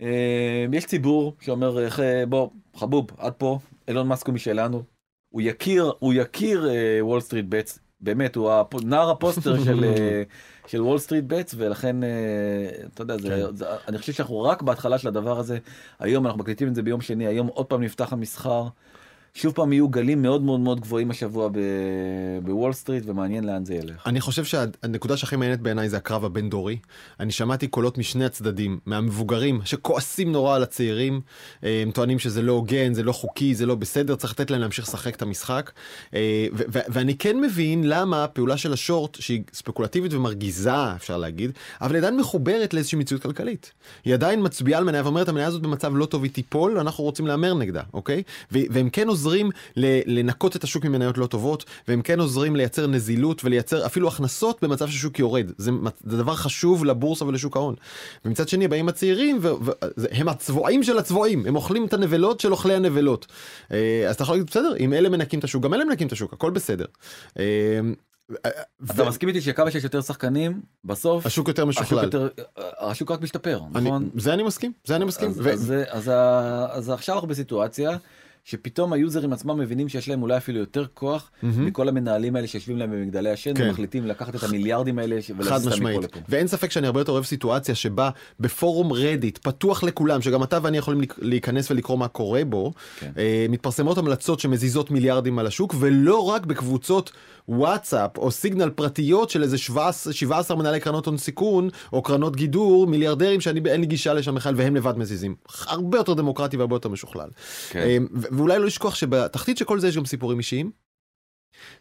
אה, 0.03 0.67
יש 0.73 0.87
ציבור 0.87 1.35
שאומר 1.41 1.87
אה, 2.03 2.27
בוא 2.27 2.49
חבוב 2.77 3.07
עד 3.19 3.33
פה 3.33 3.59
אילון 3.89 4.09
מאסק 4.09 4.27
הוא 4.27 4.35
משלנו 4.35 4.83
הוא 5.29 5.43
יכיר 5.45 5.93
הוא 5.99 6.15
יכיר 6.15 6.69
WallStreetBets 7.01 7.79
באמת 8.03 8.37
הוא 8.37 8.51
הפ- 8.53 8.85
נער 8.85 9.11
הפוסטר 9.11 9.65
של 9.65 9.85
אה, 9.89 10.23
של 10.67 10.81
WallStreetBets 10.83 11.55
ולכן 11.59 12.05
אה, 12.05 12.09
אתה 12.95 13.03
יודע 13.03 13.17
זה, 13.19 13.29
כן. 13.51 13.57
זה 13.57 13.67
אני 13.89 13.99
חושב 13.99 14.13
שאנחנו 14.13 14.43
רק 14.43 14.63
בהתחלה 14.63 14.99
של 14.99 15.09
הדבר 15.09 15.39
הזה 15.39 15.59
היום 16.01 16.27
אנחנו 16.27 16.41
מקליטים 16.41 16.69
את 16.69 16.75
זה 16.75 16.83
ביום 16.83 17.01
שני 17.01 17.27
היום 17.27 17.47
עוד 17.47 17.67
פעם 17.67 17.83
נפתח 17.83 18.13
המסחר. 18.13 18.65
שוב 19.35 19.53
פעם 19.55 19.73
יהיו 19.73 19.89
גלים 19.89 20.23
מאוד 20.23 20.43
מאוד 20.43 20.61
מאוד 20.61 20.81
גבוהים 20.81 21.11
השבוע 21.11 21.49
בוול 22.43 22.73
סטריט 22.73 23.05
ומעניין 23.07 23.45
לאן 23.45 23.65
זה 23.65 23.75
ילך. 23.75 24.07
אני 24.07 24.21
חושב 24.21 24.45
שהנקודה 24.45 25.17
שהכי 25.17 25.37
מעניינת 25.37 25.61
בעיניי 25.61 25.89
זה 25.89 25.97
הקרב 25.97 26.25
הבין 26.25 26.51
דורי. 26.51 26.79
אני 27.21 27.33
שמעתי 27.33 27.67
קולות 27.67 27.99
משני 27.99 28.25
הצדדים, 28.25 28.79
מהמבוגרים 28.87 29.61
שכועסים 29.65 30.33
נורא 30.33 30.57
על 30.57 30.63
הצעירים, 30.63 31.21
אה, 31.65 31.83
הם 31.83 31.91
טוענים 31.91 32.19
שזה 32.19 32.43
לא 32.43 32.53
הוגן, 32.53 32.95
זה 32.95 33.03
לא 33.03 33.13
חוקי, 33.13 33.55
זה 33.55 33.67
לא 33.67 33.75
בסדר, 33.75 34.17
צריך 34.17 34.33
לתת 34.33 34.51
להם 34.51 34.61
להמשיך 34.61 34.89
לשחק 34.89 35.17
את 35.17 35.23
המשחק. 35.23 35.71
אה, 36.15 36.47
ואני 36.69 37.17
כן 37.17 37.41
מבין 37.41 37.85
למה 37.85 38.25
הפעולה 38.25 38.57
של 38.57 38.73
השורט, 38.73 39.15
שהיא 39.15 39.43
ספקולטיבית 39.53 40.13
ומרגיזה, 40.15 40.95
אפשר 40.97 41.17
להגיד, 41.19 41.51
אבל 41.81 41.95
היא 41.95 41.99
עדיין 41.99 42.17
מחוברת 42.17 42.75
לאיזושהי 42.75 42.99
מציאות 42.99 43.23
כלכלית. 43.23 43.73
היא 44.05 44.15
עדיין 44.15 44.41
מצביעה 44.43 44.79
על 44.79 44.85
מניה 44.85 45.03
ואומרת, 45.03 45.29
המניה 45.29 45.47
הזאת 45.47 45.63
במצב 45.63 45.97
לא 45.97 46.07
טוב, 46.07 46.23
היא 46.23 46.33
תיפול, 46.33 46.79
אנחנו 46.79 47.05
רוצים 47.05 47.27
להמר 47.27 47.55
נגדה, 47.55 47.83
אוקיי? 47.95 48.23
והם 48.51 48.91
כן 48.91 49.09
עוזרים 49.23 49.51
לנקות 50.07 50.57
את 50.57 50.65
השוק 50.65 50.85
ממניות 50.85 51.19
לא 51.19 51.27
טובות, 51.27 51.65
והם 51.89 52.03
כן 52.03 52.21
עוזרים 52.21 52.57
לייצר 52.57 52.87
נזילות 52.87 53.45
ולייצר 53.45 53.87
אפילו 53.87 54.09
הכנסות 54.09 54.63
במצב 54.63 54.89
ששוק 54.89 55.19
יורד. 55.19 55.47
זה, 55.59 55.71
זה 56.05 56.17
דבר 56.17 56.35
חשוב 56.35 56.85
לבורסה 56.85 57.25
ולשוק 57.25 57.57
ההון. 57.57 57.75
ומצד 58.25 58.49
שני 58.49 58.69
באים 58.69 58.89
הצעירים 58.89 59.39
והם 59.97 60.29
הצבועים 60.29 60.83
של 60.83 60.99
הצבועים, 60.99 61.47
הם 61.47 61.57
אוכלים 61.57 61.85
את 61.85 61.93
הנבלות 61.93 62.41
של 62.41 62.53
אוכלי 62.53 62.75
הנבלות. 62.75 63.27
אה, 63.73 64.07
אז 64.09 64.15
אתה 64.15 64.23
יכול 64.23 64.35
להגיד 64.35 64.51
בסדר, 64.51 64.75
אם 64.81 64.93
אלה 64.93 65.09
מנקים 65.09 65.39
את 65.39 65.45
השוק, 65.45 65.63
גם 65.63 65.75
אלה 65.75 65.85
מנקים 65.85 66.07
את 66.07 66.13
השוק, 66.13 66.33
הכל 66.33 66.51
בסדר. 66.51 66.85
אה, 67.39 67.81
אתה 68.91 69.05
מסכים 69.05 69.29
איתי 69.29 69.41
שכמה 69.41 69.71
שיש 69.71 69.85
יותר 69.85 70.01
שחקנים 70.01 70.61
בסוף 70.85 71.27
השוק 71.27 71.49
יותר 71.49 71.65
משוכלל. 71.65 72.11
השוק 72.79 73.11
רק 73.11 73.21
משתפר 73.21 73.61
נכון? 73.73 74.11
זה 74.17 74.35
אני 74.35 74.43
מסכים, 74.43 74.73
זה 74.85 74.97
אני 74.97 75.05
מסכים. 75.05 75.33
אז 75.91 76.91
עכשיו 76.91 77.15
אנחנו 77.15 77.29
בסיטואציה 77.29 77.97
שפתאום 78.45 78.93
היוזרים 78.93 79.33
עצמם 79.33 79.59
מבינים 79.59 79.89
שיש 79.89 80.09
להם 80.09 80.23
אולי 80.23 80.37
אפילו 80.37 80.59
יותר 80.59 80.87
כוח 80.95 81.31
מהמם. 81.43 81.67
מכל 81.67 81.89
המנהלים 81.89 82.37
האלה 82.37 82.47
שיושבים 82.47 82.79
להם 82.79 82.91
במגדלי 82.91 83.31
השן 83.31 83.55
כן. 83.55 83.67
ומחליטים 83.69 84.07
לקחת 84.07 84.35
את 84.35 84.43
המיליארדים 84.43 84.99
האלה 84.99 85.23
ש- 85.23 85.31
אותם 85.31 85.87
מפה 85.99 86.19
לפה. 86.19 86.19
ואין 86.29 86.47
ספק 86.47 86.71
שאני 86.71 86.87
הרבה 86.87 87.01
יותר 87.01 87.13
אוהב 87.13 87.25
סיטואציה 87.25 87.75
שבה 87.75 88.11
בפורום 88.41 88.93
רדיט 88.93 89.39
פתוח 89.39 89.83
לכולם 89.85 90.23
שגם 90.23 90.43
אתה 90.43 90.59
ואני 90.63 90.79
יכולים 90.79 91.01
להיכ- 91.01 91.19
להיכנס 91.23 91.71
ולקרוא 91.71 91.99
מה 91.99 92.09
קורה 92.09 92.45
בו 92.45 92.73
כן. 92.99 93.11
אה, 93.19 93.47
מתפרסמות 93.49 93.99
המלצות 93.99 94.41
שמזיזות 94.41 94.91
מיליארדים 94.91 95.39
על 95.39 95.47
השוק 95.47 95.75
ולא 95.79 96.19
רק 96.29 96.47
בקבוצות 96.47 97.13
וואטסאפ 97.49 98.19
או 98.19 98.31
סיגנל 98.31 98.71
פרטיות 98.71 99.31
של 99.31 99.43
איזה 99.43 99.59
17, 99.59 100.13
17 100.13 100.57
מנהלי 100.57 100.81
קרנות 100.81 101.07
הון 101.07 101.19
סיכון 101.19 101.69
או 101.93 102.03
קרנות 102.03 102.37
גידור 102.37 102.87
מיליארדרים 102.87 103.41
שאני 103.41 103.61
אין 103.67 103.81
לי 103.81 103.87
גישה 103.87 104.13
לשם 104.15 104.35
בכלל 104.35 104.55
והם 104.57 104.77
לבד 104.77 104.99
מזיזים 104.99 105.35
הרבה 105.67 105.99
יותר 105.99 106.15
דמוקרטי 106.15 106.57
והרבה 106.57 106.77
יותר 106.77 106.89
משוכלל. 106.89 107.29
כן. 107.71 107.79
אה, 107.81 107.97
ואולי 108.33 108.59
לא 108.59 108.65
לשכוח 108.65 108.95
שבתחתית 108.95 109.59
של 109.59 109.65
כל 109.65 109.81
זה 109.81 109.89
יש 109.89 109.97
גם 109.97 110.05
סיפורים 110.05 110.39
אישיים. 110.39 110.71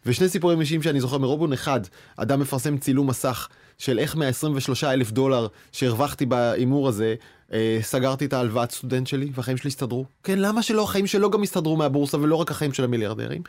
ושני 0.06 0.28
סיפורים 0.28 0.60
אישיים 0.60 0.82
שאני 0.82 1.00
זוכר 1.00 1.18
מרובון 1.18 1.52
אחד 1.52 1.80
אדם 2.16 2.40
מפרסם 2.40 2.78
צילום 2.78 3.06
מסך 3.06 3.48
של 3.78 3.98
איך 3.98 4.16
מה-23 4.16 4.86
אלף 4.86 5.10
דולר 5.10 5.46
שהרווחתי 5.72 6.26
בהימור 6.26 6.88
הזה 6.88 7.14
אה, 7.52 7.78
סגרתי 7.82 8.24
את 8.24 8.32
ההלוואת 8.32 8.70
סטודנט 8.70 9.06
שלי 9.06 9.30
והחיים 9.34 9.56
שלי 9.56 9.68
הסתדרו. 9.68 10.04
כן 10.22 10.38
למה 10.38 10.62
שלא 10.62 10.82
החיים 10.82 11.06
שלו 11.06 11.30
גם 11.30 11.42
הסתדרו 11.42 11.76
מהבורסה 11.76 12.16
ולא 12.16 12.36
רק 12.36 12.50
החיים 12.50 12.72
של 12.72 12.84
המיליארדרים. 12.84 13.42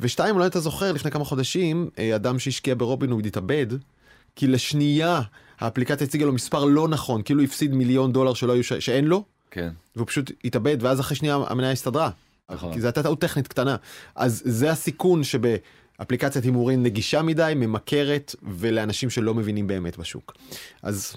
ושתיים 0.00 0.34
אולי 0.34 0.46
אתה 0.46 0.60
זוכר 0.60 0.92
לפני 0.92 1.10
כמה 1.10 1.24
חודשים 1.24 1.90
אה, 1.98 2.16
אדם 2.16 2.38
שהשקיע 2.38 2.74
ברובין 2.78 3.10
הוד 3.10 3.26
התאבד 3.26 3.66
כי 4.36 4.46
לשנייה 4.46 5.20
האפליקציה 5.58 6.06
הציגה 6.06 6.26
לו 6.26 6.32
מספר 6.32 6.64
לא 6.64 6.88
נכון 6.88 7.22
כאילו 7.22 7.42
הפסיד 7.42 7.74
מיליון 7.74 8.12
דולר 8.12 8.34
שלא 8.34 8.52
היו 8.52 8.64
ש... 8.64 8.72
שאין 8.72 9.04
לו 9.04 9.24
כן. 9.50 9.68
והוא 9.96 10.06
פשוט 10.06 10.30
התאבד 10.44 10.76
ואז 10.80 11.00
אחרי 11.00 11.16
שנייה 11.16 11.38
המניה 11.48 11.72
הסתדרה. 11.72 12.10
נכון. 12.50 12.72
כי 12.74 12.80
זו 12.80 12.86
הייתה 12.86 13.02
טעות 13.02 13.20
טכנית 13.20 13.48
קטנה. 13.48 13.76
אז 14.14 14.42
זה 14.44 14.70
הסיכון 14.70 15.22
שבאפליקציית 15.24 16.44
הימורים 16.44 16.82
נגישה 16.82 17.22
מדי, 17.22 17.52
ממכרת, 17.56 18.34
ולאנשים 18.42 19.10
שלא 19.10 19.34
מבינים 19.34 19.66
באמת 19.66 19.96
בשוק. 19.96 20.32
אז 20.82 21.16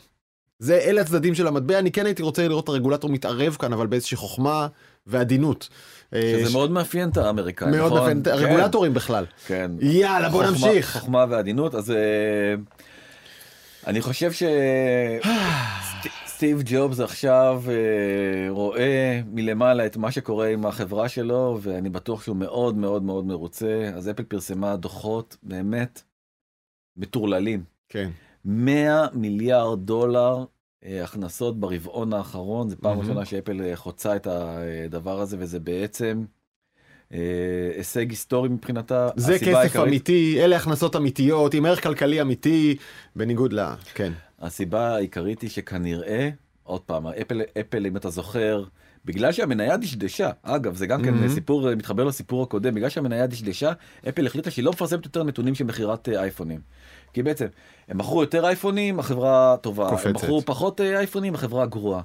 זה, 0.59 0.77
אלה 0.77 1.01
הצדדים 1.01 1.35
של 1.35 1.47
המטבע, 1.47 1.79
אני 1.79 1.91
כן 1.91 2.05
הייתי 2.05 2.23
רוצה 2.23 2.47
לראות 2.47 2.63
את 2.63 2.69
הרגולטור 2.69 3.09
מתערב 3.09 3.55
כאן, 3.59 3.73
אבל 3.73 3.87
באיזושהי 3.87 4.17
חוכמה 4.17 4.67
ועדינות. 5.07 5.69
אה, 6.13 6.21
שזה 6.39 6.49
ש- 6.49 6.53
מאוד 6.53 6.71
מאפיין 6.71 7.09
את 7.09 7.17
האמריקאים, 7.17 7.71
מאוד 7.71 7.85
נכון? 7.85 7.99
מאפיין 7.99 8.21
את 8.21 8.27
הרגולטורים 8.27 8.93
בכלל. 8.93 9.25
כן. 9.47 9.71
יאללה, 9.81 10.29
בוא 10.29 10.43
חוכמה- 10.45 10.67
נמשיך. 10.67 10.97
חוכמה 10.97 11.25
ועדינות, 11.29 11.75
אז 11.75 11.91
אה, 11.91 11.95
אני 13.87 14.01
חושב 14.01 14.31
שסטיב 16.41 16.61
ג'ובס 16.65 16.99
עכשיו 16.99 17.63
אה, 17.67 18.49
רואה 18.49 19.21
מלמעלה 19.31 19.85
את 19.85 19.97
מה 19.97 20.11
שקורה 20.11 20.47
עם 20.47 20.65
החברה 20.65 21.09
שלו, 21.09 21.59
ואני 21.61 21.89
בטוח 21.89 22.23
שהוא 22.23 22.35
מאוד 22.35 22.77
מאוד 22.77 23.03
מאוד 23.03 23.25
מרוצה. 23.25 23.91
אז 23.95 24.09
אפל 24.09 24.23
פרסמה 24.23 24.75
דוחות 24.75 25.37
באמת 25.43 26.01
מטורללים. 26.97 27.63
כן. 27.89 28.09
100 28.45 29.07
מיליארד 29.13 29.85
דולר 29.85 30.45
אה, 30.85 31.03
הכנסות 31.03 31.59
ברבעון 31.59 32.13
האחרון, 32.13 32.69
זו 32.69 32.75
פעם 32.81 32.91
מהמם. 32.91 33.01
ראשונה 33.01 33.25
שאפל 33.25 33.61
אה, 33.61 33.75
חוצה 33.75 34.15
את 34.15 34.27
הדבר 34.27 35.19
הזה, 35.21 35.37
וזה 35.39 35.59
בעצם 35.59 36.23
אה, 37.13 37.71
הישג 37.77 38.09
היסטורי 38.09 38.49
מבחינתה. 38.49 39.09
זה 39.15 39.39
כסף 39.39 39.47
העיקרית- 39.47 39.87
אמיתי, 39.87 40.37
אלה 40.43 40.55
הכנסות 40.55 40.95
אמיתיות, 40.95 41.53
עם 41.53 41.65
ערך 41.65 41.83
כלכלי 41.83 42.21
אמיתי, 42.21 42.75
בניגוד 43.15 43.53
ל... 43.53 43.65
כן. 43.93 44.13
הסיבה 44.41 44.95
העיקרית 44.95 45.41
היא 45.41 45.49
שכנראה, 45.49 46.29
עוד 46.63 46.81
פעם, 46.81 47.07
אפל, 47.07 47.41
אפל 47.59 47.85
אם 47.85 47.97
אתה 47.97 48.09
זוכר, 48.09 48.63
בגלל 49.05 49.31
שהמניה 49.31 49.77
דשדשה, 49.77 50.29
אגב 50.43 50.75
זה 50.75 50.87
גם 50.87 51.03
כן 51.03 51.13
מהמם. 51.13 51.29
סיפור 51.29 51.69
אה, 51.69 51.75
מתחבר 51.75 52.03
לסיפור 52.03 52.43
הקודם, 52.43 52.75
בגלל 52.75 52.89
שהמניה 52.89 53.27
דשדשה, 53.27 53.71
אפל 54.09 54.25
החליטה 54.25 54.51
שהיא 54.51 54.65
לא 54.65 54.71
מפרסמת 54.71 55.05
יותר 55.05 55.23
נתונים 55.23 55.55
של 55.55 55.63
מכירת 55.63 56.09
אה, 56.09 56.21
אייפונים. 56.21 56.59
כי 57.13 57.23
בעצם 57.23 57.45
הם 57.87 57.97
מכרו 57.97 58.21
יותר 58.21 58.45
אייפונים, 58.45 58.99
החברה 58.99 59.55
טובה, 59.61 59.89
קופצת. 59.89 60.05
הם 60.05 60.15
מכרו 60.15 60.41
פחות 60.41 60.81
אה, 60.81 60.97
אייפונים, 60.97 61.35
החברה 61.35 61.65
גרועה. 61.65 62.01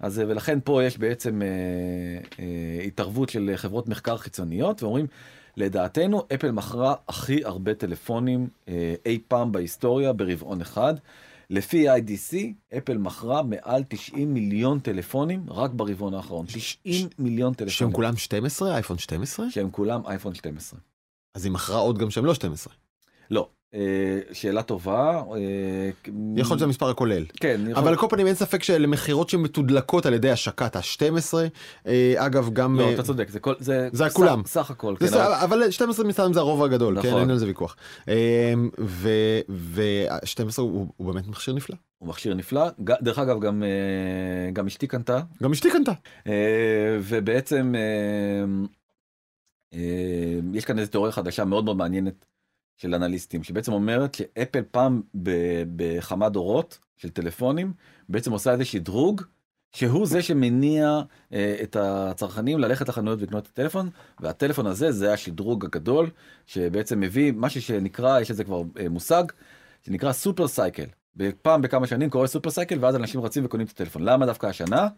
אז 0.00 0.22
ולכן 0.26 0.58
פה 0.64 0.84
יש 0.84 0.98
בעצם 0.98 1.42
אה, 1.42 1.48
אה, 2.38 2.84
התערבות 2.84 3.28
של 3.28 3.52
חברות 3.56 3.88
מחקר 3.88 4.16
חיצוניות 4.16 4.82
ואומרים 4.82 5.06
לדעתנו 5.56 6.22
אפל 6.34 6.50
מכרה 6.50 6.94
הכי 7.08 7.44
הרבה 7.44 7.74
טלפונים 7.74 8.48
אה, 8.68 8.94
אי 9.06 9.18
פעם 9.28 9.52
בהיסטוריה 9.52 10.12
ברבעון 10.12 10.60
אחד. 10.60 10.94
לפי 11.50 11.90
IDC 11.90 12.36
אפל 12.78 12.98
מכרה 12.98 13.42
מעל 13.42 13.84
90 13.88 14.34
מיליון 14.34 14.80
טלפונים 14.80 15.46
רק 15.48 15.70
ברבעון 15.70 16.14
האחרון. 16.14 16.46
90 16.46 17.08
מיליון 17.18 17.54
שהם 17.54 17.66
טלפונים. 17.68 17.92
כולם 17.92 18.16
12? 18.16 18.74
אייפון 18.74 18.98
12? 18.98 19.50
שהם 19.50 19.70
כולם 19.70 20.06
אייפון 20.06 20.34
12. 20.34 20.80
אז 21.34 21.44
היא 21.44 21.52
מכרה 21.52 21.78
עוד 21.78 21.98
גם 21.98 22.10
שהם 22.10 22.24
לא 22.24 22.34
12. 22.34 22.74
לא, 23.30 23.48
שאלה 24.32 24.62
טובה. 24.62 25.10
אה, 25.10 25.20
יכול 25.26 25.34
להיות 26.36 26.58
שזה 26.58 26.64
המספר 26.64 26.90
הכולל. 26.90 27.24
כן, 27.40 27.60
אבל 27.74 27.88
על 27.88 27.96
כל 27.96 28.06
פנים 28.10 28.26
אין 28.26 28.34
ספק 28.34 28.62
שאלה 28.62 28.86
מכירות 28.86 29.28
שמתודלקות 29.30 30.06
על 30.06 30.14
ידי 30.14 30.30
השקת 30.30 30.76
ה-12. 30.76 31.34
אגב 32.16 32.50
גם... 32.52 32.78
לא, 32.80 32.84
אה, 32.84 32.94
אתה 32.94 33.02
צודק, 33.02 33.28
זה 33.30 33.40
כל, 33.40 33.54
זה, 33.58 33.88
כולם. 34.12 34.42
סך 34.46 34.70
הכל, 34.70 34.94
כן, 34.98 35.06
אבל- 35.06 35.32
אבל 35.32 35.70
12 35.70 36.06
מסתיים 36.06 36.32
זה 36.32 36.40
הרוב 36.40 36.62
הגדול, 36.62 37.02
כן, 37.02 37.08
נכון. 37.08 37.20
אין 37.20 37.30
על 37.30 37.38
זה 37.38 37.46
ויכוח. 37.46 37.76
ו-12 38.78 40.60
הוא 40.60 40.86
באמת 40.98 41.28
מכשיר 41.28 41.54
נפלא. 41.54 41.76
הוא 41.98 42.08
מכשיר 42.08 42.34
נפלא. 42.34 42.66
דרך 42.78 43.18
אגב, 43.18 43.40
גם, 43.40 43.62
אה, 43.62 44.50
גם 44.52 44.66
אשתי 44.66 44.86
קנתה, 44.86 45.20
גם 45.42 45.52
אשתי 45.52 45.70
קנתה. 45.70 45.92
אה, 46.26 46.32
ובעצם 47.02 47.74
אה, 47.76 48.44
אה, 49.74 49.80
יש 50.54 50.64
כאן 50.64 50.78
איזו 50.78 50.90
תיאוריה 50.90 51.12
חדשה 51.12 51.44
מאוד 51.44 51.64
מאוד 51.64 51.76
מעניינת 51.76 52.24
של 52.76 52.94
אנליסטים, 52.94 53.42
שבעצם 53.42 53.72
אומרת 53.72 54.14
שאפל 54.14 54.62
פעם 54.70 55.02
ב- 55.22 55.62
בכמה 55.76 56.28
דורות 56.28 56.78
של 56.96 57.08
טלפונים, 57.08 57.72
בעצם 58.08 58.32
עושה 58.32 58.52
איזה 58.52 58.64
שדרוג, 58.64 59.22
שהוא 59.72 60.06
זה 60.06 60.22
שמניע 60.22 61.00
אה, 61.32 61.56
את 61.62 61.76
הצרכנים 61.76 62.58
ללכת 62.58 62.88
לחנויות 62.88 63.20
ולקנות 63.20 63.44
את 63.44 63.48
הטלפון, 63.48 63.90
והטלפון 64.20 64.66
הזה 64.66 64.92
זה 64.92 65.12
השדרוג 65.12 65.64
הגדול, 65.64 66.10
שבעצם 66.46 67.00
מביא 67.00 67.32
משהו 67.36 67.62
שנקרא, 67.62 68.20
יש 68.20 68.30
לזה 68.30 68.44
כבר 68.44 68.62
אה, 68.80 68.88
מושג, 68.88 69.24
שנקרא 69.82 70.12
סופר 70.12 70.48
סייקל. 70.48 70.86
פעם 71.42 71.62
בכמה 71.62 71.86
שנים 71.86 72.10
קורה 72.10 72.26
סופר 72.26 72.50
סייקל 72.50 72.78
ואז 72.80 72.96
אנשים 72.96 73.20
רצים 73.20 73.44
וקונים 73.44 73.66
את 73.66 73.72
הטלפון. 73.72 74.02
למה 74.02 74.26
דווקא 74.26 74.46
השנה? 74.46 74.88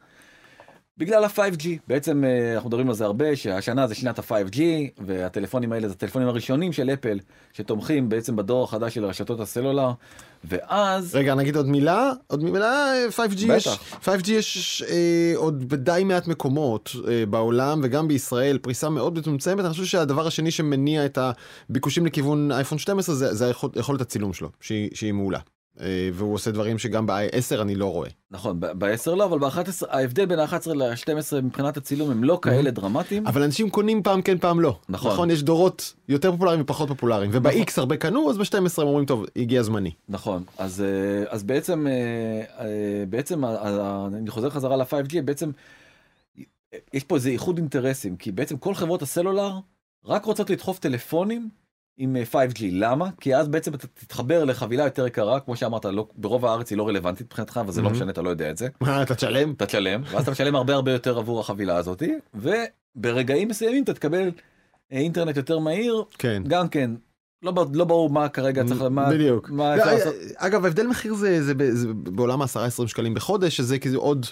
בגלל 0.98 1.24
ה-5G. 1.24 1.66
בעצם 1.88 2.24
אה, 2.24 2.54
אנחנו 2.54 2.68
מדברים 2.68 2.88
על 2.88 2.94
זה 2.94 3.04
הרבה, 3.04 3.36
שהשנה 3.36 3.86
זה 3.86 3.94
שנת 3.94 4.18
ה-5G, 4.18 4.60
והטלפונים 5.06 5.72
האלה 5.72 5.88
זה 5.88 5.94
הטלפונים 5.94 6.28
הראשונים 6.28 6.72
של 6.72 6.90
אפל, 6.90 7.18
שתומכים 7.52 8.08
בעצם 8.08 8.36
בדור 8.36 8.64
החדש 8.64 8.94
של 8.94 9.04
רשתות 9.04 9.40
הסלולר, 9.40 9.90
ואז... 10.44 11.14
רגע, 11.14 11.34
נגיד 11.34 11.56
עוד 11.56 11.68
מילה, 11.68 12.12
עוד 12.26 12.44
מילה, 12.44 12.92
אה, 12.94 13.06
5G 13.10 13.44
יש, 13.46 13.66
בטח. 13.68 13.98
5G 14.08 14.30
יש 14.30 14.82
אה, 14.88 15.32
עוד 15.36 15.68
בדי 15.68 16.02
מעט 16.04 16.26
מקומות 16.26 16.90
אה, 17.08 17.26
בעולם 17.26 17.80
וגם 17.82 18.08
בישראל, 18.08 18.58
פריסה 18.58 18.88
מאוד 18.88 19.18
מצומצמת, 19.18 19.64
אני 19.64 19.70
חושב 19.72 19.84
שהדבר 19.84 20.26
השני 20.26 20.50
שמניע 20.50 21.04
את 21.04 21.18
הביקושים 21.70 22.06
לכיוון 22.06 22.52
אייפון 22.52 22.78
12 22.78 23.14
זה, 23.14 23.34
זה 23.34 23.46
היכול- 23.46 23.70
יכולת 23.76 24.00
הצילום 24.00 24.32
שלו, 24.32 24.50
שהיא, 24.60 24.90
שהיא 24.94 25.12
מעולה. 25.12 25.38
אה, 25.80 26.08
והוא 26.12 26.34
עושה 26.34 26.50
דברים 26.50 26.78
שגם 26.78 27.06
ב-10 27.06 27.62
אני 27.62 27.74
לא 27.74 27.92
רואה. 27.92 28.08
נכון, 28.30 28.60
ב-10 28.60 29.10
לא, 29.10 29.24
אבל 29.24 29.38
ב-11, 29.38 29.86
ההבדל 29.88 30.26
בין 30.26 30.38
ה-11 30.38 30.74
ל-12 30.74 31.40
מבחינת 31.42 31.76
הצילום 31.76 32.10
הם 32.10 32.24
לא 32.24 32.38
כאלה 32.42 32.70
דרמטיים. 32.70 33.26
אבל 33.26 33.42
אנשים 33.42 33.70
קונים 33.70 34.02
פעם 34.02 34.22
כן 34.22 34.38
פעם 34.38 34.60
לא. 34.60 34.78
נכון. 34.88 35.12
נכון, 35.12 35.30
יש 35.30 35.42
דורות 35.42 35.94
יותר 36.08 36.32
פופולריים 36.32 36.60
ופחות 36.60 36.88
פופולריים, 36.88 37.30
וב-X 37.34 37.72
הרבה 37.76 37.96
קנו, 37.96 38.30
אז 38.30 38.38
ב-12 38.38 38.54
הם 38.82 38.86
אומרים 38.86 39.06
טוב, 39.06 39.24
הגיע 39.36 39.62
זמני. 39.62 39.90
נכון, 40.08 40.44
אז, 40.58 40.80
אה, 40.80 41.30
אז 41.30 41.42
בעצם, 41.42 41.86
אה, 41.86 43.04
בעצם 43.08 43.44
אני 44.14 44.30
חוזר 44.30 44.50
חזרה 44.50 44.76
ל-5G, 44.76 45.22
בעצם 45.24 45.50
יש 46.92 47.04
פה 47.04 47.16
איזה 47.16 47.30
איחוד 47.30 47.58
אינטרסים, 47.58 48.16
כי 48.16 48.32
בעצם 48.32 48.56
כל 48.56 48.74
חברות 48.74 49.02
הסלולר 49.02 49.52
רק 50.04 50.24
רוצות 50.24 50.50
לדחוף 50.50 50.78
טלפונים 50.78 51.48
עם 52.00 52.16
אה, 52.16 52.22
5G, 52.32 52.60
למה? 52.72 53.08
כי 53.20 53.36
אז 53.36 53.48
בעצם 53.48 53.74
אתה 53.74 53.86
תתחבר 53.86 54.44
לחבילה 54.44 54.84
יותר 54.84 55.06
יקרה, 55.06 55.40
כמו 55.40 55.56
שאמרת, 55.56 55.84
לא, 55.84 56.06
ברוב 56.16 56.46
הארץ 56.46 56.70
היא 56.70 56.78
לא 56.78 56.88
רלוונטית 56.88 57.26
מבחינתך, 57.26 57.56
אבל 57.56 57.72
זה 57.72 57.82
לא 57.82 57.88
Mhm. 57.88 57.92
משנה, 57.92 58.10
אתה 58.10 58.22
לא 58.22 58.30
יודע 58.30 58.50
את 58.50 58.58
זה. 58.58 58.68
מה, 58.80 59.02
אתה 59.02 59.14
תשלם? 59.14 59.52
אתה 59.52 59.66
תשלם, 59.66 60.02
ואז 60.10 60.22
אתה 60.22 60.30
משלם 60.30 60.56
הרבה 60.56 60.74
הרבה 60.74 60.92
יותר 60.92 61.18
עבור 61.18 61.40
החבילה 61.40 61.76
הזאת, 61.76 62.02
וברגעים 62.96 63.48
מסוימים 63.48 63.84
אתה 63.84 63.94
תקבל 63.94 64.30
אה, 64.92 64.98
אינטרנט 64.98 65.36
יותר 65.36 65.58
מהיר, 65.58 66.02
כן. 66.18 66.42
גם 66.48 66.68
כן, 66.68 66.90
לא, 67.42 67.52
לא 67.74 67.84
ברור 67.84 68.10
מה 68.10 68.28
כרגע 68.28 68.64
צריך, 68.64 68.82
מה, 68.82 69.10
בדיוק. 69.10 69.50
מה 69.50 69.76
לא, 69.76 69.80
אפשר 69.82 69.94
לעשות. 69.94 70.14
אגב, 70.36 70.64
ההבדל 70.64 70.86
מחיר 70.86 71.14
זה, 71.14 71.42
זה, 71.42 71.54
ב- 71.54 71.70
זה 71.70 71.88
בעולם 71.94 72.42
ה-10-20 72.42 72.86
שקלים 72.86 73.14
בחודש, 73.14 73.56
שזה 73.56 73.78
כאילו 73.78 74.00
עוד, 74.00 74.26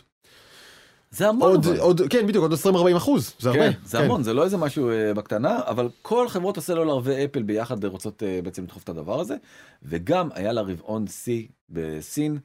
זה 1.11 1.29
המון, 1.29 1.51
עוד, 1.51 1.67
אבל. 1.67 1.79
עוד, 1.79 2.01
כן, 2.11 2.27
בדיוק, 2.27 2.43
עוד 2.43 2.53
20-40 2.53 2.97
אחוז, 2.97 3.35
זה 3.39 3.49
הרבה. 3.49 3.73
כן, 3.73 3.79
זה 3.85 3.99
המון, 3.99 4.23
זה 4.23 4.35
לא 4.35 4.45
איזה 4.45 4.57
משהו 4.57 4.91
אה, 4.91 5.15
בקטנה, 5.15 5.61
אבל 5.67 5.89
כל 6.03 6.29
חברות 6.29 6.59
הסלולר 6.59 7.01
ואפל 7.03 7.43
ביחד 7.43 7.85
רוצות 7.85 8.23
אה, 8.23 8.41
בעצם 8.43 8.65
לדחוף 8.65 8.83
את 8.83 8.89
הדבר 8.89 9.21
הזה, 9.21 9.37
וגם 9.83 10.29
היה 10.35 10.53
לה 10.53 10.61
רבעון 10.61 11.07
שיא 11.07 11.47
בסין, 11.71 12.39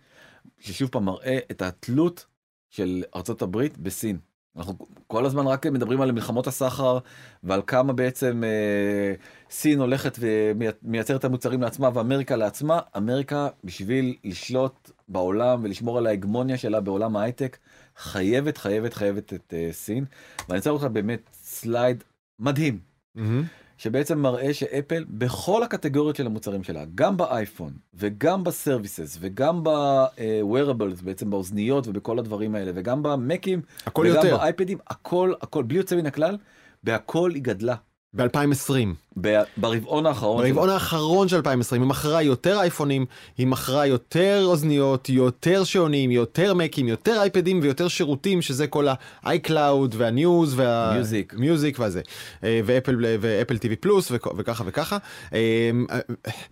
ששוב 0.60 0.90
פעם 0.90 1.06
מראה 1.06 1.40
את 1.52 1.62
התלות 1.62 2.26
של 2.70 3.04
ארצות 3.16 3.42
הברית 3.42 3.78
בסין. 3.78 4.18
אנחנו 4.58 4.74
כל 5.08 5.26
הזמן 5.26 5.48
רק 5.48 5.66
מדברים 5.66 6.02
על 6.02 6.12
מלחמות 6.12 6.48
הסחר 6.48 6.98
ועל 7.44 7.62
כמה 7.68 7.94
בעצם 7.94 8.44
אה, 8.44 9.14
סין 9.50 9.80
הולכת 9.80 10.18
ומייצרת 10.20 11.20
את 11.20 11.26
המוצרים 11.26 11.62
לעצמה 11.62 11.90
ואמריקה 11.94 12.36
לעצמה. 12.36 12.80
אמריקה 12.98 13.48
בשביל 13.64 14.16
לשלוט 14.24 14.92
בעולם 15.08 15.64
ולשמור 15.64 15.98
על 15.98 16.08
ההגמוניה 16.08 16.58
שלה 16.58 16.82
בעולם 16.82 17.18
ההייטק 17.18 17.58
חייבת 18.02 18.58
חייבת 18.58 18.94
חייבת 18.94 19.34
את 19.34 19.54
אה, 19.58 19.70
סין. 19.72 20.06
ואני 20.50 20.62
אראה 20.70 20.82
לך 20.82 20.88
באמת 20.88 21.30
slide 21.34 22.04
מדהים 22.40 22.80
מהמם. 23.16 23.44
שבעצם 23.78 24.20
מראה 24.20 24.54
שאפל 24.54 25.06
בכל 25.10 25.64
הקטגוריות 25.64 26.16
של 26.16 26.26
המוצרים 26.26 26.64
שלה, 26.64 26.84
גם 26.96 27.18
באייפון 27.18 27.74
וגם 27.94 28.44
ב 28.44 28.52
services 28.52 29.18
וגם 29.20 29.64
ב-wearables, 29.64 31.04
בעצם 31.04 31.30
באוזניות 31.30 31.88
ובכל 31.88 32.20
הדברים 32.20 32.56
האלה, 32.56 32.72
וגם 32.76 33.04
במקים 33.04 33.62
וגם 34.06 34.06
יותר, 34.06 34.38
באייפדים, 34.38 34.78
הכל, 34.88 35.34
הכל, 35.42 35.64
בלי 35.64 35.78
יוצא 35.78 35.96
מן 35.96 36.06
הכלל, 36.06 36.38
בהכל 36.84 37.32
היא 37.34 37.44
גדלה. 37.44 37.76
ב-2020. 38.16 38.74
ב- 39.22 39.42
ברבעון 39.58 40.06
האחרון. 40.06 40.46
ברבעון 40.48 40.70
האחרון 40.70 41.28
של 41.28 41.36
2020 41.36 41.82
היא 41.82 41.90
מכרה 41.90 42.22
יותר 42.22 42.60
אייפונים, 42.60 43.06
היא 43.38 43.48
מכרה 43.48 43.86
יותר 43.86 44.42
אוזניות, 44.46 45.10
יותר 45.10 45.64
שעונים, 45.64 46.12
יותר 46.12 46.54
מקים, 46.54 46.88
יותר 46.88 47.22
אייפדים 47.22 47.60
ויותר 47.64 47.88
שירותים 47.88 48.42
שזה 48.42 48.68
כל 48.68 48.88
ה-iCloud 48.88 49.52
וה-News 49.98 50.48
וה... 50.56 51.00
Music. 51.02 51.36
מיוזיק 51.40 51.80
והזה. 51.80 52.02
אה, 52.44 52.62
ואפל 52.66 52.96
ואפל 53.20 53.56
TV 53.56 53.76
פלוס 53.80 54.12
וכ- 54.12 54.34
וככה 54.38 54.64
וככה. 54.68 54.98
אה, 55.34 55.70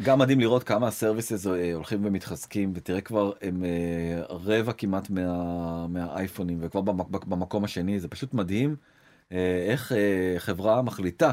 גם 0.02 0.20
מדהים 0.20 0.40
לראות 0.40 0.64
כמה 0.64 0.88
הסרוויסס 0.88 1.48
אה, 1.48 1.74
הולכים 1.74 2.06
ומתחזקים, 2.06 2.72
ותראה 2.76 3.02
כבר 3.02 3.32
הם 3.42 3.64
אה, 3.64 3.70
רבע 4.36 4.72
כמעט 4.74 5.10
מה, 5.10 5.22
מהאייפונים, 5.88 6.58
וכבר 6.62 6.82
במק, 6.82 7.26
במקום 7.26 7.64
השני, 7.64 8.00
זה 8.00 8.08
פשוט 8.08 8.34
מדהים 8.34 8.76
אה, 9.32 9.38
איך 9.70 9.92
אה, 9.92 9.98
חברה 10.40 10.82
מחליטה 10.82 11.32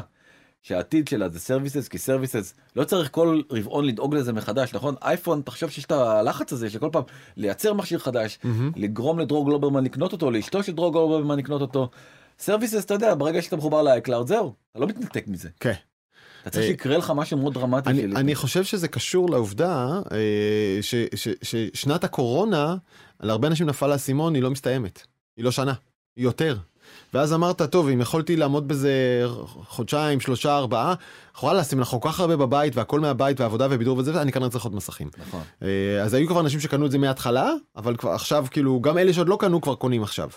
שהעתיד 0.63 1.07
שלה 1.07 1.29
זה 1.29 1.39
services 1.39 1.87
כי 1.87 1.97
services 1.97 2.53
לא 2.75 2.83
צריך 2.83 3.09
כל 3.11 3.41
רבעון 3.51 3.85
לדאוג 3.85 4.15
לזה 4.15 4.33
מחדש 4.33 4.73
נכון 4.73 4.95
אייפון 5.01 5.41
תחשוב 5.41 5.69
שיש 5.69 5.85
את 5.85 5.91
הלחץ 5.91 6.53
הזה 6.53 6.69
שכל 6.69 6.89
פעם 6.91 7.03
לייצר 7.37 7.73
מכשיר 7.73 7.99
חדש 7.99 8.39
מהמם. 8.43 8.71
לגרום 8.75 9.19
לדרור 9.19 9.45
גלוברמן 9.45 9.83
לקנות 9.83 10.11
אותו 10.11 10.31
לאשתו 10.31 10.63
של 10.63 10.71
דרור 10.71 10.93
גלוברמן 10.93 11.37
לקנות 11.39 11.61
אותו. 11.61 11.89
services 12.39 12.85
אתה 12.85 12.93
יודע 12.93 13.15
ברגע 13.15 13.41
שאתה 13.41 13.55
מחובר 13.57 13.81
ל 13.81 13.88
iCloud 13.88 14.27
זהו 14.27 14.53
אתה 14.71 14.79
לא 14.79 14.87
מתנתק 14.87 15.27
מזה. 15.27 15.49
כן. 15.59 15.73
אתה 16.41 16.49
צריך 16.49 16.63
אה, 16.63 16.69
שיקרה 16.69 16.97
לך 16.97 17.13
משהו 17.15 17.37
מאוד 17.37 17.53
דרמטי. 17.53 17.89
אני, 17.89 18.05
אני 18.05 18.35
חושב 18.35 18.63
שזה 18.63 18.87
קשור 18.87 19.29
לעובדה 19.29 20.01
אה, 20.11 20.77
ש, 20.81 20.95
ש, 21.15 21.27
ששנת 21.41 22.03
הקורונה, 22.03 22.75
להרבה 23.19 23.47
אנשים 23.47 23.67
נפל 23.67 23.91
האסימון, 23.91 24.35
היא 24.35 24.43
לא 24.43 24.51
מסתיימת. 24.51 25.01
היא 25.37 25.45
לא 25.45 25.51
שנה, 25.51 25.73
יותר. 26.17 26.57
ואז 27.13 27.33
אמרת, 27.33 27.61
טוב, 27.61 27.87
אם 27.87 28.01
יכולתי 28.01 28.35
לעמוד 28.35 28.67
בזה 28.67 28.91
חודשיים, 29.67 30.19
שלושה, 30.19 30.57
ארבעה, 30.57 30.93
וואלה, 31.43 31.61
אם 31.73 31.79
אנחנו 31.79 32.01
כל 32.01 32.09
כך 32.09 32.19
הרבה 32.19 32.35
בבית 32.35 32.75
והכל 32.75 32.99
מהבית 32.99 33.39
ועבודה 33.39 33.67
ובידור 33.69 33.97
וזה, 33.97 34.21
אני 34.21 34.31
כנראה 34.31 34.49
צריך 34.49 34.63
עוד 34.63 34.75
מסכים. 34.75 35.09
נכון. 35.27 35.41
אה, 35.63 36.03
אז 36.03 36.13
היו 36.13 36.27
כבר 36.27 36.39
אנשים 36.39 36.59
שקנו 36.59 36.85
את 36.85 36.91
זה 36.91 36.97
מההתחלה, 36.97 37.51
אבל 37.75 37.95
כבר 37.95 38.11
עכשיו, 38.11 38.45
כאילו, 38.51 38.81
גם 38.81 38.97
אלה 38.97 39.13
שעוד 39.13 39.29
לא 39.29 39.37
קנו 39.39 39.61
כבר 39.61 39.75
קונים 39.75 40.03
עכשיו. 40.03 40.29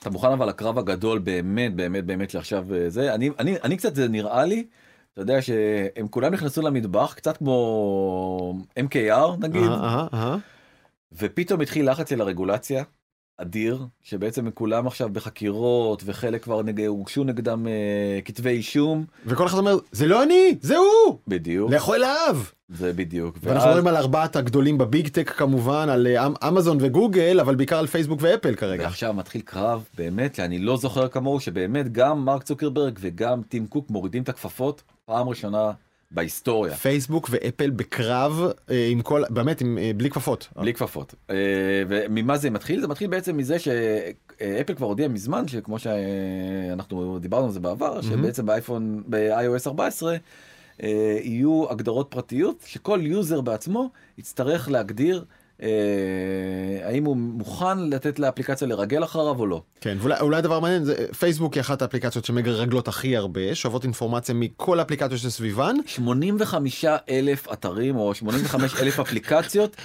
אתה 0.00 0.10
מוכן 0.10 0.32
אבל 0.32 0.48
לקרב 0.48 0.78
הגדול 0.78 1.18
באמת 1.18 1.74
באמת 1.74 2.04
באמת 2.04 2.30
שעכשיו 2.30 2.74
אה, 2.74 2.90
זה 2.90 3.14
אני 3.14 3.30
אני 3.38 3.56
אני 3.64 3.76
קצת 3.76 3.94
זה 3.94 4.08
נראה 4.08 4.44
לי. 4.44 4.66
אתה 5.12 5.22
יודע 5.22 5.42
שהם 5.42 6.08
כולם 6.08 6.32
נכנסו 6.32 6.62
למטבח 6.62 7.14
קצת 7.14 7.36
כמו 7.36 8.62
MKR 8.78 9.36
נגיד 9.38 9.62
אהה, 9.62 10.06
אהה. 10.14 10.36
ופתאום 11.12 11.60
התחיל 11.60 11.90
לחץ 11.90 12.10
של 12.10 12.20
הרגולציה 12.20 12.84
אדיר 13.40 13.86
שבעצם 14.02 14.50
כולם 14.54 14.86
עכשיו 14.86 15.08
בחקירות 15.08 16.02
וחלק 16.06 16.42
כבר 16.44 16.62
נג... 16.62 16.80
הוגשו 16.86 17.24
נגדם 17.24 17.66
אה, 17.68 17.72
כתבי 18.24 18.50
אישום 18.50 19.04
וכל 19.26 19.46
אחד 19.46 19.58
אומר, 19.58 19.78
זה 19.92 20.06
לא 20.06 20.22
אני, 20.22 20.56
זה 20.60 20.76
הוא! 20.76 21.18
בדיוק 21.28 21.70
לכו 21.70 21.94
אליו! 21.94 22.36
זה 22.68 22.92
בדיוק 22.92 23.36
ואנחנו 23.42 23.54
ואז- 23.60 23.66
מדברים 23.76 23.86
על 23.86 23.96
ארבעת 23.96 24.36
הגדולים 24.36 24.78
בביג 24.78 25.08
טק 25.08 25.30
כמובן, 25.30 25.88
על 25.88 26.06
אה, 26.06 26.26
אמ- 26.26 26.34
אמזון 26.48 26.78
וגוגל, 26.80 27.40
אבל 27.40 27.54
בעיקר 27.54 27.78
על 27.78 27.86
פייסבוק 27.86 28.18
ואפל 28.22 28.54
כרגע. 28.54 28.82
ועכשיו 28.84 29.12
מתחיל 29.14 29.40
קרב 29.40 29.84
באמת 29.98 30.34
שאני 30.34 30.58
לא 30.58 30.76
זוכר 30.76 31.08
כמוהו 31.08 31.40
שבאמת 31.40 31.92
גם 31.92 32.24
מרק 32.24 32.42
צוקרברג 32.42 32.98
וגם 33.00 33.42
טים 33.42 33.66
קוק 33.66 33.90
מורידים 33.90 34.22
את 34.22 34.28
הכפפות 34.28 34.82
פעם 35.04 35.28
ראשונה 35.28 35.70
בהיסטוריה. 36.10 36.74
פייסבוק 36.74 37.28
ואפל 37.30 37.70
בקרב 37.70 38.42
אה, 38.70 38.88
עם 38.90 39.02
כל, 39.02 39.22
באמת, 39.30 39.60
עם, 39.60 39.78
אה, 39.78 39.90
בלי 39.96 40.10
כפפות. 40.10 40.48
בלי 40.56 40.74
כפפות. 40.74 41.14
אה, 41.30 41.36
וממה 41.88 42.36
זה 42.36 42.50
מתחיל? 42.50 42.80
זה 42.80 42.88
מתחיל 42.88 43.10
בעצם 43.10 43.36
מזה 43.36 43.58
שאפל 43.58 44.74
כבר 44.74 44.86
הודיע 44.86 45.08
מזמן 45.08 45.48
שכמו 45.48 45.78
שאנחנו 45.78 47.18
דיברנו 47.18 47.46
על 47.46 47.52
זה 47.52 47.60
בעבר 47.60 48.00
שבעצם 48.00 48.46
באייפון 48.46 49.02
ב-iOS 49.06 49.66
14 49.66 50.16
אה, 50.82 51.18
יהיו 51.22 51.70
הגדרות 51.70 52.06
פרטיות 52.10 52.64
שכל 52.66 53.00
user 53.02 53.40
בעצמו 53.40 53.90
יצטרך 54.18 54.68
להגדיר 54.68 55.18
אה, 55.18 55.24
האם 56.84 57.04
הוא 57.04 57.16
מוכן 57.16 57.78
לתת 57.90 58.18
לאפליקציה 58.18 58.68
לרגל 58.68 59.04
אחריו 59.04 59.38
או 59.38 59.46
לא. 59.46 59.62
כן, 59.80 59.96
ואולי 60.00 60.20
אולי 60.20 60.42
דבר 60.42 60.60
מעניין, 60.60 60.84
זה, 60.84 60.94
פייסבוק 61.18 61.54
היא 61.54 61.60
אחת 61.60 61.82
האפליקציות 61.82 62.24
שמרגלות 62.24 62.88
הכי 62.88 63.16
הרבה, 63.16 63.54
שואבות 63.54 63.84
אינפורמציה 63.84 64.34
מכל 64.34 64.78
האפליקציות 64.78 65.20
שסביבן. 65.20 65.74
85 65.86 66.84
אלף 67.10 67.52
אתרים 67.52 67.96
או 67.96 68.14
85 68.14 68.74
אלף 68.80 69.00
אפליקציות 69.08 69.76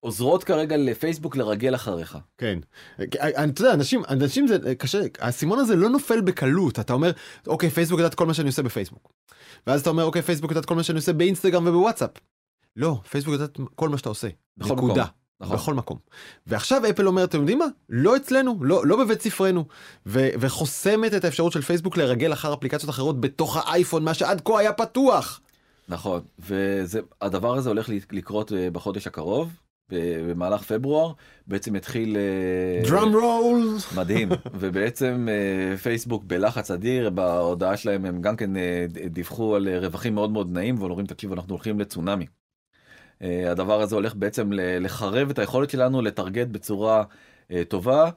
עוזרות 0.00 0.44
כרגע 0.44 0.76
לפייסבוק 0.76 1.36
לרגל 1.36 1.74
אחריך. 1.74 2.18
כן. 2.38 2.58
אה, 3.00 3.04
אני- 3.36 3.52
אתה 3.52 3.60
יודע, 3.62 3.74
אנשים, 3.74 4.02
אנשים 4.08 4.46
זה 4.46 4.56
אה, 4.66 4.74
קשה, 4.74 5.00
האסימון 5.18 5.58
הזה 5.58 5.76
לא 5.76 5.88
נופל 5.88 6.20
בקלות, 6.20 6.78
אתה 6.80 6.92
אומר, 6.92 7.10
אוקיי, 7.46 7.70
פייסבוק 7.70 7.98
יודעת 7.98 8.14
כל 8.14 8.26
מה 8.26 8.34
שאני 8.34 8.48
עושה 8.48 8.62
בפייסבוק. 8.62 9.12
ואז 9.66 9.80
אתה 9.80 9.90
אומר, 9.90 10.04
אוקיי, 10.04 10.22
פייסבוק 10.22 10.50
יודעת 10.50 10.64
כל 10.64 10.74
מה 10.74 10.82
שאני 10.82 10.96
עושה 10.96 11.12
באינסטגרם 11.12 11.66
ובוואטסאפ. 11.66 12.10
לא, 12.76 13.00
פייסבוק 13.10 13.32
יודעת 13.32 13.58
כל 13.74 13.88
מה 13.88 13.98
שאתה 13.98 14.08
עושה. 14.08 14.28
בכל 14.56 14.74
נקודה. 14.74 15.02
מקום. 15.02 15.14
נכון. 15.40 15.56
בכל 15.56 15.74
מקום. 15.74 15.98
ועכשיו 16.46 16.82
אפל 16.90 17.06
אומרת, 17.06 17.28
אתם 17.28 17.38
יודעים 17.38 17.58
מה? 17.58 17.66
לא 17.88 18.16
אצלנו, 18.16 18.58
לא, 18.64 18.86
לא 18.86 19.04
בבית 19.04 19.22
ספרנו. 19.22 19.64
ו- 20.06 20.28
וחוסמת 20.40 21.14
את 21.14 21.24
האפשרות 21.24 21.52
של 21.52 21.62
פייסבוק 21.62 21.96
לרגל 21.96 22.32
אחר 22.32 22.54
אפליקציות 22.54 22.90
אחרות 22.90 23.20
בתוך 23.20 23.56
האייפון, 23.56 24.04
מה 24.04 24.14
שעד 24.14 24.40
כה 24.44 24.58
היה 24.58 24.72
פתוח. 24.72 25.40
נכון, 25.88 26.20
והדבר 26.38 27.54
הזה 27.56 27.68
הולך 27.68 27.90
לקרות 28.12 28.52
אה, 28.52 28.70
בחודש 28.70 29.06
הקרוב, 29.06 29.50
במהלך 29.90 30.62
פברואר, 30.62 31.12
בעצם 31.46 31.76
יתחיל... 31.76 32.16
אה, 32.16 32.88
דראם 32.90 33.12
רול. 33.12 33.76
מדהים, 33.96 34.28
ובעצם 34.60 35.28
אה, 35.30 35.76
פייסבוק 35.76 36.24
בלחץ 36.26 36.70
אדיר, 36.70 37.10
בהודעה 37.10 37.76
שלהם 37.76 38.04
הם 38.04 38.22
גם 38.22 38.36
כן 38.36 38.56
אה, 38.56 38.86
דיווחו 39.10 39.56
על 39.56 39.68
אה, 39.68 39.78
רווחים 39.78 40.14
מאוד 40.14 40.30
מאוד 40.30 40.52
נעים, 40.52 40.78
ואומרים 40.78 41.06
תקשיבו 41.06 41.34
אנחנו 41.34 41.54
הולכים 41.54 41.80
לצונאמי. 41.80 42.26
אה, 43.24 43.50
הדבר 43.50 43.80
הזה 43.80 43.94
הולך 43.94 44.14
בעצם 44.14 44.50
לחרב 44.52 45.30
את 45.30 45.38
היכולת 45.38 45.70
שלנו 45.70 46.02
לטרגט 46.02 46.46
בצורה 46.46 47.04
אה, 47.50 47.62
טובה 47.68 48.10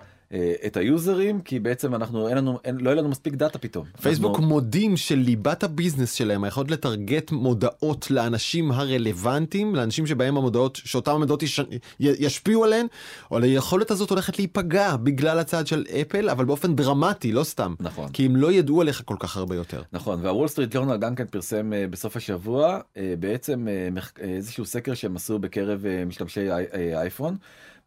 את 0.65 0.77
היוזרים, 0.77 1.41
כי 1.41 1.59
בעצם 1.59 1.95
אנחנו 1.95 2.27
אין 2.27 2.37
לנו, 2.37 2.59
אין, 2.65 2.77
לא 2.77 2.89
יהיה 2.89 2.99
לנו 3.01 3.09
מספיק 3.09 3.33
דאטה 3.33 3.59
פתאום. 3.59 3.85
פייסבוק 4.01 4.31
אנחנו- 4.35 4.47
מודים 4.47 4.97
שליבת 4.97 5.63
ה 5.63 5.69
business 5.69 6.13
שלהם, 6.13 6.43
היכולת 6.43 6.71
לטרגט 6.71 7.31
מודעות 7.31 8.11
לאנשים 8.11 8.71
הרלוונטיים, 8.71 9.75
לאנשים 9.75 10.07
שבהם 10.07 10.37
המודעות, 10.37 10.81
שאותם 10.85 11.11
המודעות 11.11 11.43
יש... 11.43 11.59
ישפיעו 11.99 12.63
עליהן, 12.63 12.85
אבל 13.31 13.43
היכולת 13.43 13.91
הזאת 13.91 14.09
הולכת 14.09 14.37
להיפגע 14.39 14.95
בגלל 14.95 15.39
הצעד 15.39 15.67
של 15.67 15.85
אפל, 16.01 16.29
אבל 16.29 16.45
באופן 16.45 16.75
דרמטי, 16.75 17.31
לא 17.31 17.43
סתם. 17.43 17.73
נכון. 17.79 18.09
כי 18.09 18.25
הם 18.25 18.35
לא 18.35 18.51
ידעו 18.51 18.81
עליך 18.81 19.01
כל 19.05 19.15
כך 19.19 19.37
הרבה 19.37 19.55
יותר. 19.55 19.81
נכון 19.93 20.19
וה 20.23 20.31
Wall 20.31 20.47
Street 20.47 20.69
Journal 20.75 20.97
גם 20.97 21.15
כן 21.15 21.25
פרסם 21.25 21.73
אה, 21.73 21.85
בסוף 21.89 22.17
השבוע 22.17 22.79
אה, 22.97 23.13
בעצם 23.19 23.67
אה, 23.67 23.87
אה, 24.23 24.29
איזשהו 24.29 24.65
סקר 24.65 24.93
שהם 24.93 25.15
עשו 25.15 25.39
בקרב 25.39 25.85
אה, 25.85 26.05
משתמשי 26.05 26.39
אי- 26.41 26.65
אה, 26.73 27.01
אייפון 27.01 27.35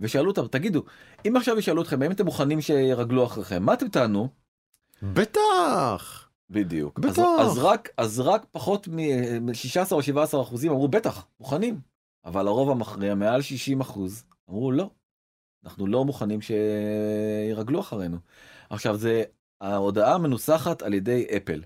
ושאלו 0.01 0.31
אותם 0.31 0.47
תגידו 0.47 0.83
אם 1.29 1.37
עכשיו 1.37 1.59
ישאלו 1.59 1.83
אתכם 1.83 2.03
האם 2.03 2.11
אתם 2.11 2.25
מוכנים 2.25 2.61
שירגלו 2.61 3.25
אחריכם 3.27 3.63
מה 3.63 3.75
אתם 3.75 3.89
תענו 3.89 4.29
בטח! 5.03 6.31
בדיוק 6.51 6.99
בטח. 6.99 7.19
אז, 7.19 7.51
אז 7.51 7.59
רק 7.59 7.89
אז 7.97 8.21
רק 8.21 8.47
פחות 8.51 8.89
מ-16 8.89 9.93
או 9.93 10.03
17 10.03 10.43
אחוזים 10.43 10.73
אמרו 10.73 10.89
בטח 10.89 11.27
מוכנים 11.41 11.81
אבל 12.25 12.47
הרוב 12.47 12.71
המכריע 12.71 13.15
מעל 13.15 13.43
60 13.43 13.81
אחוז 13.81 14.25
אמרו 14.51 14.73
לא 14.73 14.91
אנחנו 15.65 15.87
לא 15.87 16.05
מוכנים 16.05 16.41
שירגלו 16.41 17.81
אחרינו 17.81 18.17
עכשיו 18.71 18.97
זה 18.97 19.23
ההודעה 19.61 20.19
מנוסחת 20.19 20.83
על 20.83 20.95
ידי 20.95 21.27
אפל. 21.37 21.63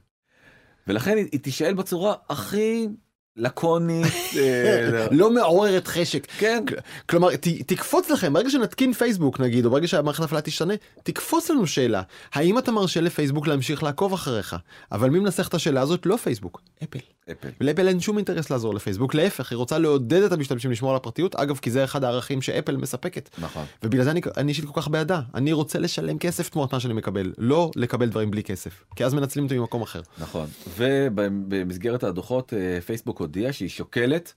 ולכן 0.86 1.16
היא, 1.16 1.26
היא 1.32 1.40
תישאל 1.40 1.74
בצורה 1.74 2.14
הכי 2.28 2.88
לקונית 3.36 4.12
אה, 4.38 5.06
לא 5.10 5.30
מעוררת 5.30 5.86
חשק. 5.86 6.26
כן 6.38 6.64
כלומר, 7.06 7.28
תקפוץ 7.66 8.10
לכם, 8.10 8.32
ברגע 8.32 8.50
שנתקין 8.50 8.92
פייסבוק 8.92 9.40
נגיד, 9.40 9.64
או 9.64 9.70
ברגע 9.70 9.88
שהמערכת 9.88 10.20
ההפעלה 10.20 10.40
תשתנה, 10.40 10.74
תקפוץ 11.02 11.50
לנו 11.50 11.66
שאלה, 11.66 12.02
האם 12.32 12.58
אתה 12.58 12.72
מרשה 12.72 13.00
לפייסבוק 13.00 13.46
להמשיך 13.46 13.82
לעקוב 13.82 14.12
אחריך? 14.12 14.56
אבל 14.92 15.10
מי 15.10 15.18
מנסח 15.18 15.48
את 15.48 15.54
השאלה 15.54 15.80
הזאת? 15.80 16.06
לא 16.06 16.16
פייסבוק, 16.16 16.60
אפל. 16.82 17.13
אפל 17.32 17.48
ולאפל 17.60 17.88
אין 17.88 18.00
שום 18.00 18.16
אינטרס 18.16 18.50
לעזור 18.50 18.74
לפייסבוק, 18.74 19.14
להפך, 19.14 19.50
היא 19.50 19.56
רוצה 19.56 19.78
לעודד 19.78 20.22
את 20.22 20.32
המשתמשים 20.32 20.70
לשמור 20.70 20.90
על 20.90 20.96
הפרטיות, 20.96 21.34
אגב, 21.34 21.56
כי 21.56 21.70
זה 21.70 21.84
אחד 21.84 22.04
הערכים 22.04 22.42
שאפל 22.42 22.76
מספקת. 22.76 23.30
נכון 23.38 23.64
ובגלל 23.82 24.04
זה 24.04 24.10
אני, 24.10 24.20
אני 24.36 24.48
אישית 24.48 24.64
כל 24.64 24.80
כך 24.80 24.88
בעדה, 24.88 25.20
אני 25.34 25.52
רוצה 25.52 25.78
לשלם 25.78 26.18
כסף 26.18 26.48
תמורת 26.48 26.72
מה 26.72 26.80
שאני 26.80 26.94
מקבל, 26.94 27.32
לא 27.38 27.70
לקבל 27.76 28.08
דברים 28.08 28.30
בלי 28.30 28.42
כסף, 28.42 28.84
כי 28.96 29.04
אז 29.04 29.14
מנצלים 29.14 29.44
אותי 29.44 29.58
ממקום 29.58 29.82
אחר. 29.82 30.00
נכון 30.18 30.46
ובמסגרת 30.78 32.04
הדוחות 32.04 32.52
אה, 32.54 32.80
פייסבוק 32.80 33.20
הודיעה 33.20 33.52
שהיא 33.52 33.68
שוקלת 33.68 34.34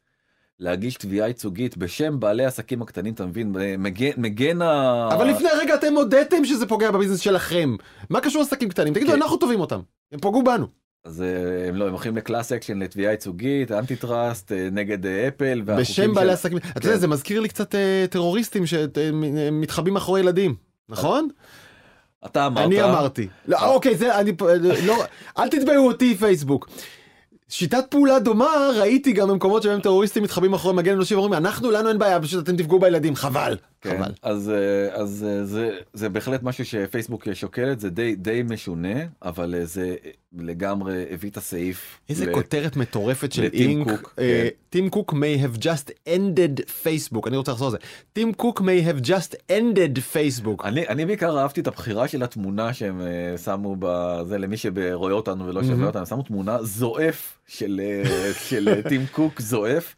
להגיש 0.60 0.96
תביעה 0.96 1.28
ייצוגית 1.28 1.78
בשם 1.78 2.20
בעלי 2.20 2.46
העסקים 2.46 2.82
הקטנים 2.82 3.14
אתה 3.14 3.26
מבין 3.26 3.56
אה, 3.60 3.76
מגן 3.78 4.12
מגן 4.18 4.62
ה... 4.62 5.10
אבל 5.14 5.28
לפני 5.28 5.50
רגע 5.60 5.76
אתם 5.76 5.94
הודיתם 5.94 6.46
שזה 6.46 6.66
פוגע 6.66 6.92
ב 6.92 6.95
business 6.95 7.20
שלכם. 7.20 7.76
מה 8.10 8.22
קשור 8.22 8.42
עסקים 8.42 8.70
קטנים? 8.70 8.94
תגידו, 8.94 9.12
כן. 9.12 9.22
אנחנו 9.22 9.38
תובעים 9.38 9.60
אותם. 9.60 9.80
הם 10.12 10.20
פגעו 10.20 10.44
בנו. 10.44 10.68
אז 11.08 11.22
אה, 11.22 11.68
הם 11.68 11.76
לא 11.76 11.86
הם 11.86 11.92
הולכים 11.92 12.18
ל 12.18 12.23
class 12.23 12.52
action 12.52 12.80
לתביעה 12.80 13.12
ייצוגית 13.12 13.72
antitrust 13.72 14.52
אה, 14.52 14.68
נגד 14.72 15.06
אה, 15.06 15.28
אפל 15.28 15.62
בשם 15.66 16.14
בעלי 16.14 16.32
עסקים. 16.32 16.58
אתה 16.58 16.80
כן. 16.80 16.88
יודע, 16.88 16.98
זה 16.98 17.08
מזכיר 17.08 17.40
לי 17.40 17.50
קצת 17.50 17.76
טרוריסטים 18.10 18.64
שמתחבאים 18.66 19.94
מאחורי 19.94 20.20
ילדים. 20.20 20.56
נכון? 20.90 21.28
אתה 22.26 22.46
אמרת 22.46 22.66
אני 22.66 22.84
אמרתי. 22.84 23.28
לא, 23.48 23.74
אוקיי, 23.74 23.96
זה, 23.96 24.20
אני, 24.20 24.32
לא, 24.86 25.04
אל 25.38 25.50
תתבעו 25.50 25.88
אותי 25.88 26.16
פייסבוק. 26.16 26.70
שיטת 27.50 27.86
פעולה 27.90 28.20
דומה 28.20 28.70
ראיתי 28.80 29.12
גם 29.12 29.28
במקומות 29.28 29.64
שבהם 29.64 29.80
טרוריסטים 29.80 30.24
מתחבאים 30.24 30.52
מאחורי 30.52 30.74
מגן 30.74 30.94
אנושי 30.94 31.16
ואומרים 31.16 31.34
אנחנו 31.34 31.72
לנו 31.72 31.90
אין 31.90 32.00
בעיה 32.00 32.22
פשוט 32.22 32.44
אתם 32.44 32.58
תפגעו 32.58 32.80
בילדים 32.80 33.16
חבל. 33.16 33.58
כן, 33.82 33.98
חבל. 33.98 34.12
אז, 34.22 34.50
אה, 34.50 34.96
אז 34.96 35.26
אה, 35.30 35.46
זה, 35.46 35.78
זה 35.94 36.10
בהחלט 36.10 36.44
משהו 36.44 36.66
שפייסבוק 36.66 37.34
שוקלת, 37.34 37.80
זה 37.80 37.90
די, 37.90 38.16
די 38.16 38.44
משונה, 38.50 39.00
אבל 39.22 39.56
אה, 39.56 39.66
זה 39.66 39.96
לגמרי 40.38 41.06
הביא 41.12 41.30
את 41.30 41.38
הסעיף. 41.38 42.00
איזה 42.10 42.26
ל- 42.26 42.34
כותרת 42.34 42.76
מטורפת 42.76 43.32
של 43.32 43.44
אינק. 43.54 43.88
קוק, 43.90 44.20
טים 44.70 44.90
קוק 44.90 45.14
may 45.14 45.42
have 45.44 45.64
just 45.64 45.92
ended 46.08 46.62
Facebook. 46.84 47.28
אני 47.28 47.38
רוצה 47.38 47.52
לחזור 47.52 47.68
על 47.68 47.72
זה. 47.72 47.78
טים 48.14 48.34
קוק 48.34 48.62
may 48.62 48.88
have 48.88 49.06
just 49.06 49.36
ended 49.52 49.98
Facebook. 50.14 50.64
אני, 50.64 50.88
אני 50.88 51.06
בעיקר 51.06 51.40
אהבתי 51.40 51.62
את 51.62 51.68
הבחירה 51.68 52.08
של 52.08 52.24
התמונה 52.24 52.74
שהם 52.74 53.02
שמו 53.44 53.76
בזה 53.80 54.38
למי 54.38 54.58
שרואה 54.58 55.14
אותנו 55.14 55.46
ולא 55.48 55.64
שווה 55.64 55.88
אותנו, 55.88 56.06
שמו 56.06 56.24
תמונה 56.24 56.64
זועף 56.64 57.40
של, 57.48 57.82
של 58.48 58.82
טים 58.90 59.06
קוק 59.12 59.42
זועף, 59.42 59.96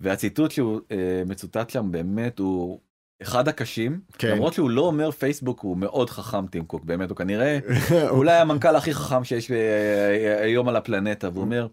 והציטוט 0.00 0.50
שהוא 0.50 0.80
אה, 0.92 0.96
מצוטט 1.26 1.70
שם 1.70 1.88
באמת 1.90 2.38
הוא 2.38 2.80
אחד 3.22 3.48
הקשים, 3.48 4.00
כן. 4.18 4.30
למרות 4.30 4.52
שהוא 4.52 4.70
לא 4.70 4.80
אומר 4.80 5.10
פייסבוק 5.10 5.60
הוא 5.60 5.76
מאוד 5.76 6.10
חכם 6.10 6.46
טים 6.46 6.64
קוק, 6.64 6.84
באמת 6.84 7.10
הוא 7.10 7.16
כנראה 7.16 7.58
אולי 8.08 8.36
המנכ"ל 8.36 8.76
הכי 8.76 8.94
חכם 8.94 9.24
שיש 9.24 9.50
אה, 9.50 10.42
היום 10.42 10.68
על 10.68 10.76
הפלנטה, 10.76 11.28
והוא 11.32 11.44
אומר 11.44 11.66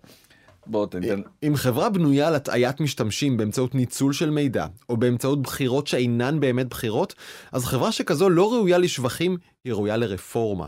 בוא 0.67 0.85
תן, 0.85 0.99
אם 1.43 1.55
חברה 1.55 1.89
בנויה 1.89 2.27
על 2.27 2.35
הטעיית 2.35 2.81
משתמשים 2.81 3.37
באמצעות 3.37 3.75
ניצול 3.75 4.13
של 4.13 4.29
מידע, 4.29 4.65
או 4.89 4.97
באמצעות 4.97 5.41
בחירות 5.41 5.87
שאינן 5.87 6.39
באמת 6.39 6.67
בחירות, 6.67 7.15
אז 7.51 7.65
חברה 7.65 7.91
שכזו 7.91 8.29
לא 8.29 8.53
ראויה 8.53 8.77
לשבחים, 8.77 9.37
היא 9.65 9.73
ראויה 9.73 9.97
לרפורמה. 9.97 10.65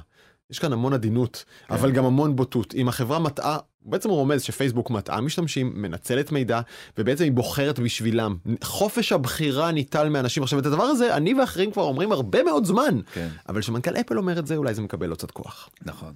יש 0.49 0.59
כאן 0.59 0.73
המון 0.73 0.93
עדינות, 0.93 1.45
כן. 1.67 1.73
אבל 1.73 1.91
גם 1.91 2.05
המון 2.05 2.35
בוטות. 2.35 2.73
אם 2.75 2.87
החברה 2.87 3.19
מטעה, 3.19 3.57
בעצם 3.87 4.09
הוא 4.09 4.17
רומז 4.17 4.43
שפייסבוק 4.43 4.89
מטעה 4.89 5.21
משתמשים, 5.21 5.71
מנצלת 5.75 6.31
מידע, 6.31 6.61
ובעצם 6.97 7.23
היא 7.23 7.31
בוחרת 7.31 7.79
בשבילם. 7.79 8.35
חופש 8.63 9.11
הבחירה 9.11 9.71
ניטל 9.71 10.09
מאנשים. 10.09 10.43
עכשיו, 10.43 10.59
את 10.59 10.65
הדבר 10.65 10.83
הזה, 10.83 11.15
אני 11.15 11.33
ואחרים 11.33 11.71
כבר 11.71 11.83
אומרים 11.83 12.11
הרבה 12.11 12.43
מאוד 12.43 12.65
זמן. 12.65 12.99
כן. 13.13 13.27
אבל 13.49 13.61
כשמנכ"ל 13.61 13.95
אפל 13.95 14.17
אומר 14.17 14.39
את 14.39 14.47
זה, 14.47 14.55
אולי 14.55 14.73
זה 14.73 14.81
מקבל 14.81 15.07
לו 15.07 15.15
קצת 15.15 15.31
כוח. 15.31 15.69
נכון. 15.85 16.13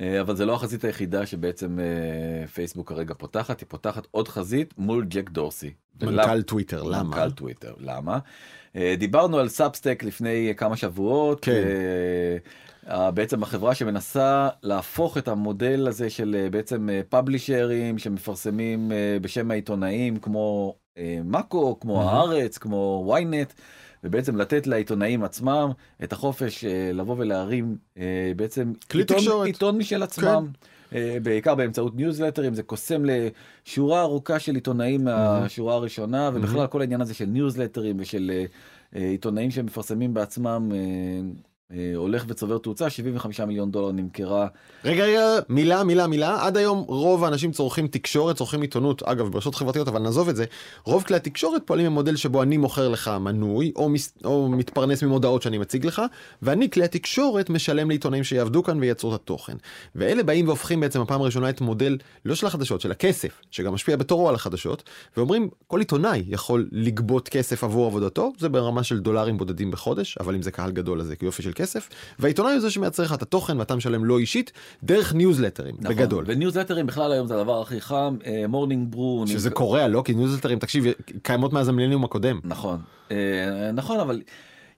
אה, 0.00 0.20
אבל 0.20 0.36
זה 0.36 0.46
לא 0.46 0.54
החזית 0.54 0.84
היחידה 0.84 1.26
שבעצם 1.26 1.78
אה, 1.80 2.46
פייסבוק 2.46 2.88
כרגע 2.88 3.14
פותחת, 3.14 3.60
היא 3.60 3.66
פותחת 3.68 4.06
עוד 4.10 4.28
חזית 4.28 4.74
מול 4.78 5.04
ג'ק 5.08 5.30
דורסי. 5.30 5.70
מנכ"ל 6.02 6.42
טוויטר, 6.42 6.82
למה? 6.82 7.02
מנכ"ל 7.02 7.30
טוויטר, 7.30 7.74
למה? 7.80 8.18
אה, 8.76 8.94
דיברנו 8.98 9.38
על 9.38 9.48
Substack 9.48 10.02
לפני 10.02 10.54
כמה 10.56 10.76
שבועות. 10.76 11.40
כן. 11.44 11.62
אה, 12.90 13.10
בעצם 13.10 13.42
החברה 13.42 13.74
שמנסה 13.74 14.48
להפוך 14.62 15.18
את 15.18 15.28
המודל 15.28 15.86
הזה 15.88 16.10
של 16.10 16.36
אה, 16.38 16.50
בעצם 16.50 16.88
פאבלישרים 17.08 17.98
שמפרסמים 17.98 18.92
אה, 18.92 19.18
בשם 19.22 19.50
העיתונאים 19.50 20.16
כמו 20.16 20.74
אה, 20.98 21.18
מאקו, 21.24 21.80
כמו 21.80 21.96
מהמם. 21.96 22.08
הארץ, 22.08 22.58
כמו 22.58 23.14
ynet. 23.18 23.52
ובעצם 24.04 24.36
לתת 24.36 24.66
לעיתונאים 24.66 25.24
עצמם 25.24 25.70
את 26.04 26.12
החופש 26.12 26.64
אה, 26.64 26.90
לבוא 26.92 27.14
ולהרים 27.18 27.76
אה, 27.98 28.32
בעצם 28.36 28.72
כלי 28.90 29.02
עיתון, 29.02 29.16
תקשורת. 29.16 29.46
עיתון 29.46 29.78
משל 29.78 30.02
עצמם. 30.02 30.48
אה, 30.94 31.16
בעיקר 31.22 31.54
באמצעות 31.54 31.96
ניוזלטרים 31.96 32.54
זה 32.54 32.62
קוסם 32.62 33.02
לשורה 33.04 34.00
ארוכה 34.02 34.38
של 34.38 34.54
עיתונאים 34.54 35.04
מהשורה 35.04 35.74
הראשונה 35.74 36.30
ובכלל 36.34 36.66
כל 36.66 36.80
העניין 36.80 37.00
הזה 37.00 37.14
של 37.14 37.24
ניוזלטרים 37.24 37.96
ושל 37.98 38.30
אה, 38.34 38.44
אה, 38.96 39.08
עיתונאים 39.08 39.50
שמפרסמים 39.50 40.14
בעצמם 40.14 40.68
אה, 40.72 40.78
אה, 40.78 41.20
הולך 41.96 42.24
וצובר 42.28 42.58
תאוצה 42.58 42.90
75 42.90 43.40
מיליון 43.40 43.70
דולר 43.70 43.92
נמכרה 43.92 44.46
רגע, 44.84 45.04
רגע, 45.04 45.20
מילה, 45.48 45.84
מילה, 45.84 46.06
מילה. 46.06 46.46
עד 46.46 46.56
היום 46.56 46.84
רוב 46.88 47.24
האנשים 47.24 47.52
צורכים 47.52 47.86
תקשורת, 47.86 48.36
צורכים 48.36 48.62
עיתונות, 48.62 49.02
אגב, 49.02 49.28
ברשתות 49.28 49.54
חברתיות, 49.54 49.88
אבל 49.88 49.98
נעזוב 49.98 50.28
את 50.28 50.36
זה. 50.36 50.44
רוב 50.84 51.02
כלי 51.02 51.16
התקשורת 51.16 51.62
פועלים 51.64 51.86
במודל 51.86 52.16
שבו 52.16 52.42
אני 52.42 52.56
מוכר 52.56 52.88
לך 52.88 53.10
מנוי, 53.20 53.72
או, 53.76 53.88
מס, 53.88 54.14
או 54.24 54.48
מתפרנס 54.48 55.02
ממודעות 55.02 55.42
שאני 55.42 55.58
מציג 55.58 55.86
לך, 55.86 56.02
ואני, 56.42 56.70
כלי 56.70 56.84
התקשורת, 56.84 57.50
משלם 57.50 57.88
לעיתונאים 57.88 58.24
שיעבדו 58.24 58.62
כאן 58.62 58.80
וייצרו 58.80 59.14
את 59.14 59.20
התוכן. 59.20 59.56
ואלה 59.94 60.22
באים 60.22 60.46
והופכים 60.48 60.80
בעצם 60.80 61.02
בפעם 61.02 61.20
הראשונה 61.20 61.48
את 61.50 61.60
מודל, 61.60 61.98
לא 62.24 62.34
של 62.34 62.46
החדשות, 62.46 62.80
של 62.80 62.90
הכסף, 62.90 63.40
שגם 63.50 63.74
משפיע 63.74 63.96
בתורו 63.96 64.28
על 64.28 64.34
החדשות, 64.34 64.82
ואומרים, 65.16 65.48
כל 65.66 65.78
עיתונאי 65.78 66.24
יכול 66.28 66.68
לגבות 66.72 67.28
כסף 67.28 67.64
עבור 67.64 67.86
עבודתו, 67.86 68.32
זה 68.38 68.48
ברמה 68.48 68.82
של 68.82 69.00
דולרים 69.00 69.38
בודדים 69.38 69.70
בחודש, 69.70 70.18
אבל 70.20 70.34
אם 70.34 70.42
זה 70.42 70.50
קהל 70.50 70.70
גדול 70.70 71.00
אז 71.00 71.06
זה 71.06 71.14
יופי 71.22 71.42
של 71.42 71.52
כסף, 71.56 71.88
והעיתונאי 72.18 72.52
הוא 72.52 72.60
זה 72.60 72.70
שמייצר 72.70 73.02
לך 73.02 73.12
את 73.12 73.22
התוכן 73.22 73.58
ואתה 73.58 73.76
משלם 73.76 74.04
לו 74.04 74.18
אישית, 74.18 74.52
דרך 74.82 75.14
ניוזלטרים, 75.14 75.74
נכון. 75.78 75.96
בגדול. 75.96 76.24
וניוזלטרים 76.26 76.86
בכלל 76.86 77.12
היום 77.12 77.26
זה 77.26 77.34
הדבר 77.34 77.62
הכי 77.62 77.80
חם 77.80 78.16
Morning 78.48 78.90
Brew 78.90 79.24
שזה 79.26 79.50
קורע, 79.50 79.88
לא? 79.88 80.02
כי 80.04 80.14
ניוזלטרים, 80.14 80.58
תקשיב, 80.58 80.84
קיימות 81.22 81.52
מאז 81.52 81.68
המילניום 81.68 82.04
הקודם. 82.04 82.40
נכון 82.44 82.78
אה, 83.10 83.72
נכון 83.74 84.00
אבל 84.00 84.22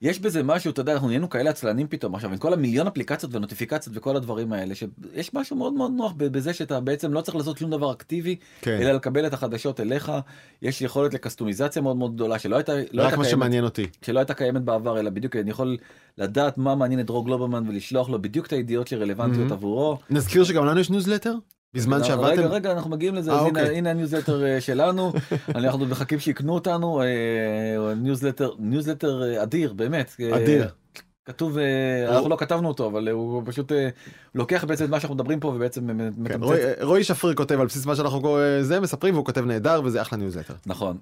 יש 0.03 0.19
בזה 0.21 0.43
משהו 0.43 0.71
אתה 0.71 0.81
יודע 0.81 0.93
אנחנו 0.93 1.07
נהיינו 1.09 1.29
כאלה 1.31 1.51
עצלנים 1.51 1.87
פתאום 1.89 2.15
עכשיו 2.15 2.31
עם 2.31 2.37
כל 2.39 2.53
המיליון 2.53 2.87
אפליקציות 2.87 3.35
ו 3.35 3.39
notifications 3.39 3.97
וכל 3.97 4.17
הדברים 4.17 4.53
האלה 4.53 4.75
שיש 4.75 5.35
משהו 5.35 5.57
מאוד 5.57 5.73
מאוד 5.73 5.93
נוח 5.97 6.13
בזה 6.17 6.53
שאתה 6.55 6.81
בעצם 6.81 7.13
לא 7.13 7.21
צריך 7.21 7.37
לעשות 7.37 7.59
שום 7.59 7.71
דבר 7.71 7.93
אקטיבי 7.93 8.37
כן. 8.61 8.79
אלא 8.83 8.93
לקבל 8.93 9.27
את 9.27 9.35
החדשות 9.35 9.81
אליך 9.81 10.13
יש 10.63 10.83
יכולת 10.83 11.15
לקסטומיזציה 11.15 11.83
מאוד 11.83 11.97
מאוד 11.97 12.15
גדולה 12.15 12.39
שלא 12.39 12.57
הייתה 12.57 12.73
לא 12.93 13.03
הייתה 13.03 13.17
קיימת. 13.17 13.23
שלא 14.03 14.19
הייתה 14.19 14.35
קיימת 14.35 14.63
בעבר 14.63 15.01
אלא 15.01 15.11
בדיוק 15.11 15.37
אני 15.37 15.51
יכול 15.51 15.77
לדעת 16.19 16.59
מה 16.59 16.75
מעניין 16.75 17.01
את 17.01 17.07
דרור 17.07 17.25
גלוברמן 17.25 17.69
ולשלוח 17.69 18.09
לו 18.09 18.23
בדיוק 18.23 18.47
את 18.47 18.53
הידיעות 18.53 18.89
שרלוונטיות 18.89 19.51
Mhm. 19.51 19.53
עבורו. 19.53 19.99
נזכיר 20.11 20.45
שגם 20.45 20.65
לנו 20.67 20.81
יש 20.81 20.91
ניוזלטר? 20.91 21.35
בזמן 21.75 21.97
רגע 21.97 22.05
שעבדתם? 22.05 22.43
רגע 22.43 22.73
אנחנו 22.73 22.91
מגיעים 22.91 23.15
לזה 23.15 23.31
אה, 23.31 23.37
אז 23.37 23.47
הנה, 23.47 23.61
אוקיי. 23.61 23.91
הניוזלטר 23.91 24.45
אה, 24.45 24.61
שלנו 24.61 25.13
אנחנו 25.55 25.87
מחכים 25.87 26.19
שיקנו 26.19 26.55
אותנו 26.55 27.03
אה, 27.03 27.95
ניוזלטר 28.59 29.43
אדיר 29.43 29.73
באמת 29.73 30.17
אדיר. 30.33 30.69
כתוב 31.25 31.59
אנחנו 32.09 32.29
לא 32.29 32.37
כתבנו 32.37 32.69
אותו 32.69 32.87
אבל 32.87 33.09
הוא 33.09 33.43
פשוט 33.47 33.73
לוקח 34.35 34.65
בעצם 34.65 34.85
את 34.85 34.91
מה 34.91 35.01
שאנחנו 35.01 35.15
מדברים 35.15 35.41
פה 35.41 35.49
ובעצם 35.49 35.87
כן, 35.89 36.09
מתמצת. 36.23 36.83
רועי- 36.83 37.05
שפריר 37.05 37.35
כותב 37.35 37.61
על 37.61 37.67
בסיס 37.67 37.87
מה 37.87 37.97
שאנחנו 37.97 38.39
זה 38.61 38.81
מספרים 38.81 39.15
והוא 39.15 39.25
כותב 39.25 39.45
נהדר 39.45 39.81
וזה 39.85 40.03
אחלה 40.03 40.19
ניוזלטר. 40.19 40.55
נכון 40.67 40.99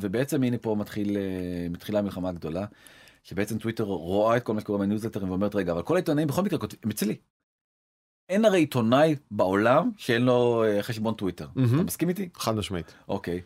ובעצם 0.00 0.42
הנה 0.42 0.58
פה 0.58 0.74
מתחיל 0.78 1.16
מתחילה 1.70 1.98
המלחמה 1.98 2.28
הגדולה 2.28 2.64
שבעצם 3.22 3.58
טוויטר 3.58 3.84
רואה 3.84 4.36
את 4.36 4.42
כל 4.42 4.54
מה 4.54 4.60
שקורה 4.60 4.78
בניוזלטרים 4.78 5.30
ואומרת 5.30 5.54
רגע 5.54 5.72
אבל 5.72 5.82
כל 5.82 5.94
העיתונאים 5.96 6.28
בכל 6.28 6.42
מקרה 6.42 6.58
כותבים 6.58 6.90
אצלי. 6.90 7.16
אין 8.28 8.44
הרי 8.44 8.58
עיתונאי 8.58 9.14
בעולם 9.30 9.90
שאין 9.96 10.22
לו 10.22 10.64
אה, 10.66 10.82
חשבון 10.82 11.14
טוויטר. 11.14 11.46
מהמם. 11.56 11.74
אתה 11.74 11.82
מסכים 11.84 12.08
איתי? 12.08 12.28
חד 12.34 12.56
משמעית. 12.56 12.94
אוקיי. 13.08 13.40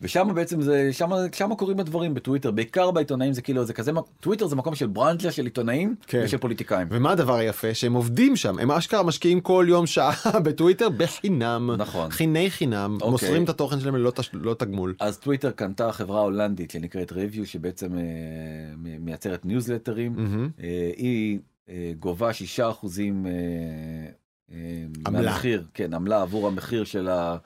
ושם 0.00 0.28
בעצם 0.34 0.60
זה 0.62 0.88
שם 0.92 1.10
שם 1.32 1.54
קורים 1.54 1.80
הדברים 1.80 2.14
בטוויטר 2.14 2.50
בעיקר 2.50 2.90
בעיתונאים 2.90 3.32
זה 3.32 3.42
כאילו 3.42 3.64
זה 3.64 3.72
כזה 3.72 3.92
טוויטר 4.20 4.46
זה 4.46 4.56
מקום 4.56 4.74
של 4.74 4.86
ברנצ'ה 4.86 5.30
של 5.32 5.44
עיתונאים 5.44 5.94
כן. 6.06 6.20
ושל 6.24 6.36
פוליטיקאים. 6.38 6.88
ומה 6.90 7.12
הדבר 7.12 7.34
היפה? 7.34 7.74
שהם 7.74 7.92
עובדים 7.92 8.36
שם, 8.36 8.58
הם 8.58 8.70
אשכרה 8.70 9.02
משקיעים 9.02 9.40
כל 9.40 9.66
יום 9.68 9.86
שעה 9.86 10.12
בטוויטר 10.44 10.88
בחינם. 10.88 11.70
נכון. 11.78 12.10
חיני 12.10 12.50
חינם, 12.50 12.94
אוקיי. 12.94 13.10
מוסרים 13.10 13.44
את 13.44 13.48
התוכן 13.48 13.80
שלהם 13.80 13.96
ללא 13.96 14.10
תש- 14.10 14.30
ללא 14.34 14.54
תגמול. 14.54 14.94
אז 15.00 15.18
טוויטר 15.18 15.50
קנתה 15.50 15.92
חברה 15.92 16.20
הולנדית 16.20 16.70
שנקראת 16.70 17.12
Revue 17.12 17.44
שבעצם 17.44 17.98
אה, 17.98 18.02
מייצרת 19.00 19.44
ניוזלטרים 19.44 20.12
מהמם. 20.16 20.48
אה, 20.62 20.90
היא 20.96 21.38
אה, 21.68 21.92
גובה 21.98 22.32
שישה 22.32 22.70
אחוזים 22.70 23.26
אה, 23.26 23.30
אה, 23.30 23.36
עמלה. 25.06 25.22
מהמחיר 25.22 25.64
כן 25.74 25.94
עמלה 25.94 26.22
עבור 26.22 26.46
המחיר 26.46 26.84
של 26.84 27.08
ה... 27.08 27.36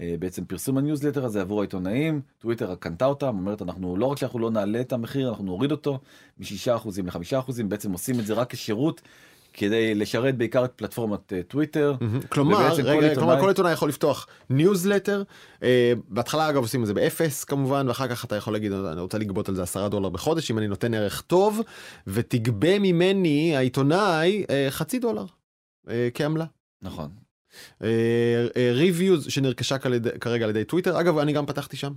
אה, 0.00 0.14
בעצם 0.18 0.44
פרסום 0.44 0.78
הניוזלטר 0.78 1.24
הזה 1.24 1.40
עבור 1.40 1.60
העיתונאים 1.60 2.20
טוויטר 2.38 2.74
קנתה 2.74 3.06
אותם 3.06 3.26
אומרת 3.26 3.62
אנחנו 3.62 3.96
לא 3.96 4.06
רק 4.06 4.18
שאנחנו 4.18 4.38
לא 4.38 4.50
נעלה 4.50 4.80
את 4.80 4.92
המחיר 4.92 5.28
אנחנו 5.28 5.44
נוריד 5.44 5.70
אותו 5.70 5.98
משישה 6.38 6.76
אחוזים 6.76 7.06
לחמישה 7.06 7.38
אחוזים 7.38 7.68
בעצם 7.68 7.92
עושים 7.92 8.20
את 8.20 8.26
זה 8.26 8.34
רק 8.34 8.52
כשירות 8.52 9.00
כדי 9.52 9.94
לשרת 9.94 10.36
בעיקר 10.36 10.64
את 10.64 10.72
פלטפורמת 10.76 11.32
אה, 11.32 11.42
טוויטר. 11.42 11.94
כלומר, 12.28 12.58
רגע, 12.72 12.92
עיתונאי- 12.92 13.14
כלומר 13.14 13.40
כל 13.40 13.48
עיתונאי 13.48 13.72
יכול 13.72 13.88
לפתוח 13.88 14.26
ניוזלטר, 14.50 15.22
אה, 15.62 15.92
בהתחלה 16.08 16.48
אגב 16.48 16.62
עושים 16.62 16.82
את 16.82 16.86
זה 16.86 16.94
באפס 16.94 17.44
כמובן, 17.44 17.88
ואחר 17.88 18.08
כך 18.08 18.24
אתה 18.24 18.36
יכול 18.36 18.52
להגיד 18.52 18.72
אני 18.72 19.00
רוצה 19.00 19.18
לגבות 19.18 19.48
על 19.48 19.54
זה 19.54 19.62
עשרה 19.62 19.88
דולר 19.88 20.08
בחודש 20.08 20.50
אם 20.50 20.58
אני 20.58 20.66
נותן 20.68 20.94
ערך 20.94 21.20
טוב, 21.20 21.60
ותגבה 22.06 22.78
ממני 22.78 23.56
העיתונאי 23.56 24.44
חצי 24.70 24.98
דולר 24.98 25.24
כעמלה. 26.14 26.44
נכון. 26.82 27.10
Revue 28.72 29.17
ז 29.17 29.26
שנרכשה 29.26 29.78
כל- 29.78 29.92
כרגע 30.20 30.44
על 30.44 30.50
ידי 30.50 30.64
טוויטר, 30.64 31.00
אגב 31.00 31.18
אני 31.18 31.32
גם 31.32 31.46
פתחתי 31.46 31.76
שם. 31.76 31.92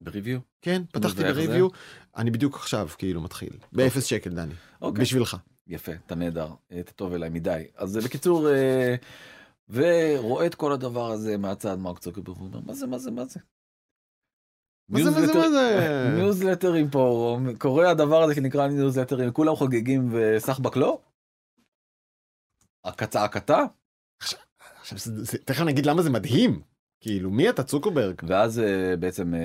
ב 0.00 0.05
Revue. 0.05 0.38
כן, 0.62 0.82
פתחתי? 0.92 1.22
ב 1.22 1.29
Revue, 1.29 1.68
אני 2.16 2.30
בדיוק 2.30 2.56
עכשיו 2.56 2.88
כאילו 2.98 3.20
מתחיל, 3.20 3.50
באפס 3.72 4.04
שקל 4.04 4.30
דני, 4.30 4.54
אוקיי. 4.82 5.02
בשבילך. 5.02 5.36
יפה, 5.66 5.92
אתה 6.06 6.14
נהדר, 6.14 6.48
אה, 6.72 6.80
אתה 6.80 6.92
טוב 6.92 7.12
אליי 7.12 7.30
מדי. 7.30 7.62
אז 7.76 7.96
אה, 7.96 8.02
בקיצור, 8.02 8.48
אה, 8.50 8.94
ורואה 9.70 10.46
את 10.46 10.54
כל 10.54 10.72
הדבר 10.72 11.10
הזה 11.10 11.36
מהצד 11.36 11.78
מרק 11.78 11.98
צוקרברג, 11.98 12.36
אומר, 12.40 12.60
מה 12.66 12.74
זה, 12.74 12.86
מה 12.86 12.98
זה, 12.98 13.10
מה 13.10 13.24
זה? 13.24 13.40
מה 14.88 15.02
זה, 15.02 15.10
מה 15.10 15.26
זה, 15.26 15.34
מה 15.34 15.50
זה? 15.50 15.78
ניוזלטרים 16.16 16.90
פה, 16.90 17.38
קורה 17.58 17.90
הדבר 17.90 18.22
הזה 18.22 18.34
שנקרא 18.34 18.66
ניוזלטרים, 18.68 19.32
כולם 19.32 19.56
חוגגים 19.56 20.08
וסחבק 20.12 20.76
לא? 20.76 21.00
הקצה 22.88 23.24
הקתה? 23.24 23.58
עכשיו, 24.80 24.98
תכף 25.44 25.60
נגיד 25.60 25.86
למה 25.86 26.02
זה 26.02 26.10
מדהים. 26.10 26.62
כאילו 27.00 27.30
מי 27.30 27.48
אתה 27.48 27.62
צוקרברג? 27.62 28.14
ואז 28.26 28.58
אה, 28.58 28.96
בעצם 28.96 29.34
אה, 29.34 29.40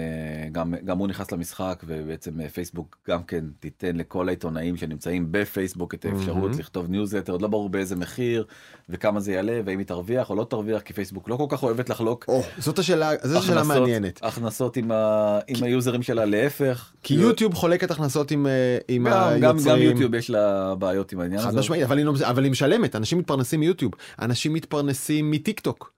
גם, 0.51 0.73
גם 0.85 0.97
הוא 0.97 1.07
נכנס 1.07 1.31
למשחק 1.31 1.83
ובעצם 1.87 2.41
אה, 2.41 2.49
פייסבוק 2.49 2.97
גם 3.07 3.23
כן 3.23 3.45
תיתן 3.59 3.95
לכל 3.95 4.27
העיתונאים 4.27 4.77
שנמצאים 4.77 5.27
בפייסבוק 5.31 5.93
את 5.93 6.05
האפשרות 6.05 6.37
מהמם. 6.49 6.59
לכתוב 6.59 6.89
ניוזלטר, 6.89 7.31
עוד 7.31 7.41
לא 7.41 7.47
ברור 7.47 7.69
באיזה 7.69 7.95
מחיר 7.95 8.45
וכמה 8.89 9.19
זה 9.19 9.31
יעלה 9.33 9.61
ואם 9.65 9.77
היא 9.79 9.87
תרוויח 9.87 10.29
או 10.29 10.35
לא 10.35 10.43
תרוויח 10.49 10.81
כי 10.81 10.93
פייסבוק 10.93 11.29
לא 11.29 11.35
כל 11.35 11.45
כך 11.49 11.63
אוהבת 11.63 11.89
לחלוק 11.89 12.25
או, 12.27 12.43
זאת 12.57 12.79
השאלה, 12.79 13.11
שאלה 13.21 13.39
הכנסות- 13.39 13.65
מעניינת. 13.65 14.19
הכנסות 14.23 14.77
עם, 14.77 14.91
ה, 14.91 15.39
עם 15.47 15.63
ה 15.63 15.70
users 15.70 16.03
שלה 16.03 16.25
להפך. 16.25 16.91
כי 17.03 17.13
יוטיוב 17.13 17.53
חולקת 17.53 17.91
הכנסות 17.91 18.31
עם, 18.31 18.47
עם 18.87 19.07
גם, 19.09 19.13
גם, 19.33 19.39
גם 19.41 19.55
היוצרים. 19.55 19.91
יוטיוב 19.91 20.15
יש 20.15 20.29
לה 20.29 20.75
בעיות 20.75 21.11
עם 21.11 21.19
העניין 21.19 21.41
הזה. 21.41 21.59
אבל 21.85 22.01
לא, 22.03 22.11
אבל 22.29 22.43
היא 22.43 22.51
משלמת, 22.51 22.95
אנשים 22.95 23.17
מתפרנסים 23.17 23.59
מיוטיוב, 23.59 23.91
אנשים 24.21 24.53
מתפרנסים 24.53 25.31
מטיק 25.31 25.59
טוק, 25.59 25.93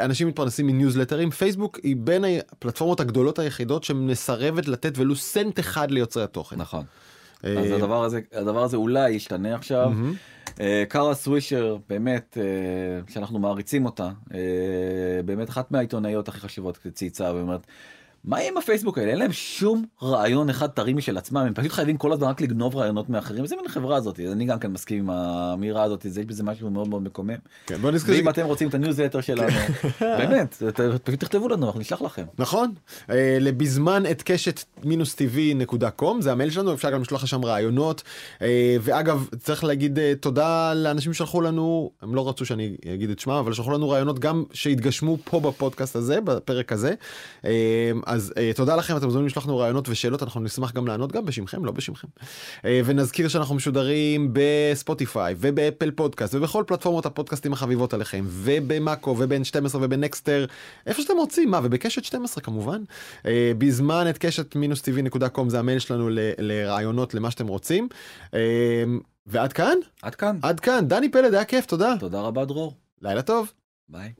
אנשים 0.00 0.28
מתפרנסים 0.28 0.66
מניוזלטרים, 0.66 1.30
פייסבוק 1.30 1.78
היא 1.82 1.96
בין 1.98 2.24
הפלטפורמות 2.52 3.00
הגדולות 3.00 3.38
היחידות 3.38 3.84
שמסרבת 3.84 4.68
לתת 4.68 4.92
ולו 4.98 5.16
סנט 5.16 5.60
אחד 5.60 5.90
ליוצרי 5.90 6.22
התוכן. 6.22 6.56
נכון. 6.56 6.84
אה, 7.44 7.58
אז 7.60 7.70
הדבר 7.70 8.04
הזה, 8.04 8.20
הדבר 8.32 8.62
הזה 8.62 8.76
אולי 8.76 9.10
ישתנה 9.10 9.54
עכשיו. 9.54 9.92
אה, 10.60 10.84
קארה 10.88 11.14
סווישר, 11.14 11.76
באמת, 11.88 12.38
אה, 12.40 13.12
שאנחנו 13.12 13.38
מעריצים 13.38 13.84
אותה, 13.84 14.10
אה, 14.34 14.40
באמת 15.24 15.50
אחת 15.50 15.70
מהעיתונאיות 15.70 16.28
הכי 16.28 16.40
חשובות 16.40 16.78
צייצה 16.94 17.32
ואומרת, 17.34 17.66
מה 18.24 18.38
עם 18.38 18.56
הפייסבוק 18.56 18.98
האלה? 18.98 19.10
אין 19.10 19.18
להם 19.18 19.32
שום 19.32 19.84
רעיון 20.02 20.50
אחד 20.50 20.66
טרי 20.66 20.92
משל 20.92 21.16
עצמם, 21.18 21.40
הם 21.40 21.54
פשוט 21.54 21.72
חייבים 21.72 21.96
כל 21.96 22.12
הזמן 22.12 22.26
רק 22.28 22.40
לגנוב 22.40 22.76
רעיונות 22.76 23.08
מאחרים, 23.08 23.42
איזה 23.44 23.56
מין 23.56 23.68
חברה 23.68 23.96
הזאת, 23.96 24.20
אני 24.20 24.44
גם 24.44 24.58
כן 24.58 24.70
מסכים 24.72 24.98
עם 24.98 25.10
האמירה 25.10 25.82
הזאת, 25.82 26.06
זה- 26.08 26.20
יש 26.20 26.26
בזה 26.26 26.42
משהו 26.42 26.70
מאוד 26.70 26.88
מאוד 26.88 27.02
מקומם. 27.02 27.34
כן, 27.66 27.76
בוא 27.76 27.90
נזכיר, 27.90 28.14
ואם 28.14 28.28
אתם 28.28 28.46
רוצים 28.46 28.68
את 28.68 28.74
הניוזלטר 28.74 29.20
שלנו, 29.20 29.48
באמת, 30.18 30.62
פשוט 31.04 31.20
תכתבו 31.24 31.48
לנו, 31.48 31.66
אנחנו 31.66 31.80
נשלח 31.80 32.02
לכם. 32.02 32.24
נכון, 32.38 32.72
אה, 33.10 33.38
לבזמן 33.40 34.02
at 34.10 34.22
קשת 34.22 34.64
מינוס 34.84 35.14
tv 35.14 35.54
נקודה 35.54 35.90
com, 35.90 36.20
זה 36.20 36.32
המייל 36.32 36.50
שלנו, 36.50 36.74
אפשר 36.74 36.90
גם 36.90 37.00
לשלוח 37.02 37.22
לשם 37.24 37.44
רעיונות, 37.44 38.02
אה, 38.42 38.76
ואגב, 38.80 39.28
צריך 39.38 39.64
להגיד 39.64 39.98
אה, 39.98 40.12
תודה 40.20 40.74
לאנשים 40.74 41.12
ששלחו 41.12 41.40
לנו, 41.40 41.90
הם 42.02 42.14
לא 42.14 42.28
רצו 42.28 42.46
שאני 42.46 42.76
אגיד 42.94 43.10
את 43.10 43.18
שמם, 43.18 43.32
אבל 43.32 43.52
שלחו 43.52 43.70
לנו 43.72 43.88
רעיונות 43.90 44.18
גם 44.18 44.44
שהתגשמו 44.52 45.18
פה 45.24 45.40
בפודקאסט 45.40 45.96
הזה, 45.96 46.20
בפרק 46.20 46.72
הזה, 46.72 46.94
אז 48.12 48.32
אה, 48.36 48.50
תודה 48.56 48.76
לכם, 48.76 48.96
אתם 48.96 49.04
מוזמנים 49.04 49.26
לשלוח 49.26 49.46
לנו 49.46 49.58
רעיונות 49.58 49.88
ושאלות, 49.88 50.22
אנחנו 50.22 50.40
נשמח 50.40 50.72
גם 50.72 50.86
לענות 50.86 51.12
גם 51.12 51.24
בשמכם, 51.24 51.64
לא 51.64 51.72
בשמכם. 51.72 52.08
אה, 52.64 52.80
ונזכיר 52.84 53.28
שאנחנו 53.28 53.54
משודרים 53.54 54.30
בספוטיפיי 54.32 55.34
וב 55.38 55.53
Apple 55.53 55.90
Podcast 55.90 56.34
ובכל 56.34 56.64
פלטפורמות 56.66 57.06
הפודקאסטים 57.06 57.52
החביבות 57.52 57.94
עליכם 57.94 58.24
ובמאקו 58.28 59.16
וב-N12 59.18 59.76
ובנקסטר 59.80 60.46
איפה 60.86 61.02
שאתם 61.02 61.16
רוצים 61.16 61.50
מה 61.50 61.60
ובקשת 61.62 62.04
12 62.04 62.42
כמובן 62.44 62.82
אה, 63.26 63.52
בזמן 63.58 64.06
את 64.10 64.18
קשת 64.18 64.56
מינוס 64.56 64.82
טבעי 64.82 65.02
נקודה 65.02 65.28
קום 65.28 65.48
זה 65.50 65.58
המייל 65.58 65.78
שלנו 65.78 66.08
ל- 66.08 66.18
לרעיונות 66.38 67.14
למה 67.14 67.30
שאתם 67.30 67.46
רוצים 67.46 67.88
אה, 68.34 68.40
ועד 69.26 69.52
כאן 69.52 69.74
עד 70.02 70.14
כאן. 70.14 70.38
עד 70.42 70.60
כאן 70.60 70.88
דני 70.88 71.08
פלד 71.08 71.34
היה 71.34 71.44
כיף 71.44 71.66
תודה 71.66 71.94
תודה 72.00 72.20
רבה 72.20 72.44
דרור. 72.44 72.74
לילה 73.02 73.22
טוב. 73.22 73.52
ביי. 73.88 74.12